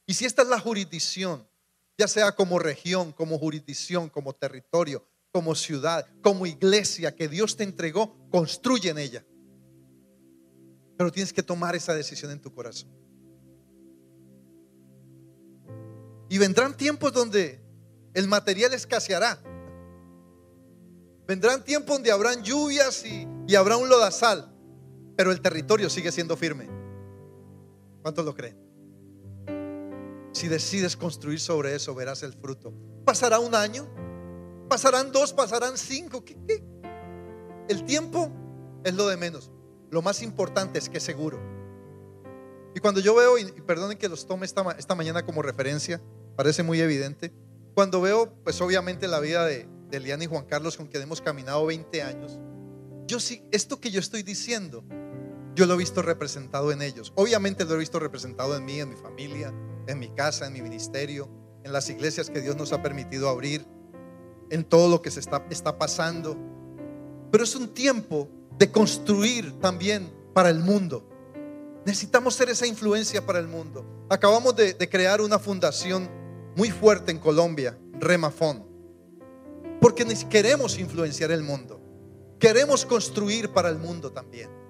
Y 0.07 0.15
si 0.15 0.25
esta 0.25 0.43
es 0.43 0.49
la 0.49 0.61
jurisdicción, 0.61 1.49
ya 1.97 2.09
sea 2.09 2.33
como 2.33 2.59
región, 2.59 3.13
como 3.13 3.39
jurisdicción, 3.39 4.09
como 4.09 4.35
territorio, 4.35 5.07
como 5.33 5.55
ciudad, 5.55 6.07
como 6.23 6.47
iglesia 6.47 7.15
que 7.15 7.29
Dios 7.29 7.57
te 7.57 7.65
entregó, 7.65 8.29
construye 8.31 8.91
en 8.91 8.99
ella. 8.99 9.25
Pero 10.99 11.11
tienes 11.11 11.33
que 11.33 11.43
tomar 11.43 11.75
esa 11.75 11.95
decisión 11.95 12.31
en 12.31 12.41
tu 12.41 12.53
corazón. 12.53 12.91
Y 16.29 16.39
vendrán 16.39 16.77
tiempos 16.77 17.13
donde 17.13 17.63
el 18.15 18.29
material 18.29 18.75
escaseará. 18.75 19.43
Vendrán 21.27 21.65
tiempos 21.65 21.97
donde 21.97 22.11
habrán 22.11 22.43
lluvias 22.43 23.05
y, 23.05 23.29
habrá 23.55 23.77
un 23.77 23.89
lodazal, 23.89 24.51
pero 25.17 25.31
el 25.31 25.41
territorio 25.41 25.91
sigue 25.91 26.11
siendo 26.11 26.37
firme. 26.37 26.82
¿Cuántos 28.03 28.25
lo 28.25 28.35
creen? 28.35 28.57
Si 30.33 30.49
decides 30.49 30.97
construir 30.97 31.41
sobre 31.41 31.75
eso, 31.75 31.95
verás 31.95 32.23
el 32.23 32.33
fruto. 32.33 32.73
Pasará 33.05 33.39
un 33.39 33.55
año, 33.55 33.89
pasarán 34.69 35.13
dos, 35.13 35.33
pasarán 35.33 35.79
cinco. 35.79 36.25
¿Qué, 36.25 36.37
qué? 36.47 36.65
El 37.69 37.85
tiempo 37.85 38.31
es 38.85 38.95
lo 38.95 39.07
de 39.09 39.17
menos. 39.17 39.51
Lo 39.91 40.03
más 40.03 40.23
importante 40.23 40.79
es 40.79 40.89
que 40.89 40.99
es 40.99 41.05
seguro. 41.05 41.39
Y 42.75 42.81
cuando 42.81 43.01
yo 43.01 43.15
veo, 43.15 43.39
y 43.39 43.45
perdonen 43.45 43.99
que 43.99 44.09
los 44.09 44.27
tome 44.27 44.47
esta, 44.47 44.65
esta 44.79 44.95
mañana 44.95 45.25
como 45.25 45.43
referencia, 45.43 46.03
parece 46.37 46.63
muy 46.63 46.81
evidente. 46.81 47.33
Cuando 47.75 48.01
veo, 48.01 48.35
pues 48.43 48.61
obviamente 48.61 49.07
la 49.09 49.21
vida 49.21 49.45
de, 49.45 49.69
de 49.91 49.97
Eliana 49.99 50.25
y 50.25 50.27
Juan 50.27 50.47
Carlos, 50.47 50.77
con 50.77 50.87
quien 50.87 51.03
hemos 51.03 51.21
caminado 51.21 51.67
20 51.67 52.03
años, 52.03 52.39
yo 53.07 53.21
sí, 53.21 53.45
esto 53.51 53.79
que 53.79 53.91
yo 53.91 54.01
estoy 54.01 54.23
diciendo, 54.23 54.85
yo 55.55 55.67
lo 55.67 55.75
he 55.75 55.79
visto 55.79 56.03
representado 56.03 56.73
en 56.73 56.83
ellos. 56.83 57.13
Obviamente 57.15 57.65
lo 57.65 57.75
he 57.75 57.79
visto 57.79 57.99
representado 57.99 58.57
en 58.57 58.65
mí, 58.65 58.81
en 58.81 58.91
mi 58.91 58.97
familia, 58.97 59.53
en 59.87 59.99
mi 59.99 60.09
casa, 60.11 60.47
en 60.47 60.53
mi 60.53 60.63
ministerio, 60.63 61.29
en 61.63 61.73
las 61.73 61.89
iglesias 61.91 62.31
que 62.31 62.41
Dios 62.41 62.57
nos 62.57 62.73
ha 62.73 62.83
permitido 62.83 63.29
abrir, 63.29 63.67
en 64.51 64.65
todo 64.65 64.89
lo 64.89 65.03
que 65.03 65.11
se 65.11 65.21
está, 65.21 65.79
pasando. 65.79 66.37
Pero 67.31 67.45
es 67.45 67.55
un 67.55 67.69
tiempo 67.69 68.29
de 68.59 68.71
construir 68.71 69.59
también 69.61 70.13
para 70.35 70.51
el 70.51 70.61
mundo. 70.61 71.09
Necesitamos 71.85 72.35
ser 72.35 72.49
esa 72.49 72.67
influencia 72.67 73.25
para 73.25 73.39
el 73.39 73.49
mundo. 73.49 74.07
Acabamos 74.09 74.55
de, 74.57 74.75
de 74.75 74.89
crear 74.89 75.21
una 75.21 75.39
fundación 75.39 76.09
muy 76.55 76.71
fuerte 76.71 77.11
en 77.11 77.19
Colombia, 77.19 77.79
Remafon, 77.99 78.65
porque 79.81 80.05
queremos 80.29 80.79
influenciar 80.79 81.31
el 81.31 81.43
mundo. 81.43 81.81
Queremos 82.39 82.85
construir 82.85 83.51
para 83.51 83.69
el 83.69 83.79
mundo 83.79 84.13
también. 84.13 84.62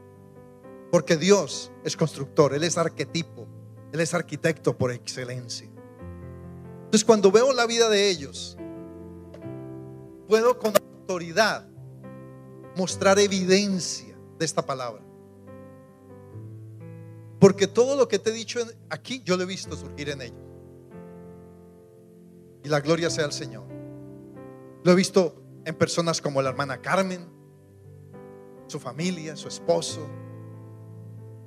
Porque 0.93 1.17
Dios 1.17 1.73
es 1.85 1.97
constructor, 1.97 2.53
Él 2.53 2.65
es 2.65 2.77
arquetipo, 2.77 3.49
Él 3.95 4.01
es 4.01 4.13
arquitecto 4.13 4.77
por 4.77 4.93
excelencia. 4.93 5.67
Entonces 6.85 7.03
cuando 7.03 7.33
veo 7.33 7.51
la 7.55 7.65
vida 7.65 7.89
de 7.89 8.11
ellos, 8.11 8.59
puedo 10.29 10.59
con 10.59 10.75
autoridad 10.77 11.67
mostrar 12.77 13.19
evidencia 13.19 14.15
de 14.39 14.45
esta 14.45 14.67
palabra. 14.67 15.03
Porque 17.41 17.67
todo 17.67 17.97
lo 17.97 18.07
que 18.07 18.19
te 18.19 18.29
he 18.29 18.35
dicho 18.35 18.61
aquí, 18.91 19.23
yo 19.25 19.39
lo 19.39 19.45
he 19.45 19.47
visto 19.47 19.75
surgir 19.75 20.11
en 20.11 20.21
ellos. 20.21 20.45
Y 22.65 22.69
la 22.69 22.81
gloria 22.81 23.09
sea 23.09 23.25
al 23.25 23.33
Señor. 23.33 23.65
Lo 24.85 24.93
he 24.93 24.95
visto 24.95 25.43
en 25.65 25.75
personas 25.75 26.21
como 26.21 26.43
la 26.43 26.51
hermana 26.51 26.83
Carmen, 26.83 27.27
su 28.67 28.79
familia, 28.79 29.37
su 29.37 29.49
esposo, 29.49 30.07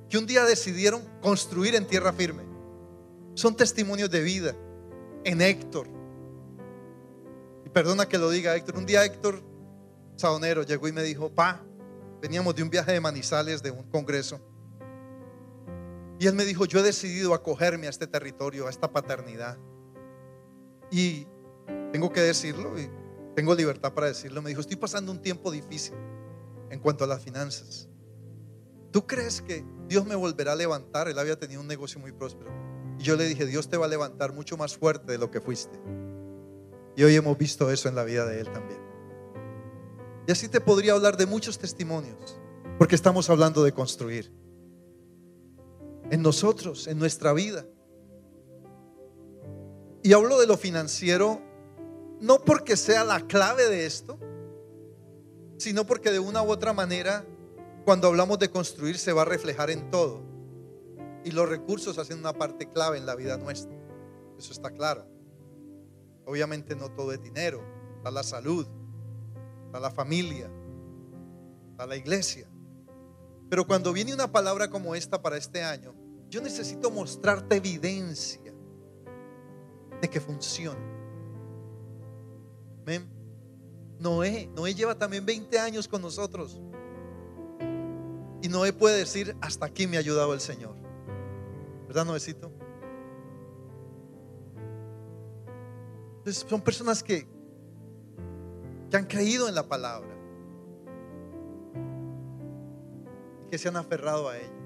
que 0.08 0.18
un 0.18 0.26
día 0.26 0.44
decidieron 0.44 1.02
construir 1.20 1.74
en 1.74 1.86
tierra 1.86 2.12
firme. 2.12 2.44
Son 3.34 3.56
testimonios 3.56 4.10
de 4.10 4.22
vida. 4.22 4.54
En 5.24 5.40
Héctor. 5.40 5.88
Y 7.64 7.68
perdona 7.70 8.06
que 8.06 8.16
lo 8.16 8.30
diga 8.30 8.54
Héctor. 8.54 8.76
Un 8.76 8.86
día 8.86 9.04
Héctor 9.04 9.42
Saonero 10.16 10.62
llegó 10.62 10.86
y 10.88 10.92
me 10.92 11.02
dijo, 11.02 11.30
pa, 11.30 11.62
veníamos 12.22 12.54
de 12.54 12.62
un 12.62 12.70
viaje 12.70 12.92
de 12.92 13.00
Manizales, 13.00 13.62
de 13.62 13.70
un 13.70 13.82
congreso. 13.90 14.40
Y 16.18 16.26
él 16.26 16.34
me 16.34 16.44
dijo, 16.44 16.64
yo 16.64 16.78
he 16.78 16.82
decidido 16.82 17.34
acogerme 17.34 17.88
a 17.88 17.90
este 17.90 18.06
territorio, 18.06 18.66
a 18.66 18.70
esta 18.70 18.90
paternidad. 18.90 19.58
Y 20.90 21.26
tengo 21.92 22.12
que 22.12 22.20
decirlo, 22.20 22.78
y 22.78 22.88
tengo 23.34 23.54
libertad 23.54 23.92
para 23.92 24.06
decirlo. 24.06 24.40
Me 24.40 24.48
dijo, 24.48 24.60
estoy 24.60 24.76
pasando 24.76 25.12
un 25.12 25.20
tiempo 25.20 25.50
difícil 25.50 25.94
en 26.70 26.80
cuanto 26.80 27.04
a 27.04 27.06
las 27.06 27.22
finanzas. 27.22 27.88
¿Tú 28.92 29.06
crees 29.06 29.42
que 29.42 29.62
Dios 29.88 30.06
me 30.06 30.14
volverá 30.14 30.52
a 30.52 30.56
levantar? 30.56 31.08
Él 31.08 31.18
había 31.18 31.38
tenido 31.38 31.60
un 31.60 31.66
negocio 31.66 32.00
muy 32.00 32.12
próspero. 32.12 32.50
Y 32.98 33.02
yo 33.02 33.16
le 33.16 33.24
dije, 33.24 33.46
Dios 33.46 33.68
te 33.68 33.76
va 33.76 33.86
a 33.86 33.88
levantar 33.88 34.32
mucho 34.32 34.56
más 34.56 34.76
fuerte 34.76 35.12
de 35.12 35.18
lo 35.18 35.30
que 35.30 35.40
fuiste. 35.40 35.78
Y 36.96 37.04
hoy 37.04 37.14
hemos 37.14 37.36
visto 37.36 37.70
eso 37.70 37.88
en 37.88 37.94
la 37.94 38.04
vida 38.04 38.24
de 38.26 38.40
él 38.40 38.50
también. 38.50 38.80
Y 40.26 40.32
así 40.32 40.48
te 40.48 40.60
podría 40.60 40.94
hablar 40.94 41.16
de 41.16 41.26
muchos 41.26 41.58
testimonios, 41.58 42.40
porque 42.78 42.94
estamos 42.94 43.30
hablando 43.30 43.62
de 43.62 43.72
construir. 43.72 44.32
En 46.10 46.22
nosotros, 46.22 46.86
en 46.86 46.98
nuestra 46.98 47.32
vida. 47.32 47.66
Y 50.02 50.12
hablo 50.12 50.38
de 50.38 50.46
lo 50.46 50.56
financiero 50.56 51.40
no 52.20 52.38
porque 52.38 52.76
sea 52.76 53.04
la 53.04 53.26
clave 53.26 53.68
de 53.68 53.86
esto, 53.86 54.18
sino 55.58 55.86
porque 55.86 56.10
de 56.10 56.18
una 56.18 56.42
u 56.42 56.50
otra 56.50 56.72
manera, 56.72 57.24
cuando 57.86 58.08
hablamos 58.08 58.40
de 58.40 58.50
construir, 58.50 58.98
se 58.98 59.12
va 59.12 59.22
a 59.22 59.24
reflejar 59.24 59.70
en 59.70 59.92
todo. 59.92 60.20
Y 61.24 61.30
los 61.30 61.48
recursos 61.48 61.96
hacen 61.98 62.18
una 62.18 62.32
parte 62.32 62.68
clave 62.68 62.98
en 62.98 63.06
la 63.06 63.14
vida 63.14 63.36
nuestra. 63.38 63.72
Eso 64.36 64.52
está 64.52 64.72
claro. 64.72 65.06
Obviamente 66.24 66.74
no 66.74 66.90
todo 66.90 67.12
es 67.12 67.22
dinero. 67.22 67.62
Está 67.98 68.10
la 68.10 68.24
salud, 68.24 68.66
está 69.66 69.78
la 69.78 69.92
familia, 69.92 70.50
está 71.70 71.86
la 71.86 71.94
iglesia. 71.94 72.48
Pero 73.48 73.64
cuando 73.64 73.92
viene 73.92 74.12
una 74.12 74.32
palabra 74.32 74.68
como 74.68 74.96
esta 74.96 75.22
para 75.22 75.36
este 75.36 75.62
año, 75.62 75.94
yo 76.28 76.42
necesito 76.42 76.90
mostrarte 76.90 77.54
evidencia 77.54 78.52
de 80.00 80.10
que 80.10 80.20
funcione. 80.20 80.96
Noé, 84.00 84.48
Noé 84.54 84.74
lleva 84.74 84.98
también 84.98 85.24
20 85.24 85.58
años 85.60 85.86
con 85.86 86.02
nosotros. 86.02 86.60
Y 88.42 88.48
Noé 88.48 88.72
puede 88.72 88.98
decir, 88.98 89.36
hasta 89.40 89.66
aquí 89.66 89.86
me 89.86 89.96
ha 89.96 90.00
ayudado 90.00 90.34
el 90.34 90.40
Señor. 90.40 90.74
¿Verdad, 91.86 92.04
Noecito? 92.04 92.52
Entonces, 96.18 96.44
son 96.48 96.60
personas 96.60 97.02
que, 97.02 97.26
que 98.90 98.96
han 98.96 99.06
creído 99.06 99.48
en 99.48 99.54
la 99.54 99.62
palabra. 99.66 100.14
Que 103.50 103.58
se 103.58 103.68
han 103.68 103.76
aferrado 103.76 104.28
a 104.28 104.38
ella. 104.38 104.56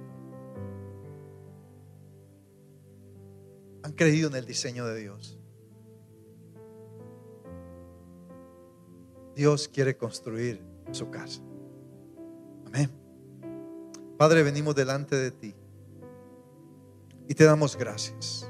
han 3.83 3.93
creído 3.93 4.29
en 4.29 4.37
el 4.37 4.47
diseño 4.47 4.87
de 4.87 5.01
Dios. 5.01 5.39
Dios 9.35 9.69
quiere 9.69 9.97
construir 9.97 10.63
su 10.93 11.11
casa. 11.11 11.41
Amén. 12.67 13.00
Padre, 14.21 14.43
venimos 14.43 14.75
delante 14.75 15.17
de 15.17 15.31
ti 15.31 15.55
y 17.27 17.35
te 17.35 17.45
damos 17.45 17.75
gracias. 17.75 18.47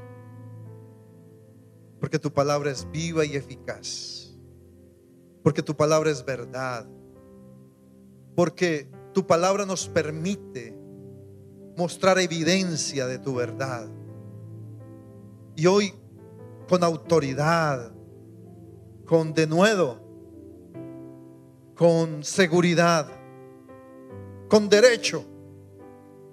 Porque 2.00 2.18
tu 2.18 2.32
palabra 2.32 2.72
es 2.72 2.90
viva 2.90 3.24
y 3.24 3.36
eficaz. 3.36 4.36
Porque 5.44 5.62
tu 5.62 5.76
palabra 5.76 6.10
es 6.10 6.24
verdad. 6.24 6.88
Porque 8.34 8.90
tu 9.14 9.24
palabra 9.24 9.64
nos 9.64 9.86
permite 9.86 10.76
mostrar 11.76 12.18
evidencia 12.18 13.06
de 13.06 13.20
tu 13.20 13.36
verdad. 13.36 13.88
Y 15.54 15.66
hoy 15.66 15.94
con 16.68 16.82
autoridad, 16.82 17.92
con 19.06 19.32
denuedo, 19.34 20.00
con 21.76 22.24
seguridad, 22.24 23.06
con 24.48 24.68
derecho, 24.68 25.29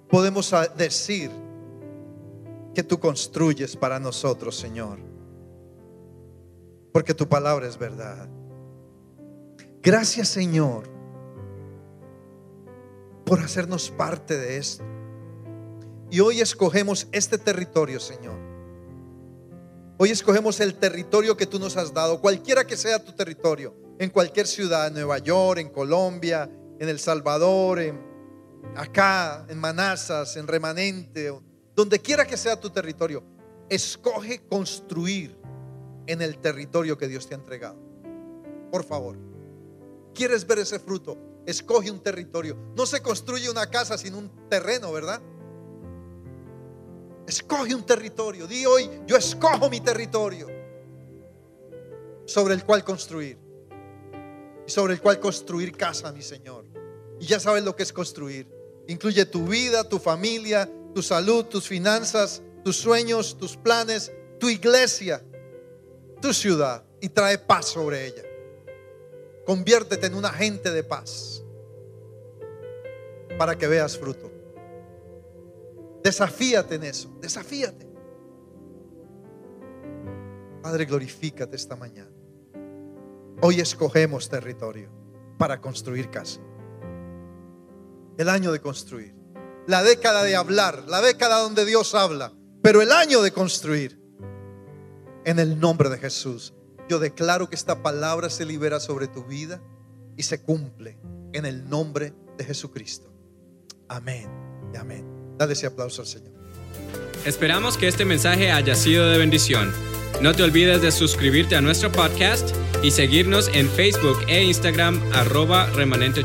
podemos 0.09 0.53
decir 0.77 1.31
que 2.73 2.83
tú 2.83 2.99
construyes 2.99 3.75
para 3.75 3.99
nosotros, 3.99 4.55
Señor. 4.55 4.99
Porque 6.91 7.13
tu 7.13 7.27
palabra 7.27 7.67
es 7.67 7.77
verdad. 7.77 8.27
Gracias, 9.81 10.27
Señor, 10.29 10.89
por 13.25 13.39
hacernos 13.39 13.89
parte 13.89 14.37
de 14.37 14.57
esto. 14.57 14.83
Y 16.09 16.19
hoy 16.19 16.41
escogemos 16.41 17.07
este 17.11 17.37
territorio, 17.37 17.99
Señor 17.99 18.47
Hoy 19.99 20.11
escogemos 20.11 20.59
el 20.59 20.75
territorio 20.75 21.35
que 21.35 21.47
tú 21.47 21.57
nos 21.57 21.75
has 21.75 21.91
dado, 21.91 22.21
cualquiera 22.21 22.67
que 22.67 22.77
sea 22.77 23.03
tu 23.03 23.13
territorio, 23.13 23.73
en 23.97 24.11
cualquier 24.11 24.45
ciudad, 24.45 24.87
en 24.87 24.93
Nueva 24.93 25.17
York, 25.17 25.59
en 25.59 25.69
Colombia, 25.69 26.47
en 26.79 26.87
El 26.87 26.99
Salvador, 26.99 27.79
en, 27.79 27.99
acá, 28.75 29.45
en 29.49 29.57
Manazas, 29.59 30.35
en 30.37 30.47
Remanente, 30.47 31.33
donde 31.75 31.99
quiera 31.99 32.25
que 32.25 32.37
sea 32.37 32.59
tu 32.59 32.69
territorio. 32.69 33.23
Escoge 33.69 34.45
construir 34.47 35.37
en 36.05 36.21
el 36.21 36.39
territorio 36.39 36.97
que 36.97 37.07
Dios 37.07 37.27
te 37.27 37.35
ha 37.35 37.37
entregado. 37.37 37.77
Por 38.71 38.83
favor. 38.83 39.17
¿Quieres 40.13 40.45
ver 40.47 40.59
ese 40.59 40.79
fruto? 40.79 41.17
Escoge 41.45 41.91
un 41.91 42.01
territorio. 42.01 42.57
No 42.75 42.85
se 42.85 43.01
construye 43.01 43.49
una 43.49 43.69
casa 43.69 43.97
sin 43.97 44.15
un 44.15 44.49
terreno, 44.49 44.91
¿verdad? 44.91 45.21
Escoge 47.27 47.75
un 47.75 47.85
territorio. 47.85 48.47
Di 48.47 48.65
hoy, 48.65 48.89
yo 49.05 49.17
escojo 49.17 49.69
mi 49.69 49.81
territorio 49.81 50.47
sobre 52.25 52.53
el 52.53 52.63
cual 52.65 52.83
construir. 52.83 53.37
Y 54.65 54.71
sobre 54.71 54.93
el 54.93 55.01
cual 55.01 55.19
construir 55.19 55.75
casa, 55.75 56.11
mi 56.11 56.21
Señor. 56.21 56.76
Y 57.19 57.25
ya 57.25 57.39
sabes 57.39 57.63
lo 57.63 57.75
que 57.75 57.83
es 57.83 57.93
construir. 57.93 58.47
Incluye 58.87 59.25
tu 59.25 59.45
vida, 59.47 59.87
tu 59.87 59.99
familia, 59.99 60.69
tu 60.93 61.01
salud, 61.01 61.45
tus 61.45 61.67
finanzas, 61.67 62.41
tus 62.63 62.77
sueños, 62.77 63.37
tus 63.37 63.57
planes, 63.57 64.11
tu 64.39 64.49
iglesia, 64.49 65.23
tu 66.21 66.33
ciudad. 66.33 66.83
Y 66.99 67.09
trae 67.09 67.37
paz 67.37 67.67
sobre 67.67 68.07
ella. 68.07 68.23
Conviértete 69.45 70.07
en 70.07 70.15
un 70.15 70.25
agente 70.25 70.71
de 70.71 70.83
paz 70.83 71.43
para 73.37 73.57
que 73.57 73.67
veas 73.67 73.97
fruto. 73.97 74.31
Desafíate 76.03 76.75
en 76.75 76.83
eso, 76.83 77.09
desafíate. 77.21 77.87
Padre, 80.61 80.85
glorifícate 80.85 81.55
esta 81.55 81.75
mañana. 81.75 82.11
Hoy 83.41 83.59
escogemos 83.59 84.27
territorio 84.27 84.89
para 85.37 85.61
construir 85.61 86.09
casa. 86.09 86.41
El 88.17 88.29
año 88.29 88.51
de 88.51 88.59
construir. 88.59 89.13
La 89.67 89.83
década 89.83 90.23
de 90.23 90.35
hablar, 90.35 90.85
la 90.87 91.01
década 91.01 91.39
donde 91.39 91.65
Dios 91.65 91.93
habla, 91.93 92.33
pero 92.61 92.81
el 92.81 92.91
año 92.91 93.21
de 93.21 93.31
construir. 93.31 93.99
En 95.25 95.39
el 95.39 95.59
nombre 95.59 95.89
de 95.89 95.97
Jesús, 95.97 96.53
yo 96.87 96.99
declaro 96.99 97.49
que 97.49 97.55
esta 97.55 97.83
palabra 97.83 98.29
se 98.29 98.45
libera 98.45 98.79
sobre 98.79 99.07
tu 99.07 99.25
vida 99.25 99.61
y 100.15 100.23
se 100.23 100.41
cumple 100.41 100.97
en 101.33 101.45
el 101.45 101.69
nombre 101.69 102.13
de 102.37 102.45
Jesucristo. 102.45 103.13
Amén 103.89 104.29
y 104.73 104.77
amén. 104.77 105.05
Dale 105.37 105.53
ese 105.53 105.67
aplauso 105.67 106.01
al 106.01 106.07
Señor. 106.07 106.33
Esperamos 107.25 107.77
que 107.77 107.87
este 107.87 108.05
mensaje 108.05 108.51
haya 108.51 108.75
sido 108.75 109.09
de 109.09 109.17
bendición. 109.17 109.71
No 110.21 110.33
te 110.33 110.43
olvides 110.43 110.81
de 110.81 110.91
suscribirte 110.91 111.55
a 111.55 111.61
nuestro 111.61 111.91
podcast 111.91 112.55
y 112.81 112.91
seguirnos 112.91 113.49
en 113.53 113.69
Facebook 113.69 114.17
e 114.27 114.43
Instagram 114.43 115.01
arroba 115.13 115.67
remanente. 115.67 116.23